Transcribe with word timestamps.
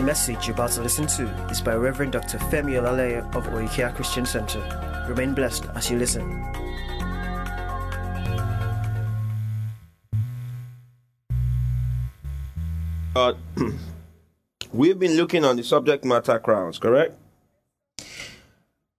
The 0.00 0.06
message 0.06 0.46
you're 0.46 0.54
about 0.54 0.70
to 0.70 0.80
listen 0.80 1.06
to 1.08 1.24
is 1.50 1.60
by 1.60 1.74
Reverend 1.74 2.12
Dr. 2.12 2.38
Femi 2.38 2.80
Olaleye 2.80 3.20
of 3.36 3.44
Oikea 3.48 3.94
Christian 3.94 4.24
Center. 4.24 4.58
Remain 5.06 5.34
blessed 5.34 5.66
as 5.74 5.90
you 5.90 5.98
listen. 5.98 6.24
Uh, 13.14 13.34
we've 14.72 14.98
been 14.98 15.18
looking 15.18 15.44
on 15.44 15.56
the 15.56 15.62
subject 15.62 16.02
matter 16.06 16.38
crowns, 16.38 16.78
correct? 16.78 17.12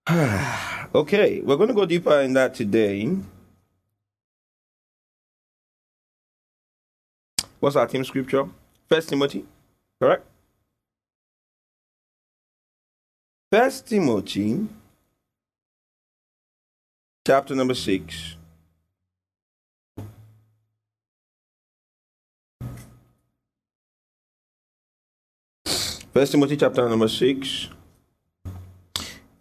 okay, 0.93 1.41
we're 1.41 1.57
going 1.57 1.69
to 1.69 1.73
go 1.73 1.87
deeper 1.87 2.21
in 2.21 2.33
that 2.33 2.53
today. 2.53 3.17
What's 7.59 7.75
our 7.75 7.87
team 7.87 8.03
scripture? 8.03 8.47
First 8.87 9.09
Timothy, 9.09 9.45
correct? 9.99 10.27
First 13.51 13.87
Timothy, 13.87 14.65
chapter 17.27 17.53
number 17.53 17.73
six. 17.73 18.37
First 26.13 26.31
Timothy 26.31 26.55
chapter 26.55 26.87
number 26.87 27.09
six 27.09 27.67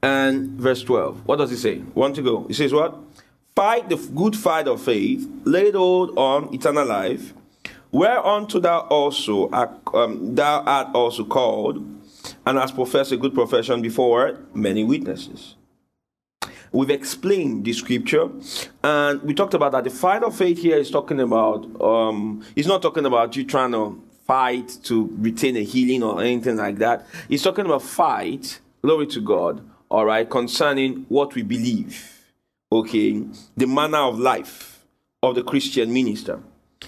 and 0.03 0.59
verse 0.59 0.83
12. 0.83 1.25
What 1.25 1.37
does 1.37 1.53
it 1.53 1.59
say? 1.59 1.79
One 1.79 2.13
to 2.15 2.23
go. 2.23 2.47
It 2.51 2.55
says 2.55 2.73
what? 2.73 2.99
Fight 3.55 3.89
the 3.89 3.95
good 3.95 4.35
fight 4.35 4.67
of 4.67 4.83
faith, 4.83 5.25
lay 5.45 5.71
hold 5.71 6.19
on 6.19 6.53
eternal 6.53 6.85
life, 6.85 7.33
whereunto 7.93 8.59
thou 8.59 8.81
also 8.89 9.49
art, 9.51 9.71
um, 9.95 10.35
thou 10.35 10.63
art 10.63 10.89
also 10.97 11.25
called, 11.25 12.00
and 12.51 12.59
hast 12.59 12.75
professed 12.75 13.13
a 13.13 13.17
good 13.17 13.33
profession 13.33 13.81
before 13.81 14.37
many 14.53 14.83
witnesses. 14.83 15.55
We've 16.73 16.91
explained 16.91 17.65
the 17.65 17.73
scripture, 17.73 18.29
and 18.83 19.23
we 19.23 19.35
talked 19.35 19.55
about 19.55 19.73
that. 19.73 19.85
The 19.85 19.91
fight 19.91 20.25
of 20.25 20.37
faith 20.37 20.59
here 20.59 20.77
is 20.77 20.91
talking 20.91 21.21
about. 21.21 21.81
Um, 21.81 22.45
it's 22.57 22.67
not 22.67 22.83
talking 22.83 23.07
about 23.07 23.37
you 23.37 23.45
trying 23.45 23.73
to 23.73 24.03
fight 24.27 24.79
to 24.85 25.15
retain 25.19 25.57
a 25.57 25.63
healing 25.63 26.03
or 26.03 26.23
anything 26.23 26.57
like 26.57 26.79
that. 26.79 27.07
He's 27.29 27.43
talking 27.43 27.67
about 27.67 27.83
fight. 27.83 28.61
Glory 28.83 29.07
to 29.09 29.21
God. 29.21 29.65
All 29.89 30.05
right, 30.05 30.29
concerning 30.29 31.07
what 31.09 31.35
we 31.35 31.43
believe. 31.43 32.25
Okay, 32.73 33.25
the 33.57 33.67
manner 33.67 33.99
of 33.99 34.19
life 34.19 34.85
of 35.23 35.37
the 35.37 35.43
Christian 35.45 35.93
minister. 35.93 36.41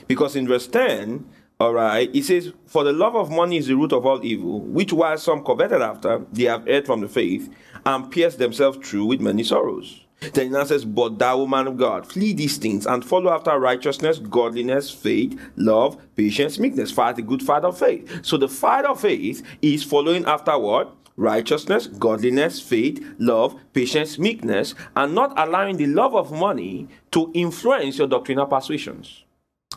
Because 0.08 0.34
in 0.34 0.48
verse 0.48 0.66
10, 0.66 1.24
all 1.62 1.74
right, 1.74 2.12
He 2.12 2.22
says, 2.22 2.52
For 2.66 2.82
the 2.82 2.92
love 2.92 3.14
of 3.14 3.30
money 3.30 3.56
is 3.56 3.68
the 3.68 3.76
root 3.76 3.92
of 3.92 4.04
all 4.04 4.24
evil, 4.24 4.60
which 4.60 4.92
while 4.92 5.16
some 5.16 5.44
coveted 5.44 5.80
after, 5.80 6.24
they 6.32 6.44
have 6.44 6.66
erred 6.66 6.86
from 6.86 7.00
the 7.00 7.08
faith, 7.08 7.48
and 7.86 8.10
pierced 8.10 8.38
themselves 8.38 8.78
through 8.86 9.04
with 9.06 9.20
many 9.20 9.44
sorrows. 9.44 10.04
Then 10.32 10.46
he 10.46 10.52
now 10.52 10.64
says, 10.64 10.84
But 10.84 11.18
thou, 11.18 11.44
man 11.46 11.66
of 11.68 11.76
God, 11.76 12.06
flee 12.06 12.32
these 12.32 12.56
things 12.56 12.86
and 12.86 13.04
follow 13.04 13.32
after 13.32 13.58
righteousness, 13.58 14.18
godliness, 14.18 14.90
faith, 14.90 15.40
love, 15.56 16.00
patience, 16.16 16.58
meekness. 16.58 16.90
Fight 16.90 17.16
the 17.16 17.22
good 17.22 17.42
fight 17.42 17.64
of 17.64 17.78
faith. 17.78 18.24
So 18.24 18.36
the 18.36 18.48
fight 18.48 18.84
of 18.84 19.00
faith 19.00 19.44
is 19.60 19.82
following 19.84 20.24
after 20.24 20.58
what? 20.58 20.94
Righteousness, 21.16 21.86
godliness, 21.86 22.60
faith, 22.60 23.04
love, 23.18 23.58
patience, 23.72 24.18
meekness, 24.18 24.74
and 24.96 25.14
not 25.14 25.32
allowing 25.38 25.76
the 25.76 25.86
love 25.86 26.14
of 26.14 26.32
money 26.32 26.88
to 27.10 27.30
influence 27.34 27.98
your 27.98 28.08
doctrinal 28.08 28.46
persuasions. 28.46 29.24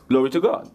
Glory 0.07 0.29
to 0.29 0.39
God. 0.39 0.71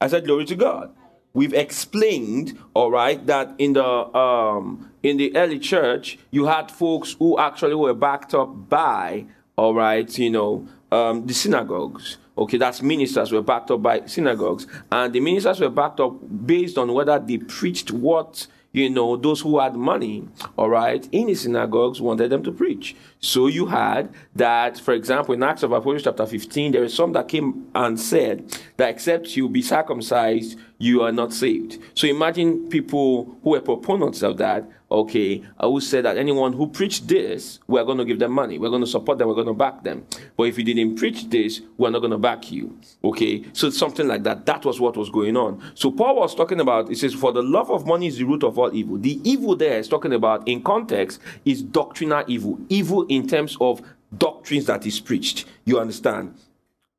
I 0.00 0.08
said, 0.08 0.26
Glory 0.26 0.44
to 0.46 0.54
God. 0.54 0.94
We've 1.32 1.54
explained, 1.54 2.58
all 2.74 2.90
right, 2.90 3.24
that 3.26 3.54
in 3.58 3.74
the 3.74 3.84
um, 3.84 4.90
in 5.02 5.16
the 5.18 5.36
early 5.36 5.58
church, 5.58 6.18
you 6.30 6.46
had 6.46 6.70
folks 6.70 7.14
who 7.18 7.38
actually 7.38 7.74
were 7.74 7.92
backed 7.92 8.34
up 8.34 8.70
by, 8.70 9.26
all 9.56 9.74
right, 9.74 10.18
you 10.18 10.30
know, 10.30 10.66
um, 10.90 11.26
the 11.26 11.34
synagogues. 11.34 12.16
Okay, 12.38 12.56
that's 12.58 12.82
ministers 12.82 13.32
were 13.32 13.42
backed 13.42 13.70
up 13.70 13.82
by 13.82 14.04
synagogues, 14.06 14.66
and 14.92 15.12
the 15.12 15.20
ministers 15.20 15.60
were 15.60 15.70
backed 15.70 16.00
up 16.00 16.14
based 16.46 16.78
on 16.78 16.92
whether 16.92 17.18
they 17.18 17.38
preached 17.38 17.90
what 17.90 18.46
you 18.76 18.90
know, 18.90 19.16
those 19.16 19.40
who 19.40 19.58
had 19.58 19.74
money, 19.74 20.28
all 20.58 20.68
right, 20.68 21.08
in 21.10 21.28
the 21.28 21.34
synagogues 21.34 21.98
wanted 21.98 22.28
them 22.28 22.42
to 22.42 22.52
preach. 22.52 22.94
So 23.20 23.46
you 23.46 23.64
had 23.64 24.12
that, 24.34 24.78
for 24.78 24.92
example, 24.92 25.32
in 25.32 25.42
Acts 25.42 25.62
of 25.62 25.72
Apostles 25.72 26.02
chapter 26.02 26.26
15, 26.26 26.72
there 26.72 26.84
is 26.84 26.92
some 26.92 27.14
that 27.14 27.26
came 27.26 27.68
and 27.74 27.98
said 27.98 28.54
that 28.76 28.90
except 28.90 29.34
you 29.34 29.48
be 29.48 29.62
circumcised, 29.62 30.58
you 30.76 31.00
are 31.00 31.10
not 31.10 31.32
saved. 31.32 31.78
So 31.94 32.06
imagine 32.06 32.68
people 32.68 33.38
who 33.42 33.50
were 33.50 33.62
proponents 33.62 34.20
of 34.22 34.36
that, 34.36 34.68
okay, 34.90 35.42
who 35.60 35.80
say 35.80 36.00
that 36.00 36.16
anyone 36.16 36.52
who 36.52 36.68
preached 36.68 37.08
this, 37.08 37.58
we're 37.66 37.84
going 37.84 37.98
to 37.98 38.04
give 38.04 38.18
them 38.18 38.32
money. 38.32 38.58
We're 38.58 38.70
going 38.70 38.82
to 38.82 38.86
support 38.86 39.18
them. 39.18 39.28
We're 39.28 39.34
going 39.34 39.46
to 39.48 39.54
back 39.54 39.82
them. 39.82 40.06
But 40.36 40.44
if 40.44 40.58
you 40.58 40.64
didn't 40.64 40.96
preach 40.96 41.28
this, 41.28 41.60
we're 41.76 41.90
not 41.90 42.00
going 42.00 42.12
to 42.12 42.18
back 42.18 42.52
you. 42.52 42.78
Okay. 43.02 43.44
So 43.52 43.70
something 43.70 44.06
like 44.06 44.22
that. 44.22 44.46
That 44.46 44.64
was 44.64 44.80
what 44.80 44.96
was 44.96 45.10
going 45.10 45.36
on. 45.36 45.62
So 45.74 45.90
Paul 45.90 46.16
was 46.16 46.34
talking 46.34 46.60
about, 46.60 46.88
he 46.88 46.94
says, 46.94 47.14
for 47.14 47.32
the 47.32 47.42
love 47.42 47.70
of 47.70 47.86
money 47.86 48.06
is 48.06 48.18
the 48.18 48.24
root 48.24 48.44
of 48.44 48.58
all 48.58 48.74
evil. 48.74 48.96
The 48.98 49.20
evil 49.28 49.56
there 49.56 49.78
is 49.78 49.88
talking 49.88 50.12
about 50.12 50.46
in 50.46 50.62
context 50.62 51.20
is 51.44 51.62
doctrinal 51.62 52.24
evil. 52.28 52.58
Evil 52.68 53.06
in 53.08 53.26
terms 53.26 53.56
of 53.60 53.82
doctrines 54.16 54.66
that 54.66 54.86
is 54.86 55.00
preached. 55.00 55.46
You 55.64 55.80
understand? 55.80 56.34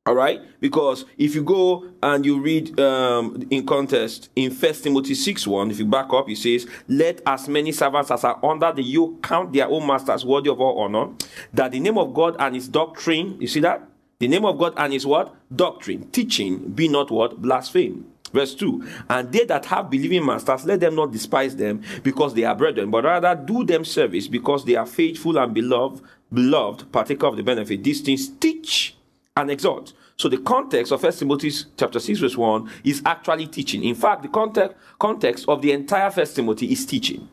All 0.08 0.14
right, 0.14 0.40
because 0.58 1.04
if 1.18 1.34
you 1.34 1.42
go 1.42 1.84
and 2.02 2.24
you 2.24 2.40
read 2.40 2.80
um, 2.80 3.46
in 3.50 3.66
context 3.66 4.30
in 4.34 4.50
First 4.50 4.82
Timothy 4.84 5.14
six 5.14 5.46
one, 5.46 5.70
if 5.70 5.78
you 5.78 5.84
back 5.84 6.10
up, 6.14 6.30
it 6.30 6.38
says, 6.38 6.66
"Let 6.88 7.20
as 7.26 7.46
many 7.46 7.72
servants 7.72 8.10
as 8.10 8.24
are 8.24 8.42
under 8.42 8.72
the 8.72 8.82
yoke 8.82 9.22
count 9.22 9.52
their 9.52 9.68
own 9.68 9.86
masters 9.86 10.24
worthy 10.24 10.48
of 10.48 10.62
all 10.62 10.78
honor, 10.78 11.12
that 11.52 11.72
the 11.72 11.80
name 11.80 11.98
of 11.98 12.14
God 12.14 12.36
and 12.38 12.54
His 12.54 12.68
doctrine, 12.68 13.36
you 13.38 13.46
see 13.46 13.60
that 13.60 13.86
the 14.18 14.28
name 14.28 14.46
of 14.46 14.56
God 14.56 14.72
and 14.78 14.94
His 14.94 15.04
what 15.04 15.36
doctrine, 15.54 16.10
teaching, 16.10 16.70
be 16.70 16.88
not 16.88 17.10
what 17.10 17.42
blaspheme." 17.42 18.06
Verse 18.32 18.54
2 18.54 18.88
And 19.10 19.30
they 19.30 19.44
that 19.44 19.66
have 19.66 19.90
believing 19.90 20.24
masters, 20.24 20.64
let 20.64 20.80
them 20.80 20.94
not 20.94 21.12
despise 21.12 21.54
them 21.54 21.82
because 22.02 22.32
they 22.32 22.44
are 22.44 22.54
brethren, 22.54 22.90
but 22.90 23.04
rather 23.04 23.34
do 23.34 23.62
them 23.62 23.84
service 23.84 24.26
because 24.26 24.64
they 24.64 24.74
are 24.74 24.86
faithful 24.86 25.36
and 25.36 25.52
beloved, 25.52 26.02
beloved, 26.32 26.90
partaker 26.92 27.26
of 27.26 27.36
the 27.36 27.42
benefit. 27.42 27.84
These 27.84 28.00
things 28.00 28.26
teach 28.26 28.94
and 29.38 29.50
exhort. 29.50 29.92
So 30.18 30.28
the 30.28 30.38
context 30.38 30.90
of 30.90 31.00
First 31.00 31.20
Timothy 31.20 31.52
chapter 31.76 32.00
6 32.00 32.18
verse 32.18 32.36
1 32.36 32.68
is 32.82 33.02
actually 33.06 33.46
teaching. 33.46 33.84
In 33.84 33.94
fact, 33.94 34.22
the 34.22 34.28
context 34.28 34.76
context 34.98 35.44
of 35.48 35.62
the 35.62 35.70
entire 35.70 36.10
First 36.10 36.34
Timothy 36.34 36.72
is 36.72 36.84
teaching, 36.84 37.28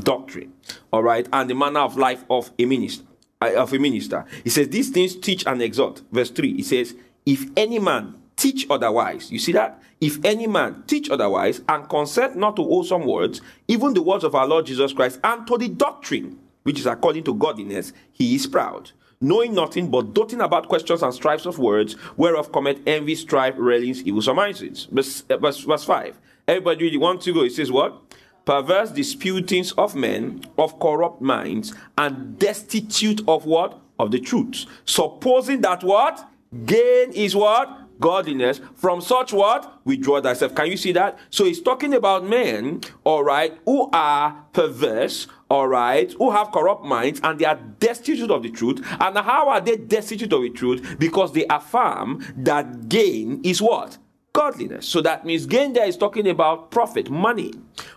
doctrine, 0.00 0.52
all 0.92 1.04
right, 1.04 1.28
and 1.32 1.48
the 1.48 1.54
manner 1.54 1.78
of 1.80 1.96
life 1.96 2.24
of 2.28 2.50
a 2.58 2.64
minister. 2.64 3.04
uh, 3.40 3.52
Of 3.54 3.72
a 3.72 3.78
minister, 3.78 4.24
he 4.42 4.50
says 4.50 4.68
these 4.70 4.90
things 4.90 5.14
teach 5.14 5.46
and 5.46 5.62
exhort. 5.62 6.02
Verse 6.10 6.30
three, 6.30 6.52
he 6.54 6.64
says, 6.64 6.96
"If 7.24 7.46
any 7.56 7.78
man 7.78 8.14
teach 8.34 8.66
otherwise, 8.68 9.30
you 9.30 9.38
see 9.38 9.52
that? 9.52 9.80
If 10.00 10.18
any 10.24 10.48
man 10.48 10.82
teach 10.88 11.08
otherwise 11.08 11.60
and 11.68 11.88
consent 11.88 12.34
not 12.34 12.56
to 12.56 12.62
wholesome 12.64 13.06
words, 13.06 13.40
even 13.68 13.94
the 13.94 14.02
words 14.02 14.24
of 14.24 14.34
our 14.34 14.48
Lord 14.48 14.66
Jesus 14.66 14.92
Christ, 14.92 15.20
and 15.22 15.46
to 15.46 15.56
the 15.56 15.68
doctrine 15.68 16.38
which 16.64 16.80
is 16.80 16.86
according 16.86 17.22
to 17.22 17.34
godliness, 17.34 17.92
he 18.12 18.34
is 18.34 18.48
proud." 18.48 18.90
Knowing 19.26 19.54
nothing 19.54 19.90
but 19.90 20.14
doting 20.14 20.40
about 20.40 20.68
questions 20.68 21.02
and 21.02 21.12
strifes 21.12 21.46
of 21.46 21.58
words, 21.58 21.94
whereof 22.16 22.52
cometh 22.52 22.78
envy, 22.86 23.14
strife, 23.14 23.54
railings, 23.58 24.02
evil 24.04 24.22
surmises. 24.22 24.86
Verse, 24.90 25.24
uh, 25.28 25.36
verse, 25.36 25.60
verse 25.60 25.84
5. 25.84 26.18
Everybody 26.48 26.84
really 26.84 26.96
want 26.96 27.22
to 27.22 27.34
go. 27.34 27.42
It 27.42 27.52
says 27.52 27.72
what? 27.72 28.00
Perverse 28.44 28.90
disputings 28.90 29.72
of 29.72 29.96
men, 29.96 30.44
of 30.56 30.78
corrupt 30.78 31.20
minds, 31.20 31.74
and 31.98 32.38
destitute 32.38 33.20
of 33.26 33.44
what? 33.44 33.80
Of 33.98 34.12
the 34.12 34.20
truth. 34.20 34.66
Supposing 34.84 35.62
that 35.62 35.82
what? 35.82 36.28
Gain 36.64 37.12
is 37.12 37.34
what? 37.34 37.86
godliness 38.00 38.60
from 38.74 39.00
such 39.00 39.32
what 39.32 39.80
withdraw 39.84 40.20
thyself 40.20 40.54
can 40.54 40.66
you 40.66 40.76
see 40.76 40.92
that 40.92 41.18
so 41.30 41.44
he's 41.44 41.62
talking 41.62 41.94
about 41.94 42.26
men 42.26 42.80
all 43.04 43.24
right 43.24 43.58
who 43.64 43.88
are 43.92 44.44
perverse 44.52 45.26
all 45.48 45.68
right 45.68 46.12
who 46.14 46.30
have 46.30 46.50
corrupt 46.50 46.84
minds 46.84 47.20
and 47.22 47.38
they 47.38 47.44
are 47.44 47.58
destitute 47.78 48.30
of 48.30 48.42
the 48.42 48.50
truth 48.50 48.84
and 49.00 49.16
how 49.18 49.48
are 49.48 49.60
they 49.60 49.76
destitute 49.76 50.32
of 50.32 50.42
the 50.42 50.50
truth 50.50 50.96
because 50.98 51.32
they 51.32 51.46
affirm 51.48 52.24
that 52.36 52.88
gain 52.88 53.40
is 53.44 53.62
what 53.62 53.98
godliness. 54.36 54.86
So 54.86 55.00
that 55.00 55.24
means 55.24 55.46
gain 55.46 55.72
there 55.72 55.86
is 55.86 55.96
talking 55.96 56.28
about 56.28 56.70
profit, 56.70 57.08
money. 57.08 57.54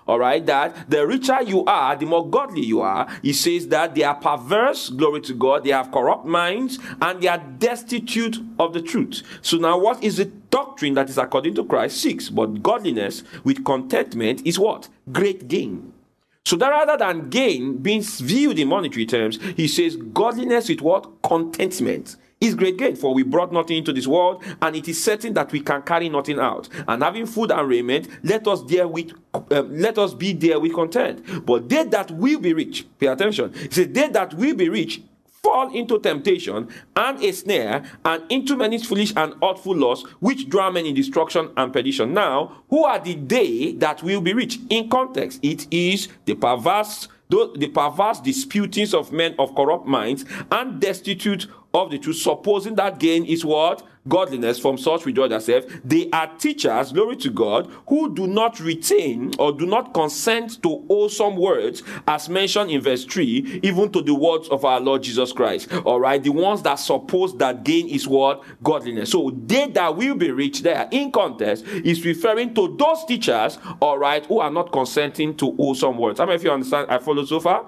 All 0.08 0.18
right, 0.18 0.44
that 0.46 0.90
the 0.90 1.06
richer 1.06 1.42
you 1.42 1.66
are, 1.66 1.98
the 1.98 2.06
more 2.06 2.28
godly 2.28 2.66
you 2.66 2.80
are. 2.80 3.08
He 3.22 3.34
says 3.34 3.68
that 3.68 3.94
they 3.94 4.04
are 4.04 4.16
perverse, 4.16 4.90
glory 4.90 5.20
to 5.22 5.34
God, 5.34 5.66
they 5.66 5.72
have 5.72 5.92
corrupt 5.92 6.26
minds, 6.26 6.80
and 7.02 7.22
they 7.22 7.28
are 7.28 7.38
destitute 7.38 8.38
of 8.58 8.74
the 8.74 8.82
truth. 8.82 9.22
So 9.42 9.58
now, 9.58 9.78
what 9.78 10.02
is 10.02 10.16
the 10.16 10.26
doctrine 10.26 10.94
that 10.94 11.10
is 11.10 11.18
according 11.18 11.56
to 11.56 11.66
Christ? 11.66 12.02
Six, 12.02 12.30
but 12.30 12.64
godliness 12.64 13.24
with 13.44 13.66
contentment 13.66 14.42
is 14.46 14.58
what? 14.58 14.88
Great 15.12 15.50
gain. 15.50 15.94
So 16.50 16.56
that 16.56 16.70
rather 16.70 16.98
than 16.98 17.30
gain 17.30 17.78
being 17.78 18.02
viewed 18.02 18.58
in 18.58 18.70
monetary 18.70 19.06
terms, 19.06 19.38
he 19.56 19.68
says 19.68 19.96
godliness 19.96 20.68
with 20.68 20.82
what? 20.82 21.22
Contentment 21.22 22.16
is 22.42 22.56
great 22.56 22.76
gain. 22.76 22.96
For 22.96 23.14
we 23.14 23.22
brought 23.22 23.54
nothing 23.54 23.78
into 23.78 23.94
this 23.94 24.08
world, 24.08 24.44
and 24.60 24.76
it 24.76 24.88
is 24.88 25.04
certain 25.04 25.36
that 25.36 25.52
we 25.52 25.60
can 25.60 25.84
carry 25.84 26.10
nothing 26.10 26.40
out. 26.40 26.68
And 26.88 27.04
having 27.04 27.28
food 27.28 27.52
and 27.52 27.70
raiment, 27.70 28.08
let 28.24 28.48
us 28.48 28.64
therewith 28.64 29.12
um, 29.36 29.78
let 29.78 30.00
us 30.00 30.16
be 30.16 30.34
there 30.34 30.60
with 30.60 30.74
content. 30.74 31.46
But 31.46 31.70
they 31.70 31.84
that 31.84 32.10
will 32.10 32.40
be 32.40 32.54
rich, 32.54 32.88
pay 32.98 33.06
attention. 33.06 33.54
He 33.54 33.70
said, 33.70 33.94
they 33.94 34.08
that 34.08 34.34
will 34.34 34.56
be 34.56 34.70
rich 34.70 35.04
fall 35.42 35.74
into 35.74 36.00
temptation 36.00 36.68
and 36.96 37.24
a 37.24 37.32
snare 37.32 37.84
and 38.06 38.24
into 38.30 38.56
many 38.56 38.78
foolish 38.78 39.14
and 39.16 39.34
artful 39.42 39.76
laws 39.76 40.04
which 40.20 40.50
drown 40.50 40.74
men 40.74 40.86
in 40.86 40.96
destruction 40.96 41.50
and 41.58 41.74
perdition. 41.74 42.14
Now, 42.14 42.64
who 42.70 42.84
are 42.84 43.00
the 43.00 43.16
they 43.16 43.74
that 43.74 44.04
will 44.04 44.22
be 44.22 44.34
rich? 44.34 44.60
In 44.70 44.90
context, 44.90 45.40
it 45.42 45.68
is 45.72 46.08
the 46.26 46.36
perverse 46.36 47.08
the 47.30 47.72
perverse 47.72 48.20
disputings 48.20 48.92
of 48.92 49.12
men 49.12 49.36
of 49.38 49.54
corrupt 49.54 49.86
minds 49.86 50.26
and 50.52 50.82
destitute 50.82 51.46
of 51.76 51.92
the 51.92 52.00
truth, 52.00 52.18
supposing 52.18 52.74
that 52.76 52.98
gain 52.98 53.24
is 53.24 53.46
what? 53.46 53.86
Godliness 54.08 54.60
from 54.60 54.78
such 54.78 55.06
rejoice 55.06 55.30
themselves. 55.30 55.68
They 55.84 56.10
are 56.12 56.28
teachers, 56.38 56.92
glory 56.92 57.18
to 57.18 57.30
God, 57.30 57.72
who 57.88 58.14
do 58.14 58.28
not 58.28 58.60
retain 58.60 59.34
or 59.40 59.52
do 59.52 59.66
not 59.66 59.94
consent 59.94 60.62
to 60.64 60.86
wholesome 60.88 61.36
words, 61.36 61.84
as 62.08 62.30
mentioned 62.30 62.72
in 62.72 62.82
verse 62.82 63.06
3, 63.06 63.62
even 63.64 63.92
to 63.92 64.02
the 64.02 64.14
words 64.14 64.48
of 64.50 64.66
our 64.66 64.80
Lord 64.80 65.04
Jesus 65.04 65.32
Christ. 65.32 65.72
All 65.86 66.00
right, 66.00 66.22
the 66.22 66.32
ones 66.32 66.62
that 66.64 66.76
suppose 66.76 67.38
that 67.38 67.64
gain 67.64 67.88
is 67.88 68.08
what? 68.08 68.44
Godliness. 68.64 69.12
So 69.12 69.32
they 69.46 69.68
that 69.70 69.96
will 69.96 70.16
be 70.16 70.32
rich 70.32 70.62
there 70.62 70.88
in 70.92 71.12
context 71.12 71.66
is 71.68 72.06
referring 72.06 72.54
to 72.56 72.76
those 72.78 73.06
teachers, 73.06 73.60
all 73.82 73.98
right, 73.98 74.26
who 74.26 74.40
are 74.40 74.52
not 74.52 74.72
consenting 74.72 75.36
to 75.38 75.52
wholesome 75.56 75.98
words. 75.98 76.20
How 76.20 76.26
many 76.26 76.36
of 76.36 76.44
you 76.44 76.52
understand? 76.52 76.90
I 76.90 76.98
follow 77.00 77.26
so 77.26 77.40
far? 77.40 77.66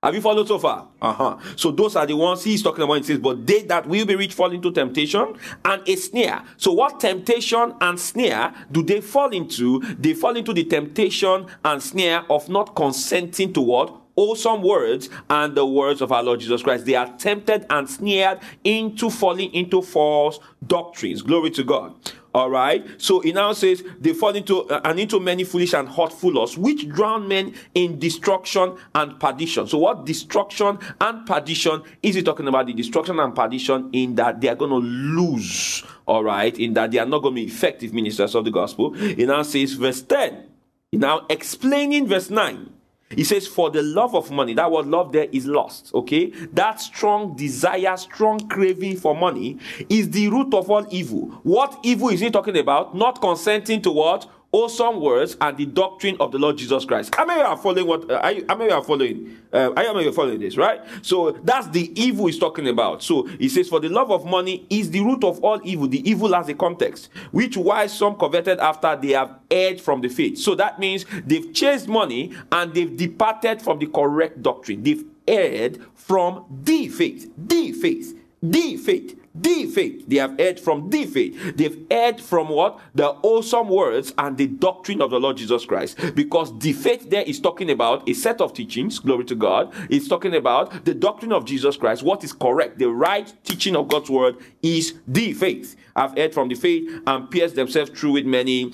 Have 0.00 0.14
you 0.14 0.20
followed 0.20 0.46
so 0.46 0.60
far? 0.60 0.86
Uh-huh. 1.02 1.38
So 1.56 1.72
those 1.72 1.96
are 1.96 2.06
the 2.06 2.14
ones 2.14 2.44
he's 2.44 2.62
talking 2.62 2.84
about. 2.84 2.98
He 2.98 3.02
says, 3.02 3.18
but 3.18 3.44
they 3.44 3.62
that 3.62 3.84
will 3.88 4.06
be 4.06 4.14
rich 4.14 4.32
fall 4.32 4.52
into 4.52 4.70
temptation 4.70 5.34
and 5.64 5.88
a 5.88 5.96
snare. 5.96 6.44
So 6.56 6.70
what 6.70 7.00
temptation 7.00 7.74
and 7.80 7.98
snare 7.98 8.54
do 8.70 8.84
they 8.84 9.00
fall 9.00 9.30
into? 9.30 9.80
They 9.98 10.14
fall 10.14 10.36
into 10.36 10.52
the 10.52 10.62
temptation 10.62 11.46
and 11.64 11.82
snare 11.82 12.22
of 12.30 12.48
not 12.48 12.76
consenting 12.76 13.52
to 13.54 13.60
what? 13.60 13.92
Wholesome 14.18 14.62
words 14.62 15.10
and 15.30 15.54
the 15.54 15.64
words 15.64 16.00
of 16.00 16.10
our 16.10 16.24
Lord 16.24 16.40
Jesus 16.40 16.60
Christ. 16.60 16.86
They 16.86 16.96
are 16.96 17.16
tempted 17.18 17.64
and 17.70 17.88
snared 17.88 18.40
into 18.64 19.10
falling 19.10 19.54
into 19.54 19.80
false 19.80 20.40
doctrines. 20.66 21.22
Glory 21.22 21.52
to 21.52 21.62
God. 21.62 21.94
All 22.34 22.50
right. 22.50 22.84
So 23.00 23.20
he 23.20 23.30
now 23.30 23.52
says 23.52 23.84
they 24.00 24.12
fall 24.12 24.34
into 24.34 24.68
uh, 24.70 24.80
and 24.82 24.98
into 24.98 25.20
many 25.20 25.44
foolish 25.44 25.72
and 25.72 25.88
hurtful 25.88 26.32
laws, 26.32 26.58
which 26.58 26.88
drown 26.88 27.28
men 27.28 27.54
in 27.76 28.00
destruction 28.00 28.76
and 28.92 29.20
perdition. 29.20 29.68
So 29.68 29.78
what 29.78 30.04
destruction 30.04 30.80
and 31.00 31.24
perdition 31.24 31.84
is 32.02 32.16
he 32.16 32.22
talking 32.24 32.48
about? 32.48 32.66
The 32.66 32.72
destruction 32.72 33.20
and 33.20 33.32
perdition 33.32 33.88
in 33.92 34.16
that 34.16 34.40
they 34.40 34.48
are 34.48 34.56
going 34.56 34.72
to 34.72 34.78
lose. 34.78 35.84
All 36.06 36.24
right. 36.24 36.58
In 36.58 36.74
that 36.74 36.90
they 36.90 36.98
are 36.98 37.06
not 37.06 37.22
going 37.22 37.36
to 37.36 37.40
be 37.40 37.46
effective 37.46 37.94
ministers 37.94 38.34
of 38.34 38.44
the 38.44 38.50
gospel. 38.50 38.94
He 38.94 39.24
now 39.26 39.44
says 39.44 39.74
verse 39.74 40.02
10. 40.02 40.44
He 40.90 40.98
now 40.98 41.24
explaining 41.30 42.08
verse 42.08 42.30
9 42.30 42.77
he 43.10 43.24
says, 43.24 43.46
For 43.46 43.70
the 43.70 43.82
love 43.82 44.14
of 44.14 44.30
money, 44.30 44.54
that 44.54 44.70
word 44.70 44.86
love 44.86 45.12
there 45.12 45.28
is 45.32 45.46
lost. 45.46 45.92
Okay? 45.94 46.30
That 46.52 46.80
strong 46.80 47.34
desire, 47.36 47.96
strong 47.96 48.48
craving 48.48 48.98
for 48.98 49.16
money 49.16 49.58
is 49.88 50.10
the 50.10 50.28
root 50.28 50.52
of 50.52 50.70
all 50.70 50.86
evil. 50.90 51.40
What 51.42 51.80
evil 51.82 52.10
is 52.10 52.20
he 52.20 52.30
talking 52.30 52.56
about? 52.58 52.94
Not 52.94 53.20
consenting 53.20 53.80
to 53.82 53.90
what? 53.90 54.28
Awesome 54.52 55.00
words 55.00 55.36
and 55.40 55.56
the 55.56 55.66
doctrine 55.66 56.16
of 56.20 56.32
the 56.32 56.38
Lord 56.38 56.56
Jesus 56.56 56.84
Christ. 56.84 57.14
I 57.18 57.24
mean, 57.24 57.28
many 57.28 57.42
are 57.42 57.56
following 57.56 57.86
what? 57.86 58.10
Uh, 58.10 58.34
how 58.48 58.56
many 58.56 58.70
are 58.70 58.82
following? 58.82 59.36
Uh, 59.52 59.70
I 59.76 59.84
am 59.84 59.96
you 59.98 60.08
are 60.08 60.12
following 60.12 60.40
this, 60.40 60.56
right? 60.56 60.80
So 61.02 61.32
that's 61.42 61.68
the 61.68 61.92
evil 62.00 62.26
he's 62.26 62.38
talking 62.38 62.68
about. 62.68 63.02
So 63.02 63.26
he 63.26 63.48
says, 63.48 63.68
"For 63.68 63.80
the 63.80 63.88
love 63.88 64.10
of 64.10 64.24
money 64.24 64.66
is 64.70 64.90
the 64.90 65.00
root 65.00 65.24
of 65.24 65.42
all 65.44 65.60
evil. 65.64 65.86
The 65.88 66.08
evil 66.08 66.32
has 66.34 66.48
a 66.48 66.54
context, 66.54 67.10
which 67.30 67.56
why 67.56 67.86
some 67.86 68.14
coveted 68.16 68.58
after 68.58 68.96
they 68.96 69.12
have 69.12 69.38
erred 69.50 69.80
from 69.80 70.00
the 70.00 70.08
faith. 70.08 70.38
So 70.38 70.54
that 70.54 70.78
means 70.78 71.04
they've 71.26 71.52
chased 71.52 71.88
money 71.88 72.32
and 72.52 72.72
they've 72.74 72.94
departed 72.94 73.62
from 73.62 73.78
the 73.78 73.86
correct 73.86 74.42
doctrine. 74.42 74.82
They've 74.82 75.04
erred 75.26 75.78
from 75.94 76.44
the 76.64 76.88
faith, 76.88 77.30
the 77.36 77.72
faith, 77.72 78.18
the 78.42 78.76
faith." 78.76 79.14
The 79.42 79.66
faith. 79.66 80.04
They 80.08 80.16
have 80.16 80.38
heard 80.38 80.58
from 80.60 80.90
the 80.90 81.06
faith. 81.06 81.56
They've 81.56 81.86
heard 81.90 82.20
from 82.20 82.48
what? 82.48 82.78
The 82.94 83.08
awesome 83.08 83.68
words 83.68 84.12
and 84.18 84.36
the 84.36 84.46
doctrine 84.46 85.02
of 85.02 85.10
the 85.10 85.20
Lord 85.20 85.36
Jesus 85.36 85.64
Christ. 85.64 85.98
Because 86.14 86.56
the 86.58 86.72
faith 86.72 87.10
there 87.10 87.22
is 87.22 87.40
talking 87.40 87.70
about 87.70 88.08
a 88.08 88.14
set 88.14 88.40
of 88.40 88.52
teachings, 88.52 88.98
glory 88.98 89.24
to 89.24 89.34
God. 89.34 89.72
It's 89.90 90.08
talking 90.08 90.34
about 90.34 90.84
the 90.84 90.94
doctrine 90.94 91.32
of 91.32 91.44
Jesus 91.44 91.76
Christ. 91.76 92.02
What 92.02 92.24
is 92.24 92.32
correct? 92.32 92.78
The 92.78 92.88
right 92.90 93.32
teaching 93.44 93.76
of 93.76 93.88
God's 93.88 94.10
word 94.10 94.36
is 94.62 94.94
the 95.06 95.32
faith. 95.32 95.76
I've 95.94 96.16
heard 96.16 96.34
from 96.34 96.48
the 96.48 96.54
faith 96.54 97.02
and 97.06 97.30
pierced 97.30 97.54
themselves 97.54 97.90
through 97.90 98.12
with 98.12 98.26
many 98.26 98.72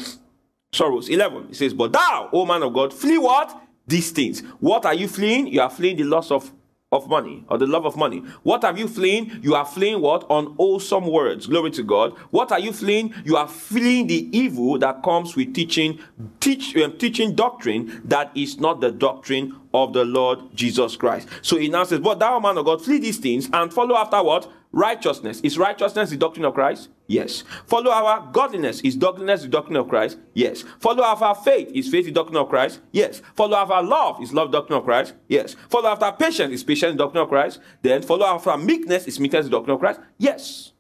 sorrows. 0.72 1.08
11. 1.08 1.49
It 1.50 1.56
says, 1.56 1.75
But 1.75 1.93
thou, 1.93 2.28
O 2.32 2.44
man 2.44 2.62
of 2.62 2.72
God, 2.72 2.93
flee 2.93 3.19
what? 3.19 3.60
These 3.87 4.12
things. 4.12 4.40
What 4.60 4.87
are 4.87 4.94
you 4.94 5.08
fleeing? 5.08 5.46
You 5.46 5.60
are 5.60 5.70
fleeing 5.70 5.96
the 5.96 6.05
loss 6.05 6.31
of 6.31 6.50
of 6.94 7.08
money 7.08 7.44
or 7.49 7.58
the 7.58 7.67
love 7.67 7.85
of 7.85 7.96
money. 7.96 8.20
What 8.43 8.64
are 8.64 8.76
you 8.76 8.88
fleeing? 8.88 9.41
You 9.43 9.55
are 9.55 9.67
fleeing 9.67 10.00
what? 10.00 10.25
On 10.31 10.55
awesome 10.58 11.06
words. 11.06 11.46
Glory 11.46 11.70
to 11.73 11.82
God. 11.82 12.17
What 12.31 12.52
are 12.52 12.61
you 12.61 12.73
fleeing? 12.73 13.12
You 13.25 13.37
are 13.37 13.49
fleeing 13.49 14.06
the 14.06 14.29
evil 14.37 14.79
that 14.79 15.02
comes 15.02 15.37
with 15.37 15.55
teaching, 15.55 15.99
teach, 16.41 16.76
um, 16.76 16.96
teaching 16.96 17.35
doctrine 17.35 18.02
that 18.05 18.31
is 18.35 18.61
not 18.61 18.81
the 18.81 18.93
doctrine 18.93 19.61
of 19.75 19.93
the 19.93 20.05
Lord 20.05 20.38
Jesus 20.55 20.96
Christ. 20.96 21.29
So 21.43 21.58
he 21.58 21.69
now 21.69 21.85
says, 21.85 22.00
But 22.00 22.20
thou 22.20 22.38
man 22.38 22.56
of 22.56 22.64
God, 22.64 22.82
flee 22.82 22.99
these 22.99 23.19
things 23.19 23.49
and 23.52 23.73
follow 23.73 23.96
after 23.96 24.23
what? 24.23 24.50
Righteousness. 24.74 25.40
Is 25.42 25.56
righteousness 25.56 26.10
the 26.10 26.16
doctrine 26.16 26.44
of 26.44 26.54
Christ? 26.54 26.88
Yes. 27.06 27.44
Follow 27.64 27.92
our 27.92 28.28
godliness. 28.32 28.80
Is 28.80 28.96
godliness 28.96 29.42
the 29.42 29.48
doctrine 29.48 29.76
of 29.76 29.88
Christ? 29.88 30.18
Yes. 30.34 30.64
Follow 30.80 31.04
after 31.04 31.32
faith. 31.48 31.70
Is 31.72 31.88
faith 31.88 32.06
the 32.06 32.10
doctrine 32.10 32.38
of 32.38 32.48
Christ? 32.48 32.80
Yes. 32.90 33.22
Follow 33.36 33.56
after 33.56 33.80
love. 33.86 34.20
Is 34.20 34.32
love 34.32 34.50
the 34.50 34.58
doctrine 34.58 34.80
of 34.80 34.84
Christ? 34.84 35.14
Yes. 35.28 35.54
Follow 35.70 35.90
after 35.90 36.10
patience. 36.10 36.52
Is 36.52 36.64
patience 36.64 36.94
the 36.94 36.98
doctrine 37.04 37.22
of 37.22 37.28
Christ? 37.28 37.60
Then 37.82 38.02
follow 38.02 38.26
after 38.26 38.56
meekness. 38.56 39.06
Is 39.06 39.20
meekness 39.20 39.44
the 39.44 39.52
doctrine 39.52 39.74
of 39.74 39.80
Christ? 39.80 40.00
Yes. 40.18 40.72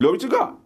Glory 0.00 0.16
to 0.20 0.28
God. 0.28 0.56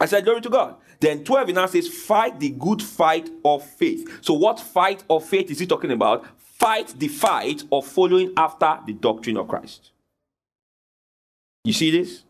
I 0.00 0.06
said, 0.06 0.24
Glory 0.24 0.40
to 0.40 0.48
God. 0.48 0.76
Then 1.00 1.22
12 1.22 1.50
now 1.50 1.66
says, 1.66 1.86
Fight 1.86 2.40
the 2.40 2.48
good 2.48 2.82
fight 2.82 3.28
of 3.44 3.62
faith. 3.62 4.20
So, 4.22 4.32
what 4.32 4.58
fight 4.58 5.04
of 5.10 5.22
faith 5.26 5.50
is 5.50 5.58
he 5.58 5.66
talking 5.66 5.92
about? 5.92 6.24
Fight 6.38 6.94
the 6.96 7.08
fight 7.08 7.64
of 7.70 7.86
following 7.86 8.32
after 8.38 8.78
the 8.86 8.94
doctrine 8.94 9.36
of 9.36 9.48
Christ. 9.48 9.90
You 11.64 11.74
see 11.74 11.90
this? 11.90 12.24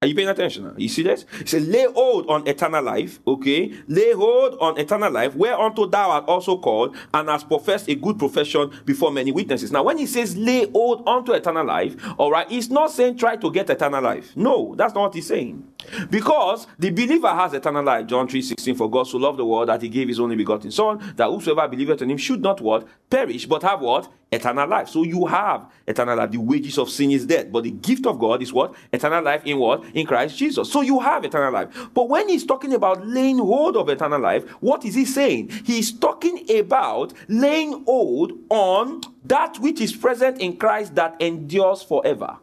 Are 0.00 0.06
you 0.06 0.14
paying 0.14 0.28
attention 0.28 0.64
now? 0.64 0.74
You 0.76 0.88
see 0.88 1.02
this? 1.02 1.24
He 1.38 1.46
said, 1.46 1.62
lay 1.62 1.84
hold 1.84 2.28
on 2.28 2.46
eternal 2.46 2.82
life, 2.82 3.20
okay? 3.26 3.72
Lay 3.88 4.12
hold 4.12 4.58
on 4.60 4.78
eternal 4.78 5.10
life, 5.10 5.34
whereunto 5.34 5.86
thou 5.86 6.10
art 6.10 6.24
also 6.28 6.58
called, 6.58 6.94
and 7.14 7.28
hast 7.28 7.48
professed 7.48 7.88
a 7.88 7.94
good 7.94 8.18
profession 8.18 8.70
before 8.84 9.10
many 9.10 9.32
witnesses. 9.32 9.72
Now, 9.72 9.82
when 9.82 9.96
he 9.96 10.04
says 10.04 10.36
lay 10.36 10.70
hold 10.70 11.06
onto 11.06 11.32
eternal 11.32 11.66
life, 11.66 11.96
all 12.18 12.30
right, 12.30 12.46
he's 12.50 12.68
not 12.68 12.90
saying 12.90 13.16
try 13.16 13.36
to 13.36 13.50
get 13.50 13.70
eternal 13.70 14.02
life. 14.02 14.36
No, 14.36 14.74
that's 14.76 14.94
not 14.94 15.00
what 15.02 15.14
he's 15.14 15.26
saying. 15.26 15.66
Because 16.10 16.66
the 16.78 16.90
believer 16.90 17.28
has 17.28 17.54
eternal 17.54 17.84
life. 17.84 18.06
John 18.06 18.28
3 18.28 18.42
16, 18.42 18.74
for 18.74 18.90
God 18.90 19.06
so 19.06 19.16
loved 19.16 19.38
the 19.38 19.44
world 19.44 19.68
that 19.70 19.80
he 19.80 19.88
gave 19.88 20.08
his 20.08 20.20
only 20.20 20.36
begotten 20.36 20.70
Son, 20.70 21.14
that 21.16 21.28
whosoever 21.28 21.66
believeth 21.68 22.02
in 22.02 22.10
him 22.10 22.18
should 22.18 22.42
not 22.42 22.60
what? 22.60 22.86
Perish, 23.08 23.46
but 23.46 23.62
have 23.62 23.80
what? 23.80 24.10
Eternal 24.30 24.68
life. 24.68 24.88
So 24.88 25.04
you 25.04 25.26
have 25.26 25.70
eternal 25.86 26.16
life. 26.16 26.30
The 26.30 26.38
wages 26.38 26.78
of 26.78 26.90
sin 26.90 27.10
is 27.10 27.26
death, 27.26 27.50
but 27.50 27.64
the 27.64 27.70
gift 27.70 28.06
of 28.06 28.18
God 28.18 28.42
is 28.42 28.52
what? 28.52 28.74
Eternal 28.92 29.22
life 29.22 29.42
in 29.44 29.58
what? 29.58 29.84
In 29.94 30.06
Christ 30.06 30.36
Jesus. 30.36 30.70
So 30.70 30.80
you 30.80 31.00
have 31.00 31.24
eternal 31.24 31.52
life. 31.52 31.88
But 31.94 32.08
when 32.08 32.28
he's 32.28 32.44
talking 32.44 32.74
about 32.74 33.06
laying 33.06 33.38
hold 33.38 33.76
of 33.76 33.88
eternal 33.88 34.20
life, 34.20 34.48
what 34.60 34.84
is 34.84 34.94
he 34.94 35.04
saying? 35.04 35.50
He's 35.64 35.92
talking 35.92 36.44
about 36.58 37.12
laying 37.28 37.84
hold 37.84 38.32
on 38.50 39.02
that 39.24 39.58
which 39.58 39.80
is 39.80 39.94
present 39.94 40.40
in 40.40 40.56
Christ 40.56 40.94
that 40.96 41.20
endures 41.20 41.82
forever. 41.82 42.38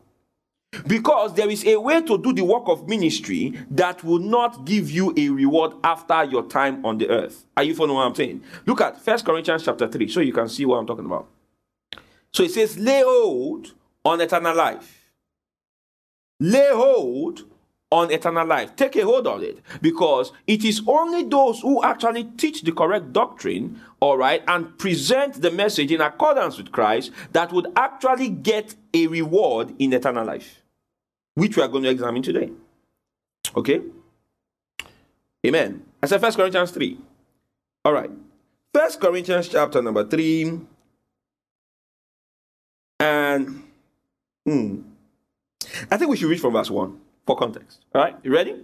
Because 0.88 1.34
there 1.34 1.50
is 1.50 1.66
a 1.66 1.78
way 1.80 2.02
to 2.02 2.18
do 2.18 2.32
the 2.32 2.46
work 2.46 2.64
of 2.68 2.88
ministry 2.88 3.60
that 3.72 4.04
will 4.06 4.20
not 4.20 4.64
give 4.64 4.90
you 4.90 5.14
a 5.18 5.28
reward 5.28 5.74
after 5.84 6.24
your 6.24 6.44
time 6.44 6.86
on 6.86 6.98
the 6.98 7.10
earth. 7.10 7.44
Are 7.58 7.64
you 7.64 7.76
following 7.76 7.96
what 7.98 8.08
I'm 8.08 8.16
saying? 8.16 8.42
Look 8.66 8.80
at 8.80 9.02
First 9.02 9.26
Corinthians 9.26 9.64
chapter 9.64 9.88
3 9.90 10.08
so 10.08 10.22
you 10.22 10.32
can 10.32 10.48
see 10.48 10.66
what 10.66 10.78
I'm 10.78 10.88
talking 10.88 11.06
about. 11.06 11.28
So 12.34 12.44
it 12.44 12.52
says, 12.52 12.78
lay 12.78 13.04
hold 13.04 13.74
on 14.06 14.22
eternal 14.22 14.56
life. 14.56 15.12
Lay 16.40 16.70
hold 16.72 17.44
on 17.92 18.10
eternal 18.10 18.48
life. 18.48 18.76
Take 18.76 18.96
a 18.96 19.04
hold 19.04 19.28
of 19.28 19.44
it 19.44 19.60
because 19.82 20.32
it 20.48 20.64
is 20.64 20.82
only 20.88 21.24
those 21.24 21.60
who 21.60 21.84
actually 21.84 22.24
teach 22.24 22.62
the 22.62 22.72
correct 22.72 23.12
doctrine, 23.12 23.82
all 24.00 24.18
right, 24.18 24.42
and 24.48 24.78
present 24.78 25.42
the 25.42 25.52
message 25.52 25.92
in 25.92 26.00
accordance 26.00 26.58
with 26.58 26.72
Christ 26.72 27.12
that 27.34 27.52
would 27.52 27.68
actually 27.76 28.30
get 28.30 28.76
a 28.94 29.08
reward 29.08 29.76
in 29.78 29.92
eternal 29.94 30.26
life, 30.26 30.62
which 31.36 31.58
we 31.58 31.64
are 31.64 31.68
going 31.68 31.84
to 31.84 31.90
examine 31.90 32.24
today. 32.24 32.50
Okay? 33.56 33.82
Amen. 35.46 35.84
I 36.02 36.08
said 36.08 36.22
First 36.22 36.38
Corinthians 36.38 36.72
3. 36.72 36.98
All 37.84 37.94
right. 37.94 38.12
First 38.74 39.02
Corinthians 39.02 39.50
chapter 39.50 39.82
number 39.82 40.08
3 40.08 40.62
and 43.02 43.64
hmm, 44.46 44.82
I 45.90 45.98
think 45.98 46.10
we 46.10 46.18
should 46.18 46.30
read 46.30 46.40
from 46.40 46.54
verse 46.54 46.70
1 46.70 47.00
for 47.26 47.36
context. 47.36 47.80
All 47.96 48.02
right, 48.02 48.16
you 48.24 48.32
ready? 48.32 48.64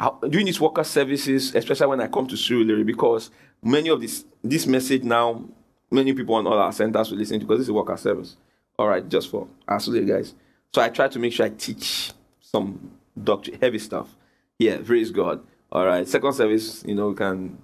I, 0.00 0.10
doing 0.28 0.46
these 0.46 0.60
worker 0.60 0.84
services, 0.84 1.54
especially 1.54 1.86
when 1.86 2.00
I 2.00 2.08
come 2.08 2.26
to 2.28 2.34
Surulere, 2.34 2.84
because 2.84 3.30
many 3.62 3.90
of 3.90 4.00
this 4.00 4.24
this 4.42 4.66
message 4.66 5.02
now, 5.02 5.44
many 5.90 6.14
people 6.14 6.34
on 6.34 6.46
all 6.46 6.58
our 6.58 6.72
centers 6.72 7.10
will 7.10 7.18
listen 7.18 7.38
to 7.38 7.46
because 7.46 7.58
this 7.58 7.68
is 7.68 7.72
worker 7.72 7.96
service. 7.96 8.36
All 8.78 8.88
right, 8.88 9.06
just 9.06 9.30
for 9.30 9.46
Surulere 9.68 10.08
guys. 10.08 10.34
So 10.74 10.80
I 10.80 10.88
try 10.88 11.08
to 11.08 11.18
make 11.18 11.32
sure 11.34 11.46
I 11.46 11.50
teach 11.50 12.12
some 12.40 12.90
doctrine, 13.22 13.58
heavy 13.60 13.78
stuff. 13.78 14.16
Yeah, 14.58 14.78
praise 14.78 15.10
God. 15.10 15.44
All 15.70 15.84
right, 15.84 16.08
second 16.08 16.32
service, 16.32 16.82
you 16.86 16.94
know, 16.94 17.08
we 17.08 17.16
can 17.16 17.58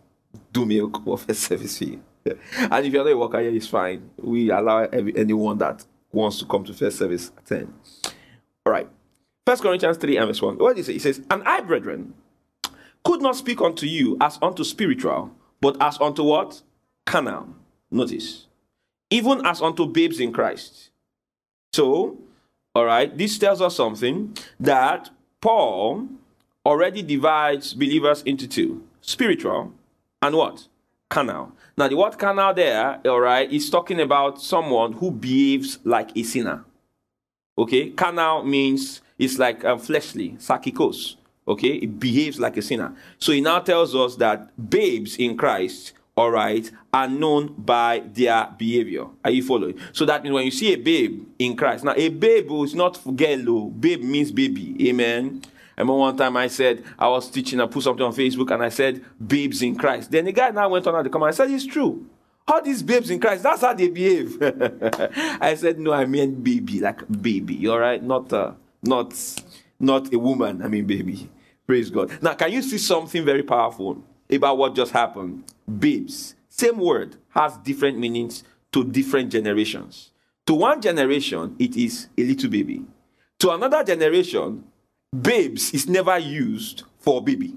do 0.53 0.67
milk 0.67 1.01
or 1.07 1.17
first 1.17 1.45
service 1.45 1.79
fee. 1.79 1.93
Yeah. 1.93 2.12
And 2.59 2.87
if 2.87 2.93
you're 2.93 3.05
not 3.05 3.13
a 3.13 3.17
worker 3.17 3.41
here, 3.41 3.55
it's 3.55 3.67
fine. 3.67 4.11
We 4.19 4.51
allow 4.51 4.79
every, 4.79 5.17
anyone 5.17 5.59
that 5.59 5.85
wants 6.13 6.39
to 6.39 6.47
come 6.47 6.65
to 6.65 6.75
first 6.75 6.99
service 6.99 7.31
attend. 7.39 7.73
All 8.65 8.73
right. 8.73 8.89
First 9.47 9.63
Corinthians 9.63 9.97
3 9.97 10.17
and 10.19 10.27
verse 10.29 10.41
1. 10.41 10.59
What 10.59 10.77
does 10.77 10.89
it 10.89 11.03
say? 11.03 11.11
It 11.11 11.15
says, 11.17 11.27
And 11.31 11.43
I, 11.45 11.61
brethren, 11.61 12.15
could 13.05 13.23
not 13.23 13.37
speak 13.37 13.61
unto 13.61 13.87
you 13.87 14.17
as 14.21 14.39
unto 14.41 14.63
spiritual, 14.63 15.33
but 15.61 15.77
as 15.81 16.01
unto 16.01 16.23
what? 16.23 16.63
Carnal. 17.05 17.49
Notice. 17.91 18.47
Even 19.11 19.45
as 19.45 19.61
unto 19.61 19.87
babes 19.87 20.21
in 20.21 20.33
Christ. 20.33 20.91
So, 21.73 22.19
all 22.75 22.85
right, 22.85 23.17
this 23.17 23.39
tells 23.39 23.61
us 23.61 23.77
something 23.77 24.37
that 24.61 25.11
Paul 25.41 26.09
already 26.65 27.03
divides 27.03 27.75
believers 27.75 28.23
into 28.23 28.47
two 28.47 28.85
spiritual 29.01 29.73
and 30.23 30.37
what? 30.37 30.69
Carnal. 31.13 31.53
Now, 31.77 31.89
the 31.89 31.97
word 31.97 32.19
carnal 32.19 32.55
there, 32.55 32.99
all 33.05 33.21
right, 33.21 33.53
is 33.53 33.69
talking 33.69 34.01
about 34.01 34.41
someone 34.41 34.95
who 34.95 35.11
behaves 35.11 35.79
like 35.85 36.17
a 36.17 36.23
sinner. 36.23 36.65
Okay, 37.59 37.91
carnal 37.91 38.43
means 38.45 39.03
it's 39.19 39.39
like 39.39 39.63
um, 39.63 39.79
fleshly, 39.79 40.31
sarkikos. 40.39 41.17
Okay, 41.47 41.75
it 41.75 42.01
behaves 42.01 42.41
like 42.41 42.57
a 42.57 42.63
sinner. 42.63 42.97
So 43.19 43.33
he 43.33 43.43
now 43.43 43.59
tells 43.59 43.95
us 43.95 44.17
that 44.17 44.71
babes 44.71 45.17
in 45.17 45.37
Christ, 45.37 45.93
all 46.17 46.31
right, 46.31 46.71
are 46.95 47.09
known 47.09 47.57
by 47.59 48.05
their 48.07 48.49
behavior. 48.57 49.05
Are 49.23 49.31
you 49.31 49.43
following? 49.43 49.79
So 49.93 50.07
that 50.07 50.23
means 50.23 50.33
when 50.33 50.47
you 50.47 50.51
see 50.51 50.73
a 50.73 50.77
babe 50.77 51.27
in 51.39 51.57
Christ, 51.57 51.85
now 51.85 51.93
a 51.95 52.09
babe 52.09 52.51
is 52.53 52.75
not 52.75 52.99
girl, 53.17 53.69
babe 53.69 54.03
means 54.03 54.33
baby. 54.33 54.89
Amen. 54.89 55.43
I 55.77 55.81
remember 55.81 55.99
one 55.99 56.17
time 56.17 56.37
I 56.37 56.49
said, 56.49 56.85
I 56.99 57.09
was 57.09 57.31
teaching, 57.31 57.61
I 57.61 57.67
put 57.67 57.83
something 57.83 58.05
on 58.05 58.13
Facebook 58.13 58.51
and 58.53 58.63
I 58.63 58.69
said, 58.69 59.05
babes 59.25 59.63
in 59.63 59.77
Christ. 59.77 60.11
Then 60.11 60.27
the 60.27 60.33
guy 60.33 60.51
now 60.51 60.69
went 60.69 60.87
on 60.87 61.03
the 61.03 61.11
comment, 61.11 61.33
I 61.33 61.37
said, 61.37 61.51
it's 61.51 61.67
true. 61.67 62.07
All 62.47 62.63
these 62.63 62.83
babes 62.83 63.09
in 63.09 63.21
Christ, 63.21 63.43
that's 63.43 63.63
how 63.63 63.73
they 63.73 63.89
behave. 63.89 64.37
I 65.41 65.55
said, 65.55 65.79
no, 65.79 65.93
I 65.93 66.05
mean 66.05 66.43
baby, 66.43 66.81
like 66.81 67.01
baby, 67.23 67.67
all 67.69 67.79
right? 67.79 68.03
Not, 68.03 68.33
uh, 68.33 68.53
not, 68.83 69.15
not 69.79 70.13
a 70.13 70.19
woman, 70.19 70.63
I 70.63 70.69
mean 70.69 70.87
baby. 70.87 71.31
Praise 71.67 71.91
God. 71.91 72.11
Now, 72.21 72.35
can 72.35 72.53
you 72.53 72.61
see 72.61 72.79
something 72.79 73.25
very 73.25 73.43
powerful 73.43 74.03
about 74.31 74.59
what 74.59 74.75
just 74.75 74.93
happened? 74.93 75.45
Babes, 75.79 76.35
same 76.49 76.79
word, 76.79 77.17
has 77.31 77.57
different 77.59 77.99
meanings 77.99 78.45
to 78.73 78.85
different 78.85 79.31
generations. 79.31 80.11
To 80.47 80.55
one 80.55 80.81
generation, 80.81 81.55
it 81.59 81.77
is 81.77 82.09
a 82.19 82.25
little 82.25 82.51
baby. 82.51 82.85
To 83.39 83.51
another 83.53 83.85
generation, 83.85 84.65
babes 85.13 85.73
is 85.73 85.89
never 85.89 86.19
used 86.19 86.85
for 86.99 87.23
baby. 87.23 87.55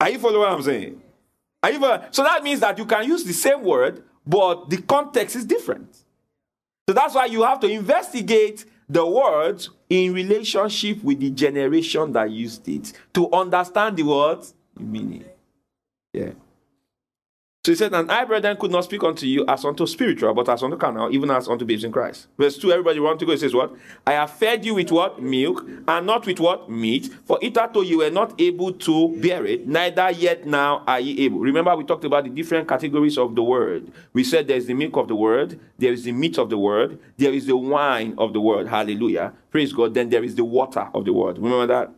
Are 0.00 0.10
you 0.10 0.18
following 0.18 0.40
what 0.40 0.52
I'm 0.52 0.62
saying? 0.62 1.02
Are 1.62 1.70
you? 1.70 1.80
So 2.10 2.22
that 2.22 2.42
means 2.42 2.60
that 2.60 2.76
you 2.78 2.84
can 2.84 3.04
use 3.04 3.24
the 3.24 3.32
same 3.32 3.62
word, 3.62 4.04
but 4.26 4.68
the 4.68 4.82
context 4.82 5.36
is 5.36 5.44
different. 5.44 5.94
So 6.88 6.94
that's 6.94 7.14
why 7.14 7.26
you 7.26 7.42
have 7.42 7.60
to 7.60 7.68
investigate 7.68 8.64
the 8.88 9.04
words 9.04 9.70
in 9.88 10.12
relationship 10.12 11.02
with 11.02 11.18
the 11.18 11.30
generation 11.30 12.12
that 12.12 12.30
used 12.30 12.68
it 12.68 12.92
to 13.14 13.32
understand 13.32 13.96
the 13.96 14.04
words 14.04 14.54
meaning. 14.78 15.24
Yeah. 16.12 16.30
So 17.66 17.72
he 17.72 17.76
said, 17.76 17.92
And 17.94 18.08
I, 18.12 18.24
brethren, 18.24 18.56
could 18.58 18.70
not 18.70 18.84
speak 18.84 19.02
unto 19.02 19.26
you 19.26 19.44
as 19.48 19.64
unto 19.64 19.88
spiritual, 19.88 20.32
but 20.34 20.48
as 20.48 20.62
unto 20.62 20.76
carnal, 20.76 21.12
even 21.12 21.32
as 21.32 21.48
unto 21.48 21.64
babes 21.64 21.82
in 21.82 21.90
Christ. 21.90 22.28
Verse 22.38 22.56
2, 22.58 22.70
everybody 22.70 23.00
want 23.00 23.18
to 23.18 23.26
go. 23.26 23.32
It 23.32 23.40
says, 23.40 23.54
What? 23.54 23.74
I 24.06 24.12
have 24.12 24.30
fed 24.30 24.64
you 24.64 24.76
with 24.76 24.92
what? 24.92 25.20
Milk, 25.20 25.66
and 25.88 26.06
not 26.06 26.24
with 26.26 26.38
what? 26.38 26.70
Meat. 26.70 27.12
For 27.24 27.40
hitherto 27.42 27.82
you 27.82 27.98
were 27.98 28.10
not 28.10 28.40
able 28.40 28.72
to 28.72 29.20
bear 29.20 29.44
it, 29.44 29.66
neither 29.66 30.12
yet 30.12 30.46
now 30.46 30.84
are 30.86 31.00
ye 31.00 31.24
able. 31.24 31.40
Remember, 31.40 31.74
we 31.74 31.82
talked 31.82 32.04
about 32.04 32.22
the 32.22 32.30
different 32.30 32.68
categories 32.68 33.18
of 33.18 33.34
the 33.34 33.42
word. 33.42 33.90
We 34.12 34.22
said 34.22 34.46
there's 34.46 34.66
the 34.66 34.74
milk 34.74 34.96
of 34.96 35.08
the 35.08 35.16
word, 35.16 35.58
there 35.76 35.92
is 35.92 36.04
the 36.04 36.12
meat 36.12 36.38
of 36.38 36.50
the 36.50 36.58
word, 36.58 37.00
there 37.16 37.32
is 37.32 37.46
the 37.46 37.56
wine 37.56 38.14
of 38.16 38.32
the 38.32 38.40
word. 38.40 38.68
Hallelujah. 38.68 39.32
Praise 39.50 39.72
God. 39.72 39.92
Then 39.92 40.08
there 40.08 40.22
is 40.22 40.36
the 40.36 40.44
water 40.44 40.88
of 40.94 41.04
the 41.04 41.12
word. 41.12 41.38
Remember 41.38 41.66
that? 41.66 41.90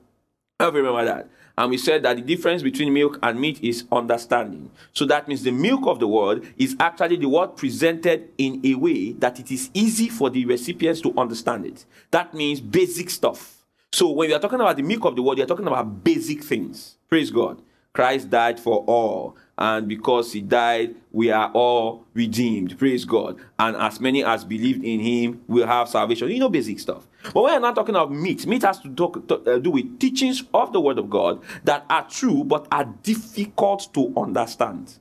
I 0.60 0.68
remember 0.70 1.04
that. 1.04 1.28
And 1.58 1.72
we 1.72 1.76
said 1.76 2.04
that 2.04 2.14
the 2.14 2.22
difference 2.22 2.62
between 2.62 2.94
milk 2.94 3.18
and 3.20 3.40
meat 3.40 3.58
is 3.64 3.82
understanding. 3.90 4.70
So 4.92 5.04
that 5.06 5.26
means 5.26 5.42
the 5.42 5.50
milk 5.50 5.88
of 5.88 5.98
the 5.98 6.06
word 6.06 6.46
is 6.56 6.76
actually 6.78 7.16
the 7.16 7.28
word 7.28 7.56
presented 7.56 8.28
in 8.38 8.60
a 8.64 8.76
way 8.76 9.10
that 9.14 9.40
it 9.40 9.50
is 9.50 9.68
easy 9.74 10.08
for 10.08 10.30
the 10.30 10.44
recipients 10.44 11.00
to 11.00 11.12
understand 11.18 11.66
it. 11.66 11.84
That 12.12 12.32
means 12.32 12.60
basic 12.60 13.10
stuff. 13.10 13.64
So 13.90 14.08
when 14.10 14.28
we 14.28 14.34
are 14.34 14.38
talking 14.38 14.60
about 14.60 14.76
the 14.76 14.84
milk 14.84 15.04
of 15.04 15.16
the 15.16 15.22
word, 15.22 15.38
you're 15.38 15.48
talking 15.48 15.66
about 15.66 16.04
basic 16.04 16.44
things. 16.44 16.96
Praise 17.08 17.32
God. 17.32 17.60
Christ 17.92 18.30
died 18.30 18.60
for 18.60 18.84
all 18.86 19.36
and 19.58 19.88
because 19.88 20.32
he 20.32 20.40
died, 20.40 20.94
we 21.10 21.32
are 21.32 21.50
all 21.52 22.04
redeemed. 22.14 22.78
Praise 22.78 23.04
God. 23.04 23.38
And 23.58 23.76
as 23.76 24.00
many 24.00 24.24
as 24.24 24.44
believed 24.44 24.84
in 24.84 25.00
him 25.00 25.42
will 25.48 25.66
have 25.66 25.88
salvation. 25.88 26.30
You 26.30 26.38
know, 26.38 26.48
basic 26.48 26.78
stuff. 26.78 27.08
But 27.34 27.42
we're 27.42 27.58
not 27.58 27.74
talking 27.74 27.96
about 27.96 28.12
meat. 28.12 28.46
Meat 28.46 28.62
has 28.62 28.78
to, 28.80 28.88
talk, 28.94 29.26
to 29.26 29.56
uh, 29.56 29.58
do 29.58 29.70
with 29.70 29.98
teachings 29.98 30.44
of 30.54 30.72
the 30.72 30.80
word 30.80 30.98
of 30.98 31.10
God 31.10 31.42
that 31.64 31.84
are 31.90 32.08
true 32.08 32.44
but 32.44 32.68
are 32.70 32.84
difficult 33.02 33.92
to 33.94 34.12
understand. 34.16 34.94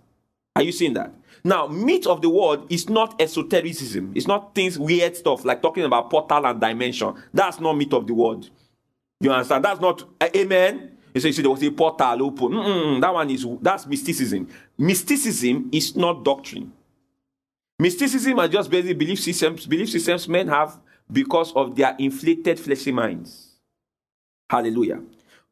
Are 0.55 0.63
you 0.63 0.71
seeing 0.71 0.93
that? 0.95 1.13
Now, 1.43 1.67
meat 1.67 2.07
of 2.07 2.23
the 2.23 2.29
word 2.29 2.61
is 2.69 2.89
not 2.89 3.21
esotericism. 3.21 4.11
It's 4.15 4.25
not 4.25 4.55
things 4.55 4.79
weird 4.79 5.15
stuff 5.15 5.45
like 5.45 5.61
talking 5.61 5.83
about 5.83 6.09
portal 6.09 6.47
and 6.47 6.59
dimension. 6.59 7.13
That's 7.31 7.59
not 7.59 7.73
meat 7.73 7.93
of 7.93 8.07
the 8.07 8.15
word. 8.15 8.49
You 9.19 9.31
understand? 9.31 9.63
That's 9.63 9.79
not 9.79 10.03
uh, 10.19 10.29
amen. 10.35 10.97
You 11.17 11.21
say, 11.21 11.31
see, 11.31 11.41
there 11.41 11.50
was 11.50 11.63
a 11.63 11.71
portal 11.71 12.24
open. 12.27 12.50
Mm-mm, 12.50 13.01
that 13.01 13.12
one 13.12 13.27
is 13.31 13.43
that's 13.59 13.88
mysticism. 13.88 14.47
Mysticism 14.77 15.67
is 15.71 15.95
not 15.95 16.24
doctrine. 16.24 16.71
Mysticism 17.79 18.38
are 18.38 18.47
just 18.47 18.69
basic 18.69 18.95
belief 18.95 19.19
systems, 19.19 19.65
belief 19.65 19.89
systems 19.89 20.27
men 20.27 20.47
have 20.47 20.79
because 21.12 21.53
of 21.53 21.75
their 21.75 21.95
inflated 21.97 22.59
fleshy 22.59 22.91
minds. 22.91 23.55
Hallelujah. 24.47 25.01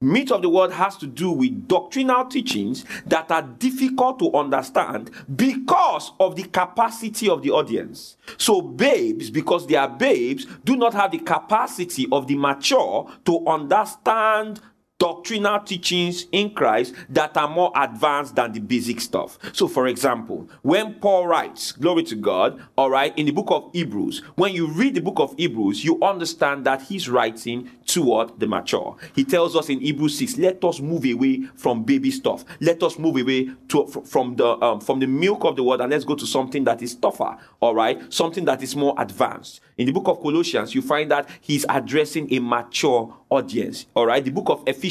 Meat 0.02 0.32
of 0.32 0.44
the 0.44 0.50
word 0.50 0.72
has 0.72 0.98
to 0.98 1.08
do 1.08 1.32
with 1.32 1.68
doctrinal 1.68 2.26
teachings 2.26 2.86
that 3.08 3.32
are 3.32 3.42
difficult 3.42 4.20
to 4.20 4.32
understand 4.36 5.10
because 5.36 6.12
of 6.20 6.36
the 6.36 6.44
capacity 6.44 7.28
of 7.28 7.42
the 7.42 7.50
audience. 7.50 8.18
So, 8.38 8.62
babes, 8.62 9.32
because 9.32 9.66
they 9.66 9.76
are 9.76 9.90
babes, 9.90 10.46
do 10.64 10.76
not 10.76 10.94
have 10.94 11.12
the 11.12 11.18
capacity 11.18 12.06
of 12.12 12.28
the 12.28 12.36
mature 12.36 13.10
to 13.26 13.48
understand 13.48 14.62
doctrinal 14.98 15.60
teachings 15.60 16.26
in 16.32 16.50
Christ 16.52 16.96
that 17.10 17.36
are 17.36 17.50
more 17.50 17.72
advanced 17.76 18.36
than 18.36 18.54
the 18.54 18.62
basic 18.62 19.02
stuff. 19.02 19.38
So, 19.52 19.68
for 19.68 19.88
example, 19.88 20.50
when 20.62 20.94
Paul 20.96 21.28
writes, 21.28 21.74
Glory 21.74 22.04
to 22.04 22.16
God, 22.16 22.62
all 22.78 22.90
right, 22.90 23.18
in 23.18 23.26
the 23.26 23.34
book 23.34 23.48
of 23.50 23.70
Hebrews, 23.74 24.24
when 24.36 24.54
you 24.54 24.68
read 24.68 24.96
the 24.96 25.02
book 25.02 25.20
of 25.20 25.36
Hebrews, 25.38 25.84
you 25.84 26.02
understand 26.02 26.66
that 26.66 26.84
he's 26.84 27.10
writing 27.10 27.70
toward 27.86 28.40
the 28.40 28.48
mature. 28.48 28.96
He 29.14 29.26
tells 29.26 29.56
us 29.56 29.70
in 29.70 29.82
Hebrews 29.82 30.18
6, 30.18 30.38
let 30.38 30.64
us 30.64 30.80
move 30.80 31.06
away 31.06 31.44
from 31.56 31.84
baby 31.84 32.10
stuff. 32.10 32.46
Let 32.62 32.82
us 32.82 32.98
move 32.98 33.18
away 33.18 33.52
to, 33.70 33.88
from, 33.88 34.38
the, 34.38 34.58
um, 34.64 34.80
from 34.80 35.00
the 35.00 35.08
milk 35.08 35.44
of 35.44 35.58
the 35.58 35.64
word 35.64 35.82
and 35.82 35.92
let's 35.92 36.06
go 36.06 36.16
to 36.16 36.26
something 36.26 36.64
that 36.64 36.82
is 36.82 36.96
tougher, 36.96 37.38
all 37.60 37.76
right, 37.76 38.02
something 38.14 38.46
that 38.46 38.64
is 38.64 38.76
more 38.76 38.96
advanced. 38.98 39.60
In 39.78 39.88
the 39.88 39.92
book 39.92 40.08
of 40.08 40.22
Colossians, 40.22 40.74
you 40.74 40.82
find 40.82 41.12
that 41.12 41.28
he's 41.42 41.66
addressing 41.68 42.34
a 42.34 42.40
mature 42.40 43.14
audience. 43.30 43.88
All 43.94 44.06
right. 44.06 44.24
The 44.24 44.32
book 44.32 44.50
of 44.50 44.64
Ephesians 44.66 44.86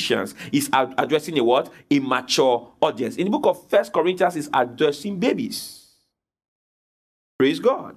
is 0.52 0.68
ad- 0.72 0.94
addressing 0.98 1.38
a 1.38 1.44
what? 1.44 1.72
A 1.90 1.98
mature 1.98 2.72
audience. 2.80 3.16
In 3.16 3.24
the 3.24 3.30
book 3.30 3.46
of 3.46 3.68
First 3.68 3.92
Corinthians 3.92 4.36
is 4.36 4.50
addressing 4.52 5.18
babies. 5.18 5.92
Praise 7.38 7.58
God. 7.58 7.96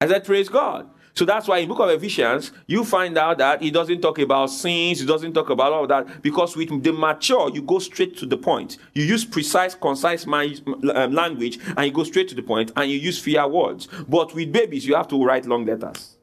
I 0.00 0.08
said, 0.08 0.24
praise 0.24 0.48
God. 0.48 0.88
So 1.12 1.24
that's 1.24 1.48
why 1.48 1.58
in 1.58 1.68
book 1.68 1.80
of 1.80 1.90
Ephesians, 1.90 2.52
you 2.66 2.84
find 2.84 3.18
out 3.18 3.38
that 3.38 3.60
he 3.60 3.70
doesn't 3.70 4.00
talk 4.00 4.18
about 4.20 4.46
sins, 4.46 5.00
he 5.00 5.06
doesn't 5.06 5.34
talk 5.34 5.50
about 5.50 5.72
all 5.72 5.86
that, 5.88 6.22
because 6.22 6.56
with 6.56 6.82
the 6.82 6.92
mature, 6.92 7.50
you 7.50 7.62
go 7.62 7.78
straight 7.80 8.16
to 8.18 8.26
the 8.26 8.36
point. 8.36 8.78
You 8.94 9.04
use 9.04 9.24
precise, 9.24 9.74
concise 9.74 10.26
um, 10.26 11.12
language, 11.12 11.58
and 11.76 11.84
you 11.84 11.92
go 11.92 12.04
straight 12.04 12.28
to 12.28 12.34
the 12.34 12.42
point, 12.42 12.72
and 12.76 12.90
you 12.90 12.96
use 12.96 13.18
fear 13.18 13.46
words. 13.46 13.88
But 14.08 14.34
with 14.34 14.52
babies, 14.52 14.86
you 14.86 14.94
have 14.94 15.08
to 15.08 15.22
write 15.22 15.46
long 15.46 15.66
letters. 15.66 16.16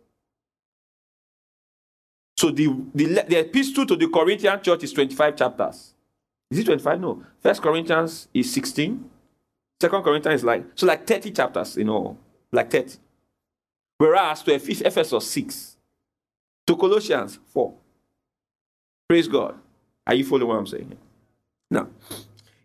So 2.38 2.51
the, 2.51 2.67
the, 2.94 3.25
the 3.27 3.39
epistle 3.39 3.86
to 3.88 3.96
the 3.96 4.08
Corinthian 4.08 4.62
church 4.62 4.84
is 4.84 4.94
25 4.94 5.36
chapters. 5.36 5.94
Is 6.51 6.60
it 6.60 6.65
25? 6.65 7.01
No. 7.01 7.24
First 7.41 7.62
Corinthians 7.62 8.27
is 8.34 8.53
16. 8.53 9.10
Second 9.82 10.03
Corinthians 10.03 10.41
is 10.41 10.46
like, 10.46 10.65
so 10.75 10.86
like 10.86 11.06
30 11.06 11.32
chapters, 11.32 11.75
you 11.77 11.84
know, 11.84 12.17
like 12.51 12.70
30. 12.72 12.98
Whereas 13.98 14.44
to 14.44 14.53
Ephesus 14.53 15.29
6. 15.29 15.77
To 16.67 16.75
Colossians 16.75 17.39
4. 17.48 17.74
Praise 19.10 19.27
God. 19.27 19.56
Are 20.06 20.13
you 20.13 20.24
following 20.24 20.48
what 20.48 20.60
I'm 20.60 20.67
saying? 20.67 20.96
Now, 21.72 21.88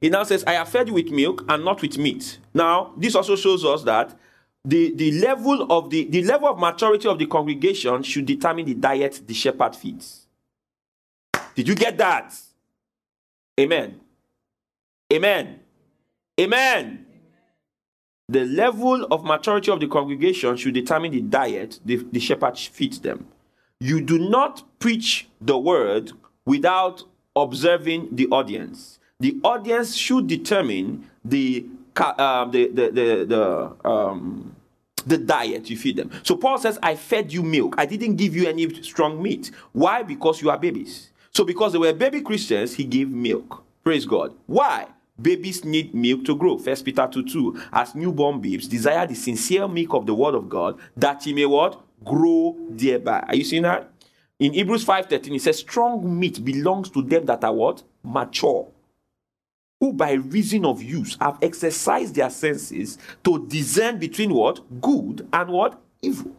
he 0.01 0.11
now 0.11 0.25
says, 0.25 0.45
I 0.45 0.53
have 0.53 0.69
fed 0.69 0.89
you 0.89 0.95
with 0.95 1.11
milk 1.11 1.45
and 1.49 1.65
not 1.65 1.81
with 1.81 1.97
meat. 1.97 2.39
Now, 2.53 2.93
this 2.97 3.15
also 3.15 3.37
shows 3.37 3.65
us 3.65 3.83
that 3.85 4.17
the, 4.65 4.95
the 4.95 5.13
level 5.13 5.67
of 5.71 5.91
the, 5.91 6.05
the 6.05 6.23
level 6.23 6.49
of 6.49 6.59
maturity 6.59 7.09
of 7.09 7.19
the 7.19 7.27
congregation 7.27 8.03
should 8.03 8.27
determine 8.27 8.67
the 8.67 8.75
diet 8.75 9.21
the 9.27 9.35
shepherd 9.35 9.75
feeds. 9.75 10.27
Did 11.55 11.69
you 11.69 11.75
get 11.75 11.99
that? 11.99 12.35
Amen. 13.59 14.01
Amen. 15.13 15.61
Amen. 16.41 17.07
The 18.29 18.45
level 18.47 19.05
of 19.11 19.25
maturity 19.25 19.71
of 19.71 19.81
the 19.81 19.89
congregation 19.89 20.57
should 20.57 20.75
determine 20.75 21.13
the 21.13 21.21
diet 21.21 21.81
the, 21.85 21.97
the 21.97 22.21
shepherd 22.21 22.57
feeds 22.57 23.01
them. 23.01 23.27
You 23.81 24.01
do 24.01 24.19
not 24.19 24.63
preach 24.79 25.29
the 25.41 25.59
word 25.59 26.13
without 26.47 27.03
observing 27.35 28.15
the 28.15 28.29
audience. 28.29 29.01
The 29.19 29.39
audience 29.45 29.95
should 29.95 30.29
determine 30.29 31.11
the 31.25 31.67
uh, 31.97 32.45
the 32.47 32.69
the 32.69 32.91
the, 32.91 33.25
the 33.25 33.89
um, 33.89 34.57
the 35.07 35.19
diet 35.19 35.69
you 35.69 35.77
feed 35.77 35.97
them. 35.97 36.11
So 36.23 36.37
Paul 36.37 36.59
says, 36.59 36.79
I 36.83 36.95
fed 36.95 37.33
you 37.33 37.43
milk. 37.43 37.75
I 37.79 37.87
didn't 37.87 38.17
give 38.17 38.37
you 38.37 38.49
any 38.49 38.83
strong 38.83 39.23
meat. 39.23 39.51
Why? 39.73 40.03
Because 40.03 40.41
you 40.41 40.51
are 40.51 40.59
babies. 40.59 41.11
So 41.33 41.45
because 41.45 41.73
they 41.73 41.79
were 41.79 41.93
baby 41.93 42.21
Christians, 42.21 42.75
he 42.75 42.85
gave 42.85 43.09
milk. 43.09 43.65
Praise 43.83 44.05
God. 44.05 44.35
Why? 44.47 44.87
Babies 45.21 45.65
need 45.65 45.95
milk 45.95 46.25
to 46.25 46.37
grow. 46.37 46.59
First 46.59 46.85
Peter 46.85 47.09
2 47.11 47.25
2. 47.25 47.63
As 47.73 47.95
newborn 47.95 48.41
babes, 48.41 48.69
desire 48.69 49.07
the 49.07 49.15
sincere 49.15 49.69
milk 49.69 49.95
of 49.95 50.07
the 50.07 50.15
word 50.15 50.35
of 50.35 50.49
God, 50.49 50.79
that 50.97 51.25
ye 51.27 51.33
may 51.33 51.47
what? 51.47 51.81
Grow 52.05 52.57
thereby. 52.71 53.25
Are 53.29 53.35
you 53.35 53.45
seeing 53.45 53.63
that? 53.63 53.91
In 54.39 54.55
Hebrews 54.55 54.85
5:13, 54.85 55.37
it 55.37 55.43
says, 55.43 55.59
Strong 55.59 56.19
meat 56.19 56.45
belongs 56.45 56.91
to 56.91 57.03
them 57.03 57.27
that 57.27 57.45
are 57.45 57.55
what? 57.55 57.83
Mature. 58.03 58.67
Who 59.83 59.93
by 59.93 60.13
reason 60.13 60.65
of 60.65 60.81
use 60.81 61.17
have 61.21 61.39
exercised 61.43 62.15
their 62.15 62.31
senses 62.31 62.99
to 63.25 63.45
discern 63.49 63.99
between 63.99 64.33
what? 64.33 64.61
Good 64.81 65.27
and 65.33 65.51
what? 65.51 65.83
Evil. 66.01 66.31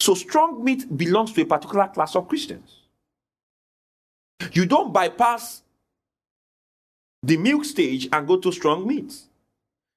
So 0.00 0.14
strong 0.14 0.64
meat 0.64 0.96
belongs 0.96 1.34
to 1.34 1.42
a 1.42 1.44
particular 1.44 1.86
class 1.88 2.16
of 2.16 2.26
Christians. 2.26 2.78
You 4.52 4.64
don't 4.64 4.90
bypass 4.90 5.60
the 7.22 7.36
milk 7.36 7.66
stage 7.66 8.08
and 8.10 8.26
go 8.26 8.38
to 8.38 8.50
strong 8.50 8.88
meat. 8.88 9.14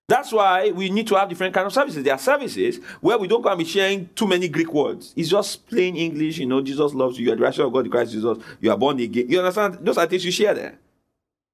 That's 0.10 0.34
why 0.34 0.72
we 0.72 0.90
need 0.90 1.08
to 1.08 1.16
have 1.16 1.30
different 1.30 1.54
kind 1.54 1.66
of 1.66 1.72
services. 1.72 2.04
There 2.04 2.14
are 2.14 2.20
services 2.20 2.82
where 3.00 3.18
we 3.18 3.30
don't 3.30 3.42
come 3.42 3.58
be 3.58 3.64
sharing 3.64 4.10
too 4.16 4.28
many 4.28 4.50
Greek 4.50 4.74
words. 4.74 5.14
It's 5.16 5.30
just 5.30 5.66
plain 5.66 5.96
English. 5.96 6.40
You 6.40 6.46
know, 6.46 6.60
Jesus 6.60 6.94
loves 6.94 7.18
you. 7.18 7.28
You 7.28 7.32
are 7.32 7.36
the 7.38 7.44
righteousness 7.44 7.68
of 7.68 7.72
God, 7.72 7.90
Christ 7.90 8.12
Jesus. 8.12 8.38
You 8.60 8.70
are 8.70 8.78
born 8.78 9.00
again. 9.00 9.30
You 9.30 9.40
understand? 9.40 9.78
Those 9.80 9.98
are 9.98 10.08
things 10.08 10.26
you 10.26 10.32
share 10.32 10.54
there. 10.54 10.78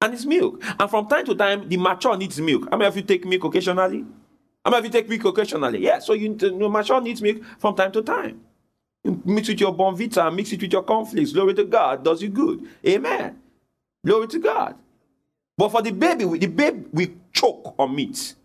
And 0.05 0.13
it's 0.13 0.23
milk. 0.23 0.63
And 0.79 0.87
from 0.87 1.07
time 1.07 1.25
to 1.25 1.33
time, 1.33 1.67
the 1.67 1.77
mature 1.77 2.15
needs 2.15 2.39
milk. 2.39 2.67
How 2.69 2.77
many 2.77 2.87
of 2.87 2.95
you 2.95 3.01
take 3.01 3.25
milk 3.25 3.43
occasionally? 3.43 4.05
How 4.63 4.69
many 4.69 4.77
of 4.77 4.85
you 4.85 4.91
take 4.91 5.09
milk 5.09 5.25
occasionally? 5.25 5.79
Yeah. 5.79 5.97
So 5.97 6.13
you, 6.13 6.35
the 6.35 6.51
mature 6.51 7.01
needs 7.01 7.23
milk 7.23 7.37
from 7.57 7.75
time 7.75 7.91
to 7.91 8.03
time. 8.03 8.39
You 9.03 9.19
mix 9.25 9.49
it 9.49 9.53
with 9.53 9.61
your 9.61 9.73
Bournvita, 9.75 10.31
mix 10.31 10.53
it 10.53 10.61
with 10.61 10.71
your 10.71 10.83
conflicts. 10.83 11.33
Glory 11.33 11.55
to 11.55 11.63
God. 11.63 12.03
Does 12.03 12.21
you 12.21 12.29
good. 12.29 12.67
Amen. 12.85 13.39
Glory 14.05 14.27
to 14.27 14.37
God. 14.37 14.75
But 15.57 15.69
for 15.69 15.81
the 15.81 15.89
baby, 15.89 16.25
the 16.37 16.47
baby 16.47 16.83
we 16.93 17.15
choke 17.33 17.73
on 17.79 17.95
meat. 17.95 18.35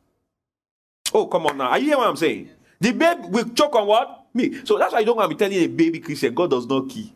Oh, 1.12 1.26
come 1.26 1.44
on 1.44 1.58
now. 1.58 1.68
Are 1.68 1.78
you 1.78 1.86
hearing 1.88 2.00
what 2.00 2.08
I'm 2.08 2.16
saying? 2.16 2.48
The 2.80 2.92
baby 2.92 3.20
will 3.28 3.50
choke 3.50 3.74
on 3.74 3.86
what? 3.86 4.28
Me. 4.32 4.64
So 4.64 4.78
that's 4.78 4.94
why 4.94 5.00
you 5.00 5.04
don't 5.06 5.18
want 5.18 5.30
to 5.30 5.36
be 5.36 5.38
telling 5.38 5.62
a 5.62 5.66
baby 5.66 6.00
Christian, 6.00 6.32
God 6.32 6.52
does 6.52 6.66
not 6.66 6.88
key. 6.88 7.12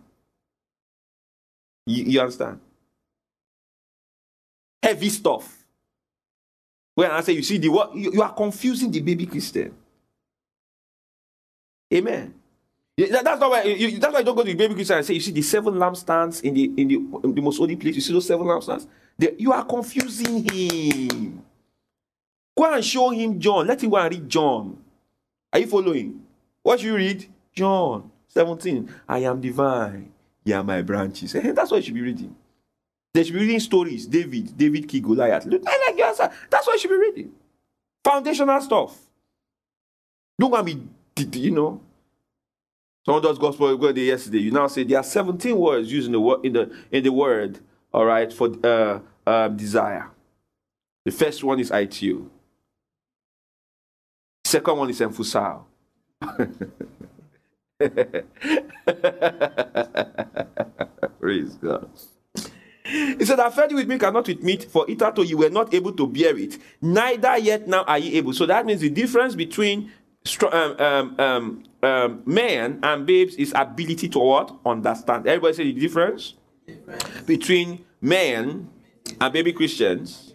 You, 1.87 2.05
you 2.05 2.21
understand? 2.21 2.61
Heavy 4.85 5.09
stuff. 5.09 5.65
When 6.95 7.11
I 7.11 7.23
say 7.23 7.33
you 7.33 7.43
see 7.43 7.57
the 7.57 7.71
what 7.71 7.97
you, 7.97 8.13
you 8.13 8.23
are 8.23 8.35
confusing 8.35 8.91
the 8.91 9.01
baby 9.01 9.25
Christian. 9.25 9.75
Amen. 11.93 12.35
That's 12.99 13.41
not 13.41 13.51
why 13.51 13.63
you, 13.63 13.99
that's 13.99 14.13
why 14.13 14.19
you 14.19 14.27
don't 14.27 14.37
go 14.37 14.43
to 14.43 14.51
the 14.51 14.55
baby 14.55 14.75
Christian 14.75 14.99
and 14.99 15.07
say, 15.07 15.15
you 15.15 15.21
see 15.21 15.33
the 15.33 15.41
seven 15.41 15.73
lampstands 15.75 16.43
in 16.43 16.53
the 16.53 16.65
in 16.77 16.89
the, 16.89 16.95
in 17.25 17.35
the 17.35 17.41
most 17.41 17.57
holy 17.57 17.77
place. 17.77 17.95
You 17.95 18.03
see 18.03 18.13
those 18.13 18.27
seven 18.27 18.47
lampstands? 18.47 18.87
you 19.39 19.53
are 19.53 19.65
confusing 19.65 20.45
him. 20.45 21.43
Go 22.55 22.75
and 22.75 22.85
show 22.85 23.09
him 23.09 23.41
John. 23.41 23.67
Let 23.67 23.83
him 23.83 23.89
go 23.89 23.97
and 23.97 24.15
read 24.15 24.29
John. 24.29 24.77
Are 25.51 25.61
you 25.61 25.67
following? 25.67 26.21
What 26.63 26.79
should 26.79 26.89
you 26.89 26.97
read? 26.97 27.27
John 27.55 28.11
17. 28.29 28.95
I 29.09 29.21
am 29.21 29.41
divine. 29.41 30.13
Are 30.53 30.63
my 30.63 30.83
branches. 30.83 31.33
That's 31.43 31.71
what 31.71 31.79
you 31.79 31.83
should 31.83 31.95
be 31.95 32.03
reading. 32.03 32.37
They 33.15 33.23
should 33.23 33.35
be 33.35 33.41
reading 33.41 33.61
stories. 33.61 34.07
David, 34.07 34.57
David 34.57 34.89
Key, 34.89 35.01
Goliath. 35.01 35.47
Look, 35.47 35.63
I 35.67 35.87
like 35.87 35.97
your 35.97 36.09
answer. 36.09 36.29
That's 36.51 36.67
what 36.67 36.73
you 36.75 36.81
should 36.81 36.91
be 36.91 36.97
reading. 36.97 37.33
Foundational 38.03 38.61
stuff. 38.61 38.99
Don't 40.39 40.51
want 40.51 40.67
be, 40.67 40.81
you 41.39 41.53
know. 41.53 41.81
Someone 43.07 43.23
does 43.23 43.39
gospel 43.39 43.77
go 43.77 43.93
there 43.93 44.03
yesterday. 44.05 44.39
You 44.39 44.51
now 44.51 44.67
say 44.67 44.83
there 44.83 44.99
are 44.99 45.05
17 45.05 45.57
words 45.57 45.93
used 45.93 46.07
in 46.07 46.13
the 46.13 46.21
word 46.21 46.45
in 46.45 46.55
the 46.55 46.75
in 46.91 47.05
the 47.05 47.13
word, 47.13 47.61
all 47.93 48.05
right, 48.05 48.33
for 48.33 48.49
uh, 48.65 48.99
uh, 49.27 49.49
desire. 49.49 50.11
The 51.05 51.13
first 51.13 51.45
one 51.45 51.61
is 51.61 51.71
ITU. 51.71 52.29
Second 54.45 54.79
one 54.79 54.91
is 54.91 55.01
emphusal. 55.01 55.67
Praise 61.21 61.55
God. 61.57 61.91
He 62.85 63.25
said, 63.25 63.41
I 63.41 63.49
fed 63.49 63.71
you 63.71 63.79
with 63.79 63.89
milk 63.89 64.03
and 64.03 64.13
not 64.13 64.27
with 64.27 64.43
meat, 64.43 64.65
for 64.65 64.85
hitherto 64.87 65.23
you 65.23 65.39
were 65.39 65.49
not 65.49 65.73
able 65.73 65.93
to 65.93 66.07
bear 66.07 66.37
it. 66.37 66.59
Neither 66.83 67.39
yet 67.39 67.67
now 67.67 67.83
are 67.85 67.99
you 67.99 68.19
able. 68.19 68.35
So 68.35 68.45
that 68.47 68.67
means 68.67 68.83
the 68.83 68.91
difference 68.91 69.35
between 69.35 69.91
um, 70.53 70.77
um, 70.79 71.21
um, 71.21 71.65
um, 71.83 72.23
men 72.27 72.81
and 72.83 73.07
babes 73.07 73.37
is 73.37 73.53
ability 73.57 74.09
to 74.11 74.19
what? 74.19 74.55
Understand. 74.67 75.27
Everybody 75.27 75.55
say 75.55 75.65
the 75.65 75.81
difference? 75.81 76.35
Between 77.27 77.85
men 78.01 78.69
and 79.21 79.33
baby 79.33 79.53
Christians, 79.53 80.35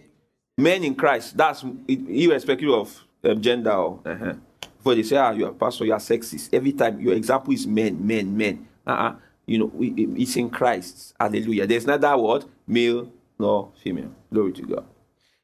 men 0.57 0.83
in 0.83 0.95
Christ, 0.95 1.37
that's 1.37 1.63
irrespective 1.87 2.69
of 2.69 3.03
um, 3.23 3.41
gender. 3.41 3.71
Or, 3.71 3.99
uh-huh. 4.05 4.33
Before 4.77 4.95
they 4.95 5.03
say, 5.03 5.17
ah, 5.17 5.31
you 5.31 5.45
are 5.45 5.51
pastor, 5.51 5.85
you 5.85 5.93
are 5.93 5.99
sexist. 5.99 6.49
Every 6.53 6.71
time 6.71 6.99
your 6.99 7.13
example 7.13 7.53
is 7.53 7.67
men, 7.67 8.05
men, 8.05 8.35
men. 8.35 8.67
Uh-uh. 8.87 9.15
You 9.49 9.57
know, 9.57 9.71
it's 9.79 10.35
in 10.35 10.51
Christ. 10.51 11.15
Hallelujah. 11.19 11.65
There's 11.65 11.87
neither 11.87 12.15
word, 12.15 12.45
male 12.67 13.11
nor 13.39 13.71
female. 13.81 14.11
Glory 14.31 14.53
to 14.53 14.61
God. 14.61 14.85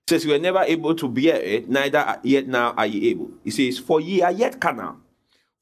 It 0.04 0.10
says, 0.12 0.26
You 0.26 0.32
were 0.32 0.40
never 0.40 0.60
able 0.60 0.94
to 0.94 1.08
bear 1.08 1.42
it, 1.42 1.68
neither 1.68 2.20
yet 2.22 2.48
now 2.48 2.74
are 2.74 2.86
ye 2.86 3.10
able. 3.10 3.32
He 3.44 3.50
says, 3.50 3.80
For 3.80 4.00
ye 4.00 4.22
are 4.22 4.32
yet 4.32 4.62
carnal. 4.62 4.98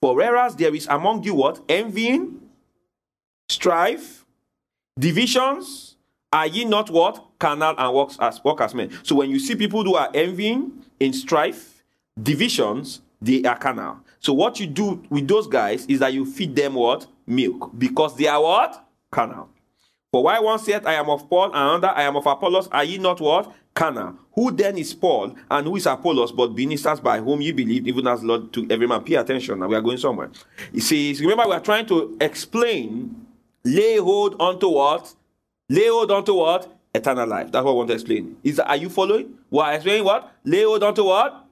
For 0.01 0.13
whereas 0.13 0.57
there 0.57 0.75
is 0.75 0.87
among 0.87 1.23
you 1.23 1.35
what? 1.35 1.61
Envying, 1.69 2.41
strife, 3.47 4.25
divisions, 4.99 5.95
are 6.33 6.47
ye 6.47 6.65
not 6.65 6.89
what? 6.89 7.25
Carnal 7.39 7.75
and 7.77 7.93
works 7.95 8.17
as 8.19 8.43
work 8.43 8.59
as 8.59 8.75
men. 8.75 8.91
So 9.03 9.15
when 9.15 9.29
you 9.29 9.39
see 9.39 9.55
people 9.55 9.85
who 9.85 9.95
are 9.95 10.09
envying, 10.13 10.83
in 10.99 11.13
strife, 11.13 11.81
divisions, 12.21 12.99
they 13.21 13.43
are 13.43 13.57
carnal. 13.57 13.99
So 14.23 14.31
what 14.33 14.59
you 14.59 14.67
do 14.67 15.03
with 15.09 15.27
those 15.27 15.47
guys 15.47 15.85
is 15.87 15.99
that 15.99 16.13
you 16.13 16.25
feed 16.25 16.55
them 16.55 16.75
what? 16.75 17.05
Milk. 17.27 17.71
Because 17.77 18.15
they 18.15 18.27
are 18.27 18.41
what? 18.41 18.87
Carnal. 19.11 19.49
For 20.11 20.23
why 20.23 20.39
one 20.39 20.59
said, 20.59 20.85
I 20.85 20.93
am 20.93 21.09
of 21.09 21.29
Paul, 21.29 21.45
and 21.45 21.55
another, 21.55 21.89
I 21.89 22.03
am 22.03 22.15
of 22.15 22.25
Apollos, 22.25 22.69
are 22.69 22.83
ye 22.83 22.97
not 22.99 23.19
what? 23.19 23.53
Carnal. 23.73 24.15
Who 24.33 24.51
then 24.51 24.77
is 24.77 24.93
Paul, 24.93 25.35
and 25.51 25.67
who 25.67 25.75
is 25.75 25.85
Apollos, 25.87 26.31
but 26.31 26.53
ministers 26.53 27.01
by 27.01 27.19
whom 27.19 27.41
you 27.41 27.53
believed, 27.53 27.87
even 27.87 28.07
as 28.07 28.23
Lord 28.23 28.53
to 28.53 28.65
every 28.69 28.87
man? 28.87 29.03
Pay 29.03 29.15
attention, 29.15 29.59
now 29.59 29.67
we 29.67 29.75
are 29.75 29.81
going 29.81 29.97
somewhere. 29.97 30.29
He 30.71 30.79
says, 30.79 31.19
remember, 31.19 31.45
we 31.47 31.55
are 31.55 31.59
trying 31.59 31.87
to 31.87 32.15
explain, 32.21 33.25
lay 33.65 33.97
hold 33.97 34.39
onto 34.39 34.69
what? 34.69 35.13
Lay 35.67 35.87
hold 35.87 36.11
onto 36.11 36.35
what? 36.35 36.79
Eternal 36.95 37.27
life. 37.27 37.51
That's 37.51 37.65
what 37.65 37.71
I 37.71 37.73
want 37.73 37.87
to 37.89 37.95
explain. 37.95 38.37
Is 38.43 38.57
that, 38.57 38.69
are 38.69 38.77
you 38.77 38.89
following? 38.89 39.33
Well, 39.49 39.69
explaining 39.73 40.05
what? 40.05 40.31
Lay 40.45 40.63
hold 40.63 40.83
onto 40.83 41.03
what? 41.03 41.42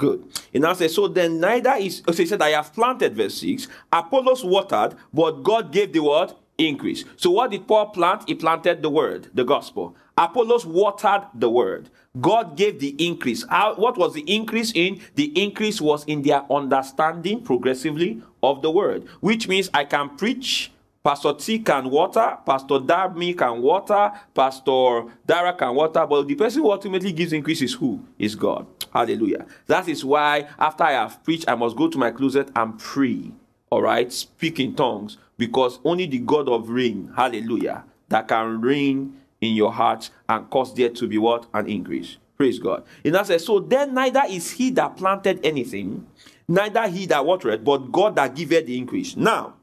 Good. 0.00 0.24
He 0.50 0.58
now 0.58 0.72
says, 0.72 0.94
so 0.94 1.08
then 1.08 1.40
neither 1.40 1.74
is, 1.74 2.02
oh, 2.08 2.12
so 2.12 2.22
he 2.22 2.26
said, 2.26 2.40
I 2.40 2.50
have 2.50 2.72
planted, 2.72 3.14
verse 3.14 3.34
6, 3.34 3.68
Apollos 3.92 4.42
watered, 4.42 4.96
but 5.12 5.42
God 5.42 5.70
gave 5.72 5.92
the 5.92 6.00
word 6.00 6.32
increase. 6.56 7.04
So 7.16 7.30
what 7.30 7.50
did 7.50 7.68
Paul 7.68 7.90
plant? 7.90 8.24
He 8.26 8.34
planted 8.34 8.80
the 8.80 8.88
word, 8.88 9.28
the 9.34 9.44
gospel. 9.44 9.94
Apollos 10.16 10.64
watered 10.64 11.24
the 11.34 11.50
word. 11.50 11.90
God 12.18 12.56
gave 12.56 12.80
the 12.80 12.96
increase. 12.98 13.46
How, 13.46 13.74
what 13.74 13.98
was 13.98 14.14
the 14.14 14.22
increase 14.22 14.72
in? 14.74 15.02
The 15.16 15.26
increase 15.40 15.82
was 15.82 16.04
in 16.06 16.22
their 16.22 16.50
understanding 16.50 17.42
progressively 17.42 18.22
of 18.42 18.62
the 18.62 18.70
word, 18.70 19.06
which 19.20 19.48
means 19.48 19.68
I 19.74 19.84
can 19.84 20.16
preach 20.16 20.72
Pastor 21.02 21.32
T 21.32 21.60
can 21.60 21.88
water, 21.88 22.36
Pastor 22.44 22.78
Darby 22.78 23.32
can 23.32 23.62
water, 23.62 24.12
Pastor 24.34 25.04
Dara 25.26 25.54
can 25.54 25.74
water, 25.74 26.06
but 26.06 26.28
the 26.28 26.34
person 26.34 26.60
who 26.60 26.70
ultimately 26.70 27.10
gives 27.12 27.32
increase 27.32 27.62
is 27.62 27.72
who? 27.72 28.04
Is 28.18 28.34
God. 28.34 28.66
Hallelujah. 28.92 29.46
That 29.66 29.88
is 29.88 30.04
why 30.04 30.46
after 30.58 30.84
I 30.84 30.92
have 30.92 31.24
preached, 31.24 31.46
I 31.48 31.54
must 31.54 31.74
go 31.76 31.88
to 31.88 31.96
my 31.96 32.10
closet 32.10 32.50
and 32.54 32.78
pray. 32.78 33.30
All 33.70 33.80
right, 33.80 34.12
speak 34.12 34.60
in 34.60 34.74
tongues, 34.74 35.16
because 35.38 35.78
only 35.84 36.06
the 36.06 36.18
God 36.18 36.48
of 36.50 36.68
rain, 36.68 37.12
hallelujah, 37.16 37.84
that 38.08 38.28
can 38.28 38.60
rain 38.60 39.16
in 39.40 39.54
your 39.54 39.72
heart 39.72 40.10
and 40.28 40.50
cause 40.50 40.74
there 40.74 40.90
to 40.90 41.06
be 41.06 41.16
what? 41.16 41.46
An 41.54 41.66
increase. 41.66 42.18
Praise 42.36 42.58
God. 42.58 42.84
And 43.04 43.16
I 43.16 43.22
says, 43.22 43.46
So 43.46 43.60
then 43.60 43.94
neither 43.94 44.22
is 44.28 44.50
he 44.50 44.70
that 44.70 44.98
planted 44.98 45.40
anything, 45.44 46.06
neither 46.46 46.88
he 46.88 47.06
that 47.06 47.24
watered, 47.24 47.64
but 47.64 47.90
God 47.90 48.16
that 48.16 48.34
giveth 48.34 48.66
the 48.66 48.76
increase. 48.76 49.16
Now, 49.16 49.54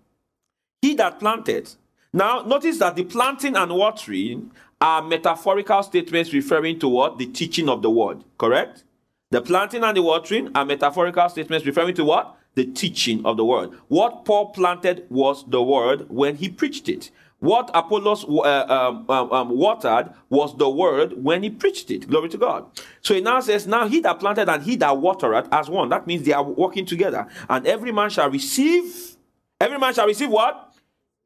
he 0.81 0.95
that 0.95 1.19
planted. 1.19 1.69
Now, 2.13 2.41
notice 2.41 2.79
that 2.79 2.95
the 2.95 3.03
planting 3.03 3.55
and 3.55 3.71
watering 3.73 4.51
are 4.79 5.01
metaphorical 5.01 5.83
statements 5.83 6.33
referring 6.33 6.79
to 6.79 6.87
what? 6.87 7.17
The 7.17 7.27
teaching 7.27 7.69
of 7.69 7.81
the 7.81 7.89
word. 7.89 8.23
Correct? 8.37 8.83
The 9.31 9.41
planting 9.41 9.83
and 9.83 9.97
the 9.97 10.01
watering 10.01 10.49
are 10.55 10.65
metaphorical 10.65 11.27
statements 11.29 11.65
referring 11.65 11.95
to 11.95 12.05
what? 12.05 12.37
The 12.55 12.65
teaching 12.65 13.25
of 13.25 13.37
the 13.37 13.45
word. 13.45 13.71
What 13.87 14.25
Paul 14.25 14.49
planted 14.49 15.05
was 15.09 15.45
the 15.47 15.61
word 15.61 16.09
when 16.09 16.37
he 16.37 16.49
preached 16.49 16.89
it. 16.89 17.11
What 17.39 17.69
Apollos 17.73 18.23
uh, 18.23 18.65
um, 18.67 19.05
um, 19.09 19.31
um, 19.31 19.49
watered 19.49 20.11
was 20.29 20.57
the 20.57 20.69
word 20.69 21.23
when 21.23 21.43
he 21.43 21.51
preached 21.51 21.91
it. 21.91 22.07
Glory 22.07 22.29
to 22.29 22.37
God. 22.37 22.65
So 23.01 23.13
he 23.13 23.21
now 23.21 23.41
says, 23.41 23.67
Now 23.67 23.87
he 23.87 23.99
that 23.99 24.19
planted 24.19 24.49
and 24.49 24.63
he 24.63 24.75
that 24.77 24.97
watered 24.97 25.47
as 25.51 25.69
one. 25.69 25.89
That 25.89 26.07
means 26.07 26.25
they 26.25 26.33
are 26.33 26.43
working 26.43 26.85
together. 26.85 27.27
And 27.47 27.67
every 27.67 27.91
man 27.91 28.09
shall 28.09 28.29
receive, 28.31 29.17
every 29.61 29.77
man 29.77 29.93
shall 29.93 30.07
receive 30.07 30.29
what? 30.29 30.66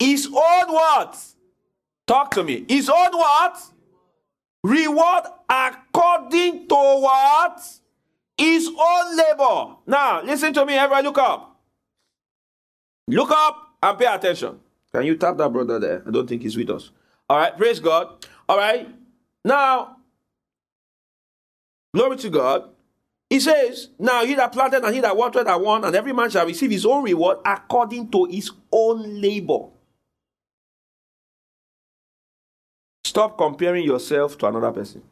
His 0.01 0.25
own 0.25 0.73
what? 0.73 1.15
Talk 2.07 2.31
to 2.31 2.43
me. 2.43 2.65
His 2.67 2.89
own 2.89 3.11
what? 3.11 3.61
Reward 4.63 5.25
according 5.47 6.67
to 6.69 6.75
what? 6.75 7.61
His 8.35 8.67
own 8.67 9.15
labor. 9.15 9.75
Now, 9.85 10.23
listen 10.23 10.55
to 10.55 10.65
me, 10.65 10.73
everybody 10.73 11.05
look 11.05 11.19
up. 11.19 11.55
Look 13.09 13.29
up 13.29 13.75
and 13.83 13.99
pay 13.99 14.07
attention. 14.07 14.59
Can 14.91 15.03
you 15.03 15.17
tap 15.17 15.37
that 15.37 15.53
brother 15.53 15.77
there? 15.77 16.01
I 16.07 16.09
don't 16.09 16.27
think 16.27 16.41
he's 16.41 16.57
with 16.57 16.71
us. 16.71 16.89
All 17.29 17.37
right, 17.37 17.55
praise 17.55 17.79
God. 17.79 18.25
All 18.49 18.57
right, 18.57 18.89
now, 19.45 19.97
glory 21.93 22.17
to 22.17 22.29
God. 22.31 22.69
He 23.29 23.39
says, 23.39 23.89
Now 23.99 24.25
he 24.25 24.33
that 24.33 24.51
planted 24.51 24.83
and 24.83 24.95
he 24.95 25.01
that 25.01 25.15
watered 25.15 25.47
are 25.47 25.61
one, 25.61 25.83
and 25.85 25.95
every 25.95 26.11
man 26.11 26.31
shall 26.31 26.47
receive 26.47 26.71
his 26.71 26.87
own 26.87 27.03
reward 27.03 27.37
according 27.45 28.09
to 28.09 28.25
his 28.25 28.49
own 28.71 29.21
labor. 29.21 29.67
Stop 33.11 33.37
comparing 33.37 33.83
yourself 33.83 34.37
to 34.37 34.47
another 34.47 34.71
person. 34.71 35.03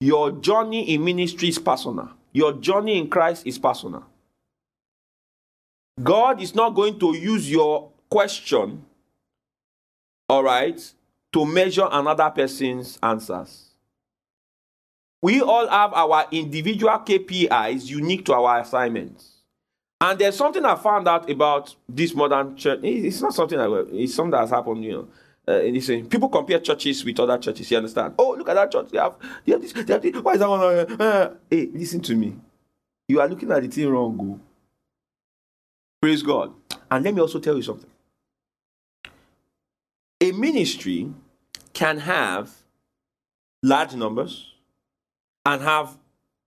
Your 0.00 0.30
journey 0.30 0.94
in 0.94 1.04
ministry 1.04 1.48
is 1.48 1.58
personal. 1.58 2.08
Your 2.32 2.54
journey 2.54 2.96
in 2.96 3.10
Christ 3.10 3.46
is 3.46 3.58
personal. 3.58 4.06
God 6.02 6.40
is 6.40 6.54
not 6.54 6.70
going 6.70 6.98
to 6.98 7.14
use 7.14 7.50
your 7.50 7.90
question, 8.08 8.86
all 10.30 10.42
right, 10.42 10.80
to 11.34 11.44
measure 11.44 11.88
another 11.92 12.30
person's 12.30 12.98
answers. 13.02 13.66
We 15.20 15.42
all 15.42 15.68
have 15.68 15.92
our 15.92 16.26
individual 16.30 16.98
KPIs 17.00 17.84
unique 17.84 18.24
to 18.24 18.32
our 18.32 18.60
assignments. 18.60 19.32
And 20.00 20.18
there's 20.18 20.36
something 20.36 20.64
I 20.64 20.74
found 20.76 21.06
out 21.06 21.28
about 21.28 21.76
this 21.86 22.14
modern 22.14 22.56
church. 22.56 22.80
It's 22.82 23.20
not 23.20 23.34
something 23.34 23.58
that 23.58 23.88
it's 23.92 24.14
something 24.14 24.30
that 24.30 24.40
has 24.40 24.50
happened, 24.50 24.82
you 24.82 24.92
know. 24.92 25.08
Uh, 25.46 25.58
listen, 25.58 26.08
people 26.08 26.28
compare 26.28 26.58
churches 26.58 27.04
with 27.04 27.20
other 27.20 27.36
churches. 27.38 27.70
You 27.70 27.76
understand? 27.76 28.14
Oh, 28.18 28.34
look 28.38 28.48
at 28.48 28.54
that 28.54 28.72
church. 28.72 28.88
They 28.90 28.98
have, 28.98 29.16
they 29.44 29.52
have 29.52 29.60
this. 29.60 29.72
They 29.72 29.92
have 29.92 30.02
this. 30.02 30.16
Why 30.16 30.32
is 30.32 30.38
that 30.38 30.48
one? 30.48 30.60
Uh, 30.60 30.96
uh, 30.98 31.34
hey, 31.50 31.68
listen 31.72 32.00
to 32.00 32.14
me. 32.14 32.36
You 33.08 33.20
are 33.20 33.28
looking 33.28 33.50
at 33.50 33.62
the 33.62 33.68
thing 33.68 33.88
wrong. 33.88 34.16
Go. 34.16 34.40
Praise 36.00 36.22
God. 36.22 36.52
And 36.90 37.04
let 37.04 37.14
me 37.14 37.20
also 37.20 37.38
tell 37.38 37.56
you 37.56 37.62
something. 37.62 37.90
A 40.20 40.32
ministry 40.32 41.12
can 41.74 41.98
have 41.98 42.50
large 43.62 43.94
numbers 43.94 44.54
and 45.44 45.60
have 45.60 45.98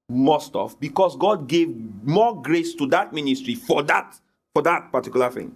more 0.09 0.41
stuff 0.41 0.79
because 0.79 1.15
God 1.17 1.47
gave 1.47 1.75
more 2.03 2.41
grace 2.41 2.73
to 2.75 2.87
that 2.87 3.13
ministry 3.13 3.55
for 3.55 3.83
that 3.83 4.19
for 4.53 4.63
that 4.63 4.91
particular 4.91 5.29
thing. 5.29 5.55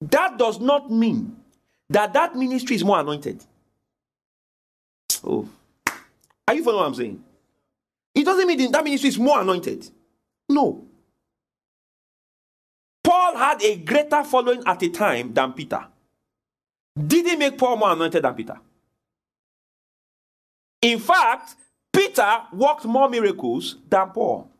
That 0.00 0.38
does 0.38 0.60
not 0.60 0.90
mean 0.90 1.36
that 1.90 2.12
that 2.12 2.36
ministry 2.36 2.76
is 2.76 2.84
more 2.84 3.00
anointed. 3.00 3.44
Oh, 5.24 5.48
are 6.48 6.54
you 6.54 6.64
following 6.64 6.80
what 6.80 6.88
I'm 6.88 6.94
saying? 6.94 7.24
It 8.14 8.24
doesn't 8.24 8.46
mean 8.46 8.70
that 8.72 8.84
ministry 8.84 9.08
is 9.08 9.18
more 9.18 9.40
anointed. 9.40 9.88
No. 10.48 10.84
Paul 13.02 13.36
had 13.36 13.62
a 13.62 13.76
greater 13.76 14.24
following 14.24 14.62
at 14.66 14.82
a 14.82 14.88
time 14.90 15.34
than 15.34 15.52
Peter. 15.52 15.86
Did 17.06 17.26
he 17.26 17.36
make 17.36 17.58
Paul 17.58 17.76
more 17.76 17.92
anointed 17.92 18.22
than 18.24 18.34
Peter? 18.34 18.58
In 20.82 20.98
fact, 20.98 21.56
Peter 21.92 22.42
worked 22.52 22.84
more 22.84 23.08
miracles 23.08 23.76
than 23.88 24.10
Paul. 24.10 24.50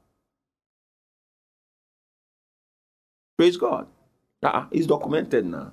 Praise 3.36 3.56
God. 3.56 3.86
Uh-uh, 4.42 4.66
it's 4.70 4.86
documented 4.86 5.46
now. 5.46 5.72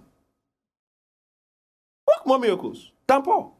More 2.25 2.39
miracles 2.39 2.91
than 3.07 3.21
Paul. 3.21 3.55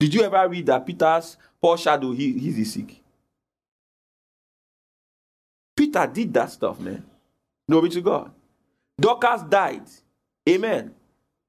Did 0.00 0.14
you 0.14 0.22
ever 0.22 0.48
read 0.48 0.66
that 0.66 0.84
Peter's 0.84 1.36
Paul 1.60 1.76
shadow 1.76 2.12
he, 2.12 2.32
he's 2.32 2.72
sick? 2.72 3.00
Peter 5.76 6.06
did 6.12 6.34
that 6.34 6.50
stuff, 6.50 6.80
man. 6.80 7.04
Glory 7.68 7.88
to 7.90 8.00
God. 8.00 8.30
Dorcas 9.00 9.42
died. 9.42 9.82
Amen. 10.48 10.92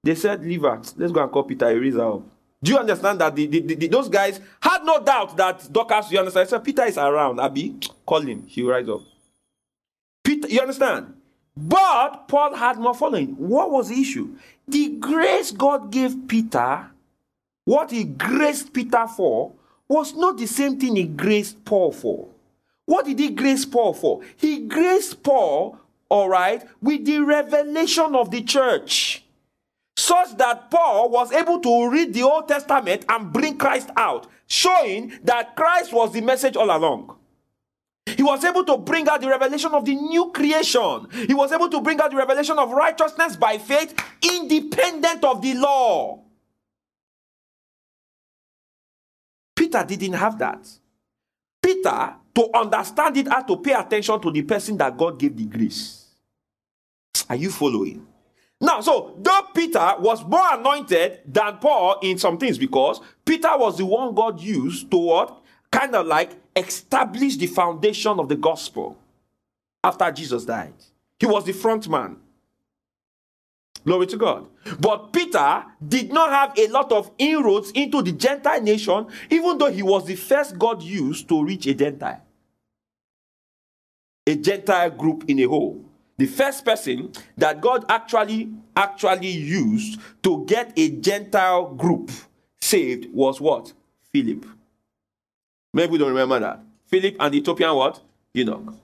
They 0.03 0.15
said, 0.15 0.43
Leave 0.43 0.61
her. 0.61 0.81
Let's 0.97 1.11
go 1.11 1.23
and 1.23 1.31
call 1.31 1.43
Peter. 1.43 1.69
He 1.71 1.77
raise 1.77 1.95
her 1.95 2.13
up. 2.13 2.21
Do 2.61 2.71
you 2.71 2.77
understand 2.77 3.19
that 3.19 3.35
the, 3.35 3.47
the, 3.47 3.59
the, 3.59 3.87
those 3.87 4.07
guys 4.07 4.39
had 4.61 4.83
no 4.83 5.03
doubt 5.03 5.35
that 5.35 5.67
Dorcas, 5.71 6.11
you 6.11 6.19
understand? 6.19 6.47
Said, 6.47 6.63
Peter 6.63 6.85
is 6.85 6.97
around. 6.97 7.39
Abby, 7.39 7.75
call 8.05 8.21
him. 8.21 8.45
He 8.47 8.63
will 8.63 8.71
rise 8.71 8.87
up. 8.87 9.01
Peter, 10.23 10.47
you 10.47 10.61
understand? 10.61 11.13
But 11.55 12.27
Paul 12.27 12.55
had 12.55 12.79
more 12.79 12.95
following. 12.95 13.35
What 13.37 13.71
was 13.71 13.89
the 13.89 13.99
issue? 14.01 14.35
The 14.67 14.89
grace 14.99 15.51
God 15.51 15.91
gave 15.91 16.27
Peter, 16.27 16.87
what 17.65 17.91
he 17.91 18.03
graced 18.05 18.73
Peter 18.73 19.07
for, 19.07 19.53
was 19.87 20.15
not 20.15 20.37
the 20.37 20.47
same 20.47 20.79
thing 20.79 20.95
he 20.95 21.03
graced 21.03 21.63
Paul 21.65 21.91
for. 21.91 22.27
What 22.85 23.05
did 23.05 23.19
he 23.19 23.29
grace 23.29 23.65
Paul 23.65 23.93
for? 23.93 24.21
He 24.37 24.59
graced 24.59 25.23
Paul, 25.23 25.77
all 26.09 26.27
right, 26.29 26.63
with 26.81 27.05
the 27.05 27.19
revelation 27.19 28.15
of 28.15 28.31
the 28.31 28.41
church. 28.41 29.23
Such 29.95 30.35
that 30.37 30.71
Paul 30.71 31.09
was 31.09 31.31
able 31.31 31.59
to 31.59 31.89
read 31.89 32.13
the 32.13 32.23
Old 32.23 32.47
Testament 32.47 33.05
and 33.07 33.31
bring 33.31 33.57
Christ 33.57 33.89
out, 33.95 34.27
showing 34.47 35.13
that 35.23 35.55
Christ 35.55 35.93
was 35.93 36.11
the 36.11 36.21
message 36.21 36.55
all 36.55 36.75
along. 36.75 37.15
He 38.05 38.23
was 38.23 38.43
able 38.43 38.63
to 38.65 38.77
bring 38.77 39.07
out 39.07 39.21
the 39.21 39.29
revelation 39.29 39.71
of 39.71 39.85
the 39.85 39.95
new 39.95 40.31
creation. 40.31 41.07
He 41.27 41.33
was 41.33 41.51
able 41.51 41.69
to 41.69 41.81
bring 41.81 41.99
out 41.99 42.11
the 42.11 42.17
revelation 42.17 42.59
of 42.59 42.71
righteousness 42.71 43.35
by 43.35 43.57
faith, 43.57 43.93
independent 44.21 45.23
of 45.23 45.41
the 45.41 45.53
law. 45.55 46.21
Peter 49.55 49.83
didn't 49.87 50.13
have 50.13 50.37
that. 50.39 50.67
Peter 51.61 52.15
to 52.35 52.49
understand 52.53 53.17
it, 53.17 53.27
had 53.27 53.47
to 53.47 53.57
pay 53.57 53.73
attention 53.73 54.19
to 54.19 54.31
the 54.31 54.41
person 54.41 54.77
that 54.77 54.97
God 54.97 55.19
gave 55.19 55.35
the 55.37 55.45
grace. 55.45 56.07
Are 57.29 57.35
you 57.35 57.51
following? 57.51 58.05
Now, 58.59 58.81
so 58.81 59.15
though 59.19 59.47
Peter 59.53 59.95
was 59.99 60.23
more 60.25 60.53
anointed 60.53 61.19
than 61.25 61.57
Paul 61.57 61.99
in 62.01 62.17
some 62.17 62.37
things 62.37 62.57
because 62.57 63.01
Peter 63.25 63.55
was 63.55 63.77
the 63.77 63.85
one 63.85 64.15
God 64.15 64.39
used 64.39 64.89
to 64.91 64.97
what? 64.97 65.41
Kind 65.71 65.95
of 65.95 66.07
like 66.07 66.31
establish 66.55 67.37
the 67.37 67.47
foundation 67.47 68.19
of 68.19 68.29
the 68.29 68.35
gospel 68.35 68.97
after 69.83 70.11
Jesus 70.11 70.45
died. 70.45 70.73
He 71.19 71.25
was 71.25 71.45
the 71.45 71.53
front 71.53 71.87
man. 71.89 72.17
Glory 73.85 74.07
to 74.07 74.17
God. 74.17 74.47
But 74.79 75.11
Peter 75.11 75.65
did 75.85 76.13
not 76.13 76.29
have 76.29 76.57
a 76.57 76.67
lot 76.67 76.91
of 76.91 77.11
inroads 77.17 77.71
into 77.71 78.01
the 78.01 78.13
Gentile 78.13 78.61
nation, 78.61 79.07
even 79.29 79.57
though 79.57 79.71
he 79.71 79.83
was 79.83 80.05
the 80.05 80.15
first 80.15 80.57
God 80.57 80.81
used 80.81 81.27
to 81.27 81.43
reach 81.43 81.65
a 81.67 81.73
Gentile. 81.73 82.21
A 84.25 84.35
Gentile 84.35 84.89
group 84.89 85.25
in 85.27 85.39
a 85.39 85.43
whole. 85.43 85.83
The 86.17 86.27
first 86.27 86.63
person 86.63 87.11
that 87.37 87.59
God 87.59 87.83
actually 87.89 88.49
actually 88.77 89.31
used 89.31 89.99
to 90.21 90.45
get 90.45 90.71
a 90.77 90.89
Gentile 90.89 91.73
group 91.73 92.11
saved 92.61 93.11
was 93.11 93.41
what? 93.41 93.73
Philip. 94.13 94.45
Maybe 95.73 95.93
we 95.93 95.97
don't 95.97 96.09
remember 96.09 96.39
that. 96.39 96.59
Philip 96.87 97.15
and 97.19 97.33
the 97.33 97.39
Ethiopian 97.39 97.75
what? 97.75 97.99
Eunuch. 98.33 98.75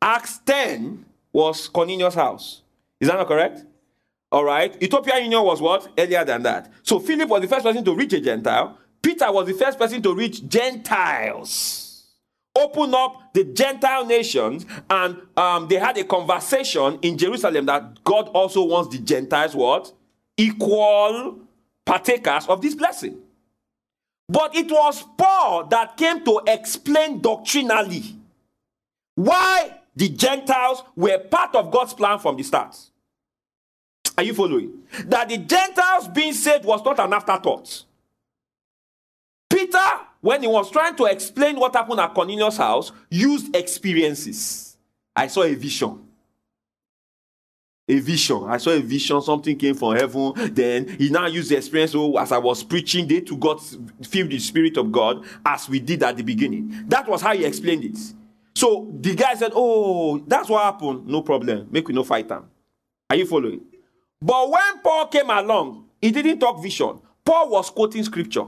Acts 0.00 0.38
10 0.38 1.04
was 1.32 1.68
Cornelius' 1.68 2.14
house. 2.14 2.62
Is 3.00 3.08
that 3.08 3.16
not 3.16 3.28
correct? 3.28 3.64
All 4.32 4.44
right. 4.44 4.74
Ethiopian 4.82 5.24
Eunuch 5.24 5.44
was 5.44 5.60
what? 5.60 5.88
Earlier 5.98 6.24
than 6.24 6.42
that. 6.44 6.72
So 6.82 6.98
Philip 6.98 7.28
was 7.28 7.42
the 7.42 7.48
first 7.48 7.64
person 7.64 7.84
to 7.84 7.94
reach 7.94 8.12
a 8.14 8.20
Gentile. 8.20 8.78
Peter 9.02 9.30
was 9.30 9.46
the 9.46 9.54
first 9.54 9.78
person 9.78 10.02
to 10.02 10.14
reach 10.14 10.46
Gentiles. 10.48 12.06
Open 12.56 12.92
up 12.94 13.32
the 13.34 13.44
Gentile 13.44 14.04
nations 14.04 14.66
and 14.90 15.16
um, 15.36 15.68
they 15.68 15.76
had 15.76 15.96
a 15.96 16.04
conversation 16.04 16.98
in 17.02 17.16
Jerusalem 17.16 17.66
that 17.66 18.02
God 18.02 18.28
also 18.30 18.64
wants 18.64 18.96
the 18.96 19.02
Gentiles 19.02 19.54
what? 19.54 19.92
Equal 20.36 21.38
partakers 21.84 22.46
of 22.46 22.60
this 22.60 22.74
blessing. 22.74 23.18
But 24.28 24.54
it 24.54 24.70
was 24.70 25.02
Paul 25.16 25.64
that 25.66 25.96
came 25.96 26.22
to 26.24 26.42
explain 26.46 27.20
doctrinally 27.20 28.16
why 29.14 29.80
the 29.96 30.10
Gentiles 30.10 30.82
were 30.94 31.18
part 31.18 31.54
of 31.54 31.70
God's 31.70 31.94
plan 31.94 32.18
from 32.18 32.36
the 32.36 32.42
start. 32.42 32.76
Are 34.16 34.22
you 34.22 34.34
following? 34.34 34.82
That 35.06 35.28
the 35.28 35.38
Gentiles 35.38 36.08
being 36.08 36.32
saved 36.34 36.64
was 36.64 36.84
not 36.84 36.98
an 36.98 37.12
afterthought. 37.12 37.84
Peter, 39.48 39.78
when 40.20 40.42
he 40.42 40.48
was 40.48 40.70
trying 40.70 40.94
to 40.96 41.04
explain 41.06 41.56
what 41.58 41.74
happened 41.74 42.00
at 42.00 42.12
Cornelius' 42.14 42.58
house, 42.58 42.92
used 43.10 43.54
experiences. 43.56 44.76
I 45.16 45.28
saw 45.28 45.42
a 45.42 45.54
vision. 45.54 46.07
A 47.90 47.98
vision. 48.00 48.44
I 48.46 48.58
saw 48.58 48.70
a 48.70 48.80
vision. 48.80 49.20
Something 49.22 49.56
came 49.56 49.74
from 49.74 49.96
heaven. 49.96 50.32
Then 50.52 50.88
he 50.98 51.08
now 51.08 51.26
used 51.26 51.50
the 51.50 51.56
experience. 51.56 51.94
Oh, 51.94 52.18
as 52.18 52.32
I 52.32 52.38
was 52.38 52.62
preaching, 52.62 53.08
they 53.08 53.20
to 53.22 53.36
God 53.36 53.60
filled 54.06 54.30
the 54.30 54.38
Spirit 54.38 54.76
of 54.76 54.92
God 54.92 55.24
as 55.44 55.68
we 55.68 55.80
did 55.80 56.02
at 56.02 56.16
the 56.16 56.22
beginning. 56.22 56.84
That 56.88 57.08
was 57.08 57.22
how 57.22 57.34
he 57.34 57.44
explained 57.46 57.84
it. 57.84 57.98
So 58.54 58.92
the 59.00 59.14
guy 59.14 59.34
said, 59.34 59.52
Oh, 59.54 60.18
that's 60.18 60.48
what 60.48 60.62
happened. 60.64 61.06
No 61.06 61.22
problem. 61.22 61.68
Make 61.70 61.88
we 61.88 61.94
no 61.94 62.04
fight 62.04 62.28
them. 62.28 62.50
Are 63.08 63.16
you 63.16 63.24
following? 63.24 63.62
But 64.20 64.50
when 64.50 64.80
Paul 64.82 65.06
came 65.06 65.30
along, 65.30 65.86
he 66.02 66.10
didn't 66.10 66.40
talk 66.40 66.62
vision. 66.62 67.00
Paul 67.24 67.50
was 67.50 67.70
quoting 67.70 68.04
scripture. 68.04 68.46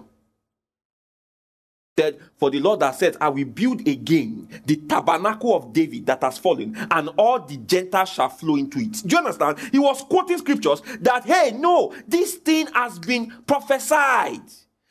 For 2.37 2.51
the 2.51 2.61
Lord 2.61 2.81
that 2.81 2.95
said, 2.95 3.17
I 3.21 3.29
will 3.29 3.45
build 3.45 3.87
again 3.87 4.49
the 4.65 4.77
tabernacle 4.77 5.55
of 5.55 5.73
David 5.73 6.07
that 6.07 6.23
has 6.23 6.39
fallen, 6.39 6.77
and 6.91 7.11
all 7.17 7.41
the 7.41 7.57
Gentiles 7.57 8.09
shall 8.11 8.29
flow 8.29 8.57
into 8.57 8.79
it. 8.79 8.93
Do 9.07 9.17
you 9.17 9.19
understand? 9.19 9.59
He 9.73 9.79
was 9.79 10.03
quoting 10.03 10.39
scriptures 10.39 10.83
that, 11.01 11.25
hey, 11.25 11.53
no, 11.57 11.95
this 12.07 12.35
thing 12.37 12.67
has 12.75 12.99
been 12.99 13.33
prophesied. 13.47 14.43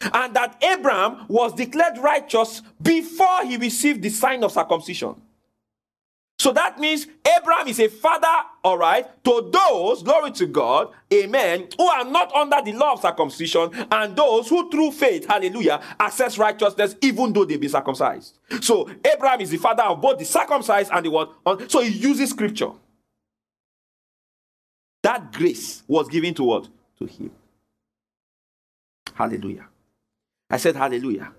And 0.02 0.34
that 0.34 0.64
Abraham 0.64 1.26
was 1.28 1.54
declared 1.54 1.98
righteous 1.98 2.62
before 2.82 3.44
he 3.44 3.58
received 3.58 4.02
the 4.02 4.10
sign 4.10 4.44
of 4.44 4.52
circumcision. 4.52 5.16
So 6.40 6.54
that 6.54 6.80
means 6.80 7.06
Abraham 7.38 7.68
is 7.68 7.82
a 7.82 7.90
father, 7.90 8.28
all 8.64 8.78
right, 8.78 9.06
to 9.26 9.52
those, 9.52 10.02
glory 10.04 10.32
to 10.32 10.46
God, 10.48 10.88
amen, 11.14 11.68
who 11.78 11.86
are 11.86 12.06
not 12.06 12.34
under 12.34 12.62
the 12.64 12.72
law 12.78 12.94
of 12.94 13.02
circumcision, 13.02 13.70
and 13.92 14.16
those 14.16 14.48
who 14.48 14.72
through 14.72 14.92
faith, 14.92 15.28
hallelujah, 15.28 15.82
access 16.00 16.38
righteousness 16.38 16.96
even 17.02 17.34
though 17.34 17.44
they 17.44 17.58
be 17.58 17.68
circumcised. 17.68 18.40
So 18.62 18.90
Abraham 19.04 19.42
is 19.42 19.50
the 19.50 19.58
father 19.58 19.84
of 19.84 20.00
both 20.00 20.18
the 20.18 20.24
circumcised 20.24 20.92
and 20.94 21.06
the 21.06 21.12
what? 21.12 21.70
So 21.70 21.82
he 21.82 21.90
uses 21.90 22.30
scripture. 22.30 22.72
That 25.04 25.34
grace 25.34 25.84
was 25.88 26.08
given 26.08 26.34
to 26.36 26.44
what? 26.46 26.70
To 27.00 27.06
him. 27.06 27.32
Hallelujah. 29.14 29.68
I 30.50 30.56
said 30.56 30.78
hallelujah. 30.78 31.34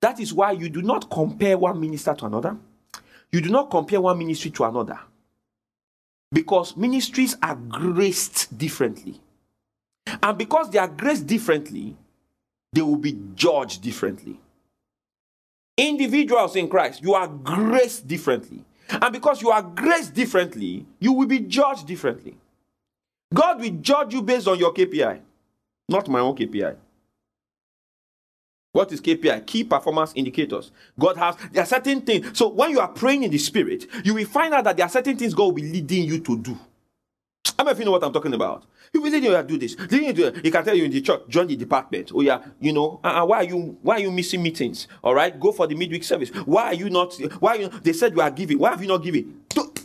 That 0.00 0.20
is 0.20 0.32
why 0.32 0.52
you 0.52 0.70
do 0.70 0.80
not 0.80 1.10
compare 1.10 1.58
one 1.58 1.78
minister 1.78 2.14
to 2.14 2.24
another. 2.26 2.56
You 3.32 3.40
do 3.40 3.50
not 3.50 3.70
compare 3.70 4.00
one 4.00 4.18
ministry 4.18 4.50
to 4.52 4.64
another 4.64 5.00
because 6.30 6.76
ministries 6.76 7.36
are 7.42 7.56
graced 7.56 8.56
differently. 8.56 9.20
And 10.22 10.36
because 10.36 10.70
they 10.70 10.78
are 10.78 10.88
graced 10.88 11.26
differently, 11.26 11.96
they 12.72 12.82
will 12.82 12.96
be 12.96 13.18
judged 13.34 13.82
differently. 13.82 14.38
Individuals 15.76 16.56
in 16.56 16.68
Christ, 16.68 17.02
you 17.02 17.14
are 17.14 17.28
graced 17.28 18.06
differently. 18.06 18.64
And 18.90 19.12
because 19.12 19.40
you 19.40 19.50
are 19.50 19.62
graced 19.62 20.12
differently, 20.12 20.84
you 20.98 21.12
will 21.12 21.26
be 21.26 21.40
judged 21.40 21.86
differently. 21.86 22.36
God 23.32 23.60
will 23.60 23.70
judge 23.80 24.12
you 24.12 24.22
based 24.22 24.48
on 24.48 24.58
your 24.58 24.74
KPI, 24.74 25.20
not 25.88 26.08
my 26.08 26.20
own 26.20 26.36
KPI. 26.36 26.76
What 28.72 28.90
is 28.92 29.00
KPI? 29.00 29.46
Key 29.46 29.64
performance 29.64 30.12
indicators. 30.14 30.72
God 30.98 31.16
has, 31.18 31.36
there 31.52 31.62
are 31.62 31.66
certain 31.66 32.00
things. 32.02 32.38
So 32.38 32.48
when 32.48 32.70
you 32.70 32.80
are 32.80 32.88
praying 32.88 33.22
in 33.22 33.30
the 33.30 33.38
spirit, 33.38 33.86
you 34.04 34.14
will 34.14 34.26
find 34.26 34.54
out 34.54 34.64
that 34.64 34.76
there 34.78 34.86
are 34.86 34.90
certain 34.90 35.16
things 35.16 35.34
God 35.34 35.44
will 35.44 35.52
be 35.52 35.62
leading 35.62 36.04
you 36.04 36.20
to 36.20 36.38
do. 36.38 36.58
I 37.58 37.64
mean, 37.64 37.72
if 37.72 37.78
you 37.78 37.84
know 37.84 37.90
what 37.92 38.04
I'm 38.04 38.12
talking 38.12 38.34
about. 38.34 38.64
He 38.92 38.98
will 38.98 39.10
lead 39.10 39.24
you 39.24 39.30
to 39.32 39.42
do 39.42 39.58
this. 39.58 39.76
You, 39.90 40.12
to, 40.12 40.40
he 40.42 40.50
can 40.50 40.64
tell 40.64 40.74
you 40.76 40.84
in 40.84 40.90
the 40.90 41.00
church, 41.00 41.22
join 41.28 41.46
the 41.46 41.56
department. 41.56 42.12
Oh 42.14 42.20
yeah, 42.20 42.42
you 42.60 42.72
know, 42.72 43.00
uh, 43.02 43.24
why 43.24 43.38
are 43.38 43.44
you 43.44 43.78
why 43.82 43.96
are 43.96 44.00
you 44.00 44.10
missing 44.12 44.42
meetings? 44.42 44.86
All 45.02 45.14
right, 45.14 45.38
go 45.38 45.52
for 45.52 45.66
the 45.66 45.74
midweek 45.74 46.04
service. 46.04 46.28
Why 46.44 46.64
are 46.66 46.74
you 46.74 46.90
not? 46.90 47.14
Why 47.40 47.54
you? 47.54 47.68
They 47.68 47.94
said 47.94 48.12
you 48.14 48.20
are 48.20 48.30
giving. 48.30 48.58
Why 48.58 48.70
have 48.70 48.82
you 48.82 48.88
not 48.88 49.02
given? 49.02 49.42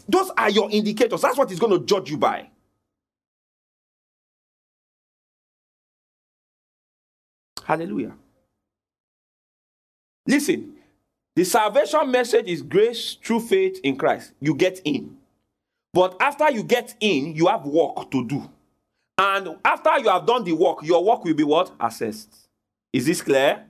Those 0.10 0.32
are 0.38 0.50
your 0.50 0.70
indicators. 0.72 1.22
That's 1.22 1.38
what 1.38 1.50
he's 1.50 1.60
going 1.60 1.80
to 1.80 1.86
judge 1.86 2.10
you 2.12 2.18
by. 2.18 2.50
Hallelujah. 7.64 8.14
Listen, 10.28 10.76
the 11.36 11.46
salvation 11.46 12.12
message 12.12 12.48
is 12.48 12.62
grace 12.62 13.18
through 13.24 13.40
faith 13.40 13.80
in 13.84 13.96
Christ. 13.96 14.34
You 14.42 14.54
get 14.54 14.82
in. 14.84 15.18
But 15.94 16.18
after 16.20 16.52
you 16.52 16.64
get 16.64 16.96
in, 17.00 17.36
you 17.36 17.48
have 17.48 17.66
work 17.66 18.12
to 18.12 18.28
do. 18.28 18.48
And 19.18 19.56
after 19.64 19.98
you 20.00 20.10
have 20.10 20.28
done 20.28 20.44
the 20.44 20.52
work, 20.54 20.84
your 20.84 21.04
work 21.04 21.24
will 21.24 21.34
be 21.34 21.44
what? 21.44 21.72
Assessed. 21.80 22.50
Is 22.94 23.06
this 23.06 23.22
clear? 23.22 23.66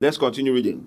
Let's 0.00 0.18
continue 0.18 0.52
reading. 0.52 0.86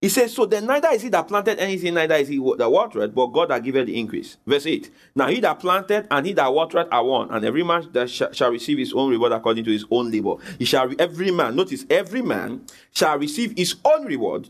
He 0.00 0.08
says, 0.08 0.32
So 0.32 0.46
then 0.46 0.66
neither 0.66 0.88
is 0.90 1.02
he 1.02 1.08
that 1.08 1.26
planted 1.26 1.58
anything, 1.58 1.94
neither 1.94 2.14
is 2.14 2.28
he 2.28 2.36
that 2.56 2.70
watered, 2.70 3.14
but 3.14 3.26
God 3.28 3.50
that 3.50 3.64
giveth 3.64 3.86
the 3.86 3.98
increase. 3.98 4.36
Verse 4.46 4.64
8. 4.66 4.90
Now 5.16 5.26
he 5.26 5.40
that 5.40 5.58
planted 5.58 6.06
and 6.10 6.24
he 6.24 6.32
that 6.34 6.54
watered 6.54 6.86
are 6.92 7.04
one, 7.04 7.30
and 7.30 7.44
every 7.44 7.64
man 7.64 7.88
that 7.92 8.08
sh- 8.08 8.22
shall 8.32 8.52
receive 8.52 8.78
his 8.78 8.92
own 8.92 9.10
reward 9.10 9.32
according 9.32 9.64
to 9.64 9.72
his 9.72 9.84
own 9.90 10.12
labor. 10.12 10.36
He 10.58 10.64
shall 10.64 10.86
re- 10.86 10.96
every 11.00 11.32
man, 11.32 11.56
notice, 11.56 11.84
every 11.90 12.22
man 12.22 12.64
shall 12.92 13.18
receive 13.18 13.54
his 13.56 13.74
own 13.84 14.04
reward 14.06 14.48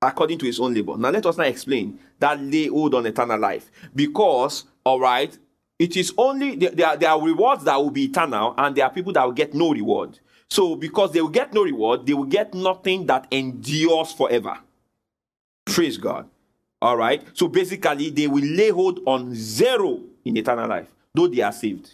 according 0.00 0.38
to 0.38 0.46
his 0.46 0.58
own 0.58 0.72
labor. 0.72 0.96
Now 0.96 1.10
let 1.10 1.26
us 1.26 1.36
now 1.36 1.44
explain 1.44 1.98
that 2.18 2.40
lay 2.40 2.68
hold 2.68 2.94
on 2.94 3.04
eternal 3.04 3.38
life. 3.38 3.70
Because, 3.94 4.64
all 4.84 5.00
right, 5.00 5.36
it 5.78 5.98
is 5.98 6.14
only 6.16 6.56
there 6.56 6.86
are, 6.86 6.96
there 6.96 7.10
are 7.10 7.22
rewards 7.22 7.64
that 7.64 7.76
will 7.76 7.90
be 7.90 8.04
eternal, 8.04 8.54
and 8.56 8.74
there 8.74 8.86
are 8.86 8.90
people 8.90 9.12
that 9.12 9.24
will 9.24 9.32
get 9.32 9.52
no 9.52 9.70
reward. 9.70 10.18
So, 10.48 10.76
because 10.76 11.12
they 11.12 11.20
will 11.20 11.28
get 11.28 11.52
no 11.52 11.62
reward, 11.62 12.06
they 12.06 12.14
will 12.14 12.24
get 12.24 12.54
nothing 12.54 13.04
that 13.04 13.26
endures 13.30 14.12
forever. 14.12 14.58
Praise 15.68 15.96
God. 15.98 16.28
All 16.80 16.96
right. 16.96 17.22
So 17.34 17.48
basically, 17.48 18.10
they 18.10 18.26
will 18.26 18.44
lay 18.44 18.70
hold 18.70 19.00
on 19.06 19.34
zero 19.34 20.00
in 20.24 20.36
eternal 20.36 20.68
life, 20.68 20.88
though 21.14 21.28
they 21.28 21.42
are 21.42 21.52
saved. 21.52 21.92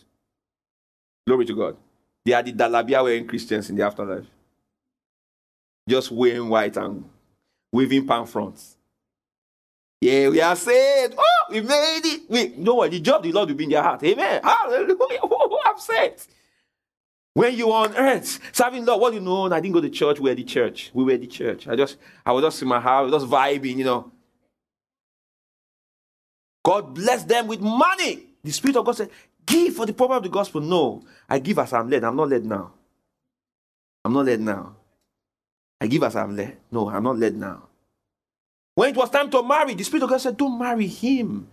Glory 1.26 1.46
to 1.46 1.54
God. 1.54 1.76
They 2.24 2.32
are 2.32 2.42
the 2.42 2.52
Dalabia 2.52 3.02
wearing 3.02 3.26
Christians 3.26 3.68
in 3.70 3.76
the 3.76 3.82
afterlife. 3.84 4.26
Just 5.88 6.10
wearing 6.10 6.48
white 6.48 6.76
and 6.76 7.04
waving 7.72 8.06
palm 8.06 8.26
fronts. 8.26 8.76
Yeah, 10.00 10.28
we 10.28 10.40
are 10.40 10.56
saved. 10.56 11.14
Oh, 11.16 11.44
we 11.50 11.60
made 11.60 12.00
it. 12.04 12.22
We, 12.28 12.46
what? 12.72 12.90
The 12.90 13.00
job 13.00 13.22
the 13.22 13.32
Lord 13.32 13.48
will 13.48 13.56
be 13.56 13.64
in 13.64 13.70
their 13.70 13.82
heart. 13.82 14.02
Amen. 14.04 14.40
Hallelujah. 14.42 15.18
Oh, 15.22 15.60
I'm 15.66 15.78
saved. 15.78 16.26
When 17.34 17.56
you 17.56 17.72
on 17.72 17.94
earth, 17.96 18.38
serving 18.52 18.84
Lord, 18.84 19.00
what 19.00 19.10
do 19.10 19.16
you 19.16 19.20
know? 19.20 19.52
I 19.52 19.60
didn't 19.60 19.74
go 19.74 19.80
to 19.80 19.90
church. 19.90 20.20
We 20.20 20.30
were 20.30 20.36
the 20.36 20.44
church. 20.44 20.90
We 20.94 21.02
were 21.04 21.16
the 21.16 21.26
church. 21.26 21.66
I 21.66 21.74
just, 21.74 21.98
I 22.24 22.32
was 22.32 22.44
just 22.44 22.62
in 22.62 22.68
my 22.68 22.80
house, 22.80 23.10
just 23.10 23.26
vibing, 23.26 23.76
you 23.76 23.84
know. 23.84 24.12
God 26.64 26.94
bless 26.94 27.24
them 27.24 27.48
with 27.48 27.60
money. 27.60 28.26
The 28.42 28.52
Spirit 28.52 28.76
of 28.76 28.86
God 28.86 28.96
said, 28.96 29.10
Give 29.44 29.74
for 29.74 29.84
the 29.84 29.92
power 29.92 30.16
of 30.16 30.22
the 30.22 30.28
gospel. 30.28 30.60
No, 30.60 31.02
I 31.28 31.40
give 31.40 31.58
as 31.58 31.72
I'm 31.72 31.90
led. 31.90 32.04
I'm 32.04 32.16
not 32.16 32.28
led 32.28 32.44
now. 32.44 32.72
I'm 34.04 34.12
not 34.12 34.26
led 34.26 34.40
now. 34.40 34.76
I 35.80 35.86
give 35.88 36.02
as 36.04 36.16
I'm 36.16 36.36
led. 36.36 36.56
No, 36.70 36.88
I'm 36.88 37.02
not 37.02 37.18
led 37.18 37.34
now. 37.36 37.64
When 38.74 38.90
it 38.90 38.96
was 38.96 39.10
time 39.10 39.28
to 39.30 39.42
marry, 39.42 39.74
the 39.74 39.84
Spirit 39.84 40.04
of 40.04 40.10
God 40.10 40.20
said, 40.20 40.36
Don't 40.36 40.58
marry 40.58 40.86
him. 40.86 41.48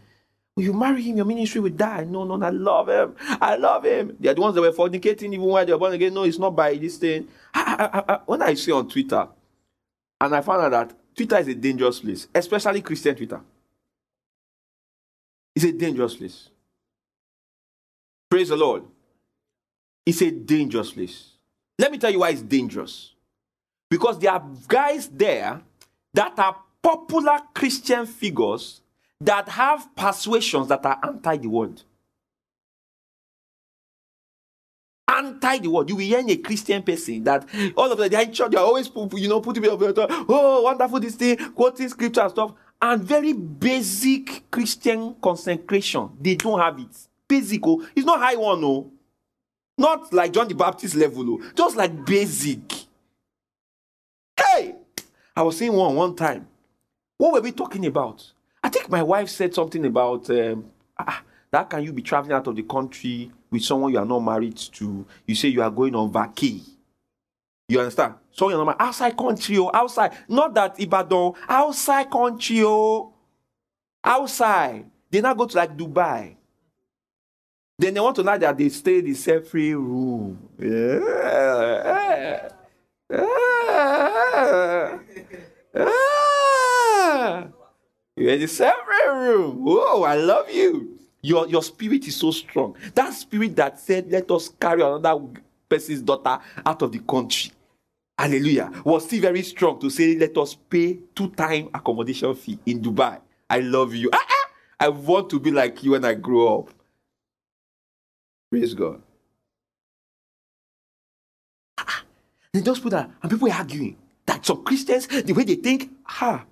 Will 0.56 0.64
you 0.64 0.74
marry 0.74 1.02
him? 1.02 1.18
Your 1.18 1.26
ministry 1.26 1.62
will 1.62 1.70
die. 1.72 2.04
No, 2.04 2.24
no, 2.24 2.46
I 2.46 2.50
love 2.50 2.90
him. 2.90 3.16
I 3.42 3.56
love 3.56 3.86
him. 3.86 4.18
They 4.20 4.30
are 4.30 4.34
the 4.34 4.42
ones 4.42 4.56
that 4.56 4.62
were 4.62 4.72
fornicating 4.72 5.34
even 5.34 5.42
while 5.42 5.66
they 5.66 5.72
were 5.72 5.80
born 5.80 5.94
again. 5.94 6.14
No, 6.14 6.24
it's 6.24 6.38
not 6.38 6.56
by 6.56 6.76
this 6.76 6.98
thing. 6.98 7.28
I, 7.54 7.90
I, 7.94 8.14
I, 8.14 8.20
when 8.26 8.42
I 8.42 8.54
see 8.56 8.72
on 8.72 8.90
Twitter, 8.90 9.28
and 10.20 10.36
I 10.36 10.42
found 10.42 10.62
out 10.62 10.72
that 10.72 10.98
Twitter 11.16 11.38
is 11.38 11.48
a 11.48 11.56
dangerous 11.56 12.00
place, 12.00 12.28
especially 12.36 12.82
Christian 12.82 13.16
Twitter. 13.16 13.42
It's 15.56 15.66
a 15.66 15.72
dangerous 15.72 16.16
place. 16.16 16.50
Praise 18.30 18.50
the 18.50 18.56
Lord. 18.56 18.84
It's 20.06 20.22
a 20.22 20.32
dangerous 20.32 20.92
place. 20.92 21.32
Let 21.80 21.92
me 21.92 21.98
tell 21.98 22.12
you 22.12 22.20
why 22.20 22.30
it's 22.30 22.42
dangerous. 22.42 23.14
Because 23.90 24.20
there 24.20 24.32
are 24.32 24.46
guys 24.68 25.08
there 25.08 25.62
that 26.14 26.38
are 26.40 26.56
popular 26.82 27.40
Christian 27.54 28.06
figures 28.06 28.81
that 29.22 29.48
have 29.50 29.96
persuasions 29.96 30.68
that 30.68 30.86
are 30.86 31.00
anti 31.04 31.38
the 31.38 31.48
world. 31.48 31.84
anti 35.22 35.60
the 35.60 35.68
word. 35.70 35.90
You 35.90 35.96
will 35.96 36.06
hear 36.06 36.24
a 36.28 36.38
Christian 36.38 36.84
person 36.84 37.24
that 37.24 37.48
all 37.76 37.92
of 37.92 37.98
the 37.98 38.10
church, 38.10 38.52
they're 38.52 38.60
always, 38.60 38.90
you 39.14 39.28
know, 39.28 39.42
putting 39.42 39.64
me 39.64 39.70
up, 39.70 39.80
oh, 39.82 40.62
wonderful 40.64 41.00
this 41.00 41.16
thing, 41.16 41.38
quoting 41.54 41.90
scripture 41.90 42.22
and 42.22 42.32
stuff. 42.32 42.54
And 42.82 43.04
very 43.04 43.34
basic 43.34 44.50
Christian 44.50 45.16
consecration, 45.22 46.10
they 46.20 46.36
don't 46.36 46.60
have 46.60 46.80
it. 46.80 47.08
Basic, 47.28 47.62
oh, 47.64 47.86
it's 47.96 48.06
not 48.06 48.20
high 48.20 48.36
one, 48.36 48.62
no. 48.62 48.92
Not 49.78 50.12
like 50.14 50.34
John 50.34 50.48
the 50.48 50.56
Baptist 50.56 50.96
level, 50.96 51.30
oh, 51.30 51.52
just 51.56 51.76
like 51.76 52.06
basic. 52.06 52.60
Hey, 54.36 54.76
I 55.36 55.44
was 55.44 55.58
saying 55.58 55.74
one 55.74 55.96
one 55.96 56.16
time. 56.16 56.48
What 57.18 57.34
were 57.34 57.42
we 57.42 57.52
talking 57.52 57.86
about? 57.86 58.32
I 58.64 58.70
think 58.70 58.90
my 58.90 59.02
wife 59.04 59.30
said 59.30 59.54
something 59.54 59.86
about 59.86 60.30
um, 60.30 60.66
ah, 60.98 61.24
that 61.52 61.70
can 61.70 61.84
you 61.84 61.94
be 61.94 62.02
traveling 62.02 62.34
out 62.34 62.48
of 62.48 62.56
the 62.56 62.64
country 62.64 63.32
with 63.50 63.64
someone 63.64 63.92
you 63.92 64.00
are 64.00 64.06
not 64.06 64.20
married 64.20 64.58
to? 64.58 65.06
You 65.26 65.36
say 65.36 65.50
you 65.50 65.62
are 65.62 65.72
going 65.72 65.96
on 65.96 66.12
vacay. 66.12 66.62
You 67.68 67.80
understand? 67.80 68.16
So 68.32 68.50
you're 68.50 68.64
not 68.64 68.76
outside 68.80 69.18
country, 69.18 69.58
oh, 69.58 69.72
outside. 69.74 70.12
Not 70.28 70.54
that 70.54 70.80
Ibadan, 70.80 71.34
outside 71.48 72.12
country, 72.12 72.62
oh, 72.64 73.14
outside. 74.04 74.86
They 75.10 75.22
now 75.22 75.34
go 75.34 75.46
to 75.46 75.58
like 75.58 75.76
Dubai. 75.76 76.36
Then 77.80 77.94
they 77.96 78.00
want 78.00 78.16
to 78.18 78.24
know 78.24 78.38
that 78.38 78.58
they 78.58 78.70
stay 78.70 79.00
in 79.00 79.06
the 79.06 79.14
separate 79.16 79.76
room. 79.76 80.38
Yeah. 80.60 81.00
Ah. 83.14 83.20
Ah. 85.76 86.11
You're 88.22 88.34
in 88.34 88.42
the 88.42 88.48
separate 88.48 89.12
room. 89.12 89.64
Whoa, 89.66 90.04
I 90.04 90.16
love 90.16 90.48
you. 90.52 91.00
Your, 91.24 91.48
your 91.48 91.64
spirit 91.64 92.08
is 92.08 92.16
so 92.16 92.30
strong. 92.30 92.76
That 92.94 93.14
spirit 93.14 93.56
that 93.56 93.80
said, 93.80 94.12
let 94.12 94.30
us 94.30 94.50
carry 94.60 94.84
another 94.84 95.26
person's 95.68 96.04
daughter 96.04 96.40
out 96.64 96.84
of 96.84 96.92
the 96.92 97.00
country. 97.00 97.52
Hallelujah. 98.20 98.72
Was 98.86 99.06
still 99.06 99.22
very 99.22 99.42
strong 99.42 99.80
to 99.80 99.90
say, 99.90 100.16
let 100.16 100.38
us 100.38 100.54
pay 100.54 101.00
two 101.16 101.30
time 101.30 101.70
accommodation 101.74 102.36
fee 102.36 102.60
in 102.68 102.80
Dubai. 102.80 103.20
I 103.50 103.60
love 103.62 103.96
you. 103.96 104.12
Ah, 104.14 104.20
ah, 104.30 104.50
I 104.82 104.90
want 104.90 105.32
to 105.32 105.40
be 105.40 105.50
like 105.50 105.84
you 105.84 105.92
when 105.92 106.06
I 106.06 106.14
grow 106.14 106.60
up. 106.60 106.70
Praise 108.52 108.76
God. 108.76 109.02
Ah, 111.80 111.86
ah. 111.88 112.04
they 112.54 112.62
just 112.62 112.84
put 112.84 112.92
that, 112.92 113.10
and 113.24 113.32
people 113.32 113.50
are 113.50 113.56
arguing 113.56 113.98
that 114.28 114.46
some 114.46 114.64
Christians, 114.64 115.08
the 115.08 115.34
way 115.34 115.44
they 115.44 115.56
think, 115.56 115.90
ha, 116.04 116.46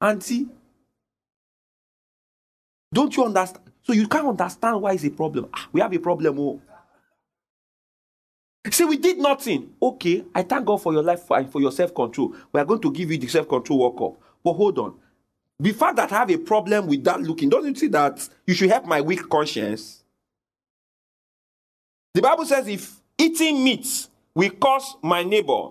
auntie, 0.00 0.48
don't 2.94 3.14
you 3.16 3.24
understand? 3.24 3.64
So 3.82 3.92
you 3.92 4.08
can't 4.08 4.26
understand 4.26 4.80
why 4.80 4.92
it's 4.92 5.04
a 5.04 5.10
problem. 5.10 5.48
Ah, 5.52 5.68
we 5.72 5.80
have 5.80 5.92
a 5.92 5.98
problem. 5.98 6.38
Oh. 6.38 6.60
See, 8.70 8.84
we 8.84 8.96
did 8.96 9.18
nothing. 9.18 9.74
Okay, 9.82 10.24
I 10.34 10.42
thank 10.42 10.64
God 10.64 10.80
for 10.80 10.92
your 10.92 11.02
life 11.02 11.30
and 11.30 11.50
for 11.50 11.60
your 11.60 11.72
self 11.72 11.94
control. 11.94 12.34
We 12.52 12.60
are 12.60 12.64
going 12.64 12.80
to 12.80 12.92
give 12.92 13.10
you 13.10 13.18
the 13.18 13.26
self 13.26 13.48
control 13.48 13.80
work 13.80 14.00
up. 14.00 14.20
But 14.42 14.52
hold 14.54 14.78
on. 14.78 14.94
The 15.58 15.72
fact 15.72 15.96
that 15.96 16.12
I 16.12 16.18
have 16.18 16.30
a 16.30 16.38
problem 16.38 16.86
with 16.86 17.04
that 17.04 17.20
looking, 17.20 17.48
don't 17.48 17.66
you 17.66 17.74
see 17.74 17.88
that 17.88 18.26
you 18.46 18.54
should 18.54 18.70
help 18.70 18.86
my 18.86 19.00
weak 19.00 19.28
conscience? 19.28 20.02
The 22.14 22.22
Bible 22.22 22.46
says 22.46 22.68
if 22.68 23.00
eating 23.18 23.62
meat 23.62 24.06
will 24.34 24.50
cause 24.50 24.96
my 25.02 25.22
neighbor, 25.24 25.70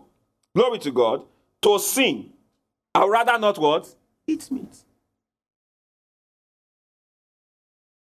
glory 0.55 0.79
to 0.79 0.91
God, 0.91 1.25
to 1.61 1.79
sin, 1.79 2.31
I'd 2.93 3.09
rather 3.09 3.39
not 3.39 3.57
what? 3.57 3.93
Eat 4.27 4.51
meat. 4.51 4.83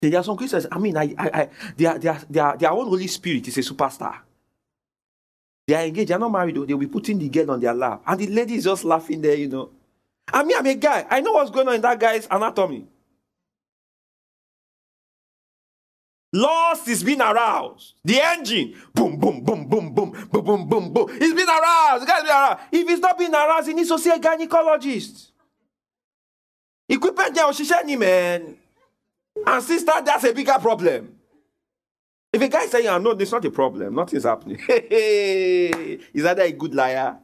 There 0.02 0.20
are 0.20 0.24
some 0.24 0.38
Christians, 0.38 0.68
I 0.72 0.78
mean, 0.78 0.96
I, 0.96 1.14
I, 1.18 1.30
I, 1.34 1.50
their, 1.76 1.98
their, 1.98 2.22
their, 2.30 2.58
their 2.58 2.72
own 2.72 2.86
Holy 2.86 3.08
Spirit 3.08 3.48
is 3.48 3.58
a 3.58 3.62
superstar. 3.62 4.20
They 5.68 5.74
are 5.74 5.84
engaged, 5.84 6.10
they 6.10 6.14
are 6.14 6.20
not 6.20 6.32
married, 6.32 6.56
though. 6.56 6.66
They'll 6.66 6.78
be 6.78 6.88
putting 6.88 7.18
the 7.18 7.28
girl 7.30 7.52
on 7.52 7.60
their 7.60 7.74
lap. 7.74 8.04
And 8.06 8.20
the 8.20 8.28
lady 8.28 8.56
is 8.56 8.64
just 8.64 8.84
laughing 8.84 9.22
there, 9.22 9.36
you 9.36 9.48
know. 9.48 9.72
I 10.32 10.44
mean, 10.44 10.56
I'm 10.58 10.66
a 10.66 10.76
guy. 10.76 11.06
I 11.10 11.20
know 11.20 11.34
what's 11.34 11.52
going 11.52 11.68
on 11.68 11.76
in 11.76 11.82
that 11.82 12.00
guy's 12.00 12.28
anatomy. 12.30 12.86
Lost 16.34 16.88
is 16.88 17.04
being 17.04 17.22
aroused. 17.22 17.96
The 18.04 18.22
engine, 18.22 18.76
boom, 18.94 19.18
boom, 19.18 19.44
boom, 19.44 19.68
boom, 19.68 19.94
boom, 19.94 20.12
boom, 20.12 20.44
boom, 20.44 20.70
boom, 20.70 20.94
boom. 20.94 21.10
It's 21.12 21.34
being 21.34 21.48
aroused. 21.48 22.04
The 22.04 22.06
guy's 22.06 22.22
being 22.22 22.36
aroused. 22.36 22.60
If 22.72 22.90
it's 22.90 23.02
not 23.02 23.18
being 23.18 23.34
aroused, 23.34 23.68
he 23.68 23.74
needs 23.74 23.90
to 23.90 23.98
see 23.98 24.12
a 24.12 24.20
gynecologist. 24.20 25.32
Equipment 26.88 27.34
there, 27.34 27.98
man. 27.98 28.58
And 29.46 29.64
sister, 29.64 29.92
that's 30.04 30.24
a 30.24 30.34
bigger 30.34 30.58
problem. 30.60 31.18
If 32.34 32.42
a 32.42 32.48
guy 32.50 32.64
is 32.64 32.72
saying, 32.72 32.88
ah, 32.88 32.98
no, 32.98 33.12
it's 33.12 33.32
not 33.32 33.46
a 33.46 33.52
problem, 33.52 33.96
nothing's 33.96 34.26
happening. 34.26 34.60
is 34.70 36.26
either 36.26 36.42
a 36.42 36.52
good 36.52 36.76
liar 36.76 37.18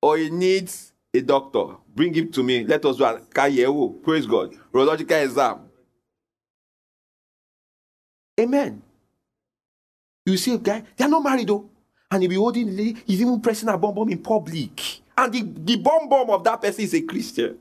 or 0.00 0.16
he 0.16 0.30
needs 0.30 0.92
a 1.12 1.20
doctor. 1.20 1.76
Bring 1.94 2.14
him 2.14 2.30
to 2.32 2.42
me. 2.42 2.64
Let 2.64 2.84
us 2.84 2.96
do 2.96 3.04
a 3.04 3.92
Praise 4.02 4.26
God. 4.26 4.54
Urological 4.72 5.24
exam. 5.24 5.60
Amen. 8.40 8.82
You 10.24 10.36
see 10.36 10.54
a 10.54 10.58
guy, 10.58 10.82
they 10.96 11.04
are 11.04 11.08
not 11.08 11.22
married 11.22 11.48
though. 11.48 11.68
And 12.10 12.22
he'll 12.22 12.30
be 12.30 12.36
holding 12.36 12.66
the 12.66 12.72
lady, 12.72 13.02
he's 13.06 13.20
even 13.20 13.40
pressing 13.40 13.68
a 13.68 13.76
bomb 13.76 13.94
bomb 13.94 14.08
in 14.08 14.18
public. 14.18 15.00
And 15.16 15.32
the, 15.32 15.42
the 15.42 15.76
bomb 15.76 16.08
bomb 16.08 16.30
of 16.30 16.44
that 16.44 16.60
person 16.60 16.84
is 16.84 16.94
a 16.94 17.02
Christian. 17.02 17.58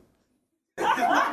hey! 0.77 1.25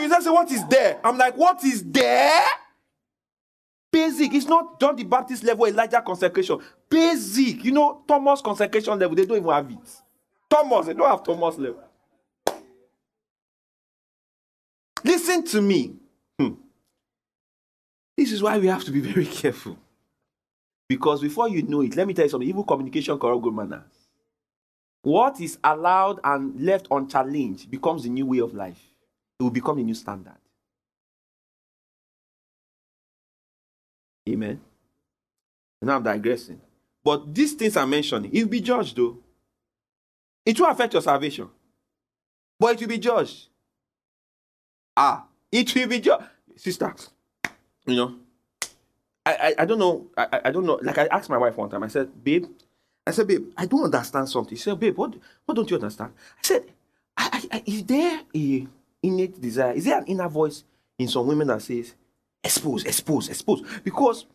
We 0.00 0.08
say, 0.08 0.20
say, 0.20 0.30
what 0.30 0.50
is 0.50 0.66
there? 0.66 1.00
I'm 1.04 1.16
like, 1.18 1.36
what 1.36 1.62
is 1.64 1.82
there? 1.84 2.44
Basic. 3.92 4.34
It's 4.34 4.46
not 4.46 4.78
John 4.80 4.96
the 4.96 5.04
Baptist 5.04 5.42
level 5.44 5.66
Elijah 5.66 6.02
consecration. 6.02 6.58
Basic. 6.88 7.64
You 7.64 7.72
know, 7.72 8.02
Thomas 8.06 8.40
consecration 8.40 8.98
level. 8.98 9.14
They 9.16 9.24
don't 9.24 9.38
even 9.38 9.50
have 9.50 9.70
it. 9.70 9.78
Thomas, 10.48 10.86
they 10.86 10.94
don't 10.94 11.08
have 11.08 11.22
Thomas 11.24 11.56
level. 11.58 11.82
Listen 15.04 15.44
to 15.44 15.62
me. 15.62 15.94
Hmm. 16.38 16.54
This 18.16 18.32
is 18.32 18.42
why 18.42 18.58
we 18.58 18.66
have 18.66 18.84
to 18.84 18.90
be 18.90 19.00
very 19.12 19.26
careful. 19.26 19.78
Because 20.88 21.20
before 21.20 21.48
you 21.48 21.62
know 21.62 21.80
it, 21.82 21.96
let 21.96 22.06
me 22.06 22.14
tell 22.14 22.24
you 22.24 22.30
something 22.30 22.48
evil 22.48 22.64
communication 22.64 23.18
corrupt 23.18 23.42
good 23.42 23.54
manners. 23.54 23.82
What 25.02 25.40
is 25.40 25.58
allowed 25.62 26.20
and 26.24 26.60
left 26.60 26.88
unchallenged 26.90 27.70
becomes 27.70 28.02
the 28.02 28.08
new 28.08 28.26
way 28.26 28.38
of 28.38 28.54
life, 28.54 28.80
it 29.38 29.42
will 29.42 29.50
become 29.50 29.78
a 29.78 29.82
new 29.82 29.94
standard. 29.94 30.36
Amen. 34.28 34.60
Now 35.82 35.96
I'm 35.96 36.02
digressing. 36.02 36.60
But 37.04 37.32
these 37.32 37.52
things 37.52 37.76
I'm 37.76 37.90
mentioning, 37.90 38.34
it 38.34 38.42
will 38.42 38.50
be 38.50 38.60
judged 38.60 38.96
though. 38.96 39.18
It 40.44 40.58
will 40.58 40.66
affect 40.66 40.92
your 40.92 41.02
salvation. 41.02 41.48
But 42.58 42.74
it 42.74 42.80
will 42.80 42.88
be 42.88 42.98
judged. 42.98 43.48
Ah, 44.96 45.26
it 45.52 45.72
will 45.74 45.86
be 45.86 46.00
just 46.00 46.24
sister. 46.56 46.92
You 47.86 47.96
know, 47.96 48.14
I, 49.24 49.34
I, 49.34 49.54
I 49.60 49.64
don't 49.64 49.78
know. 49.78 50.06
I, 50.16 50.40
I 50.46 50.50
don't 50.50 50.66
know. 50.66 50.80
Like 50.82 50.98
I 50.98 51.06
asked 51.06 51.30
my 51.30 51.38
wife 51.38 51.56
one 51.56 51.70
time. 51.70 51.84
I 51.84 51.88
said, 51.88 52.24
babe, 52.24 52.46
I 53.06 53.12
said, 53.12 53.28
babe, 53.28 53.52
I 53.56 53.66
don't 53.66 53.84
understand 53.84 54.28
something. 54.28 54.56
She 54.56 54.64
said, 54.64 54.80
babe, 54.80 54.96
what 54.96 55.14
what 55.44 55.54
don't 55.54 55.70
you 55.70 55.76
understand? 55.76 56.12
I 56.38 56.42
said, 56.42 56.64
I, 57.16 57.44
I, 57.52 57.62
is 57.66 57.84
there 57.84 58.22
a 58.34 58.66
innate 59.06 59.40
desire? 59.40 59.72
Is 59.72 59.84
there 59.84 59.98
an 59.98 60.06
inner 60.06 60.28
voice 60.28 60.64
in 60.98 61.08
some 61.08 61.26
women 61.26 61.48
that 61.48 61.62
says, 61.62 61.94
expose, 62.42 62.84
expose, 62.84 63.28
expose? 63.28 63.62
Because 63.84 64.26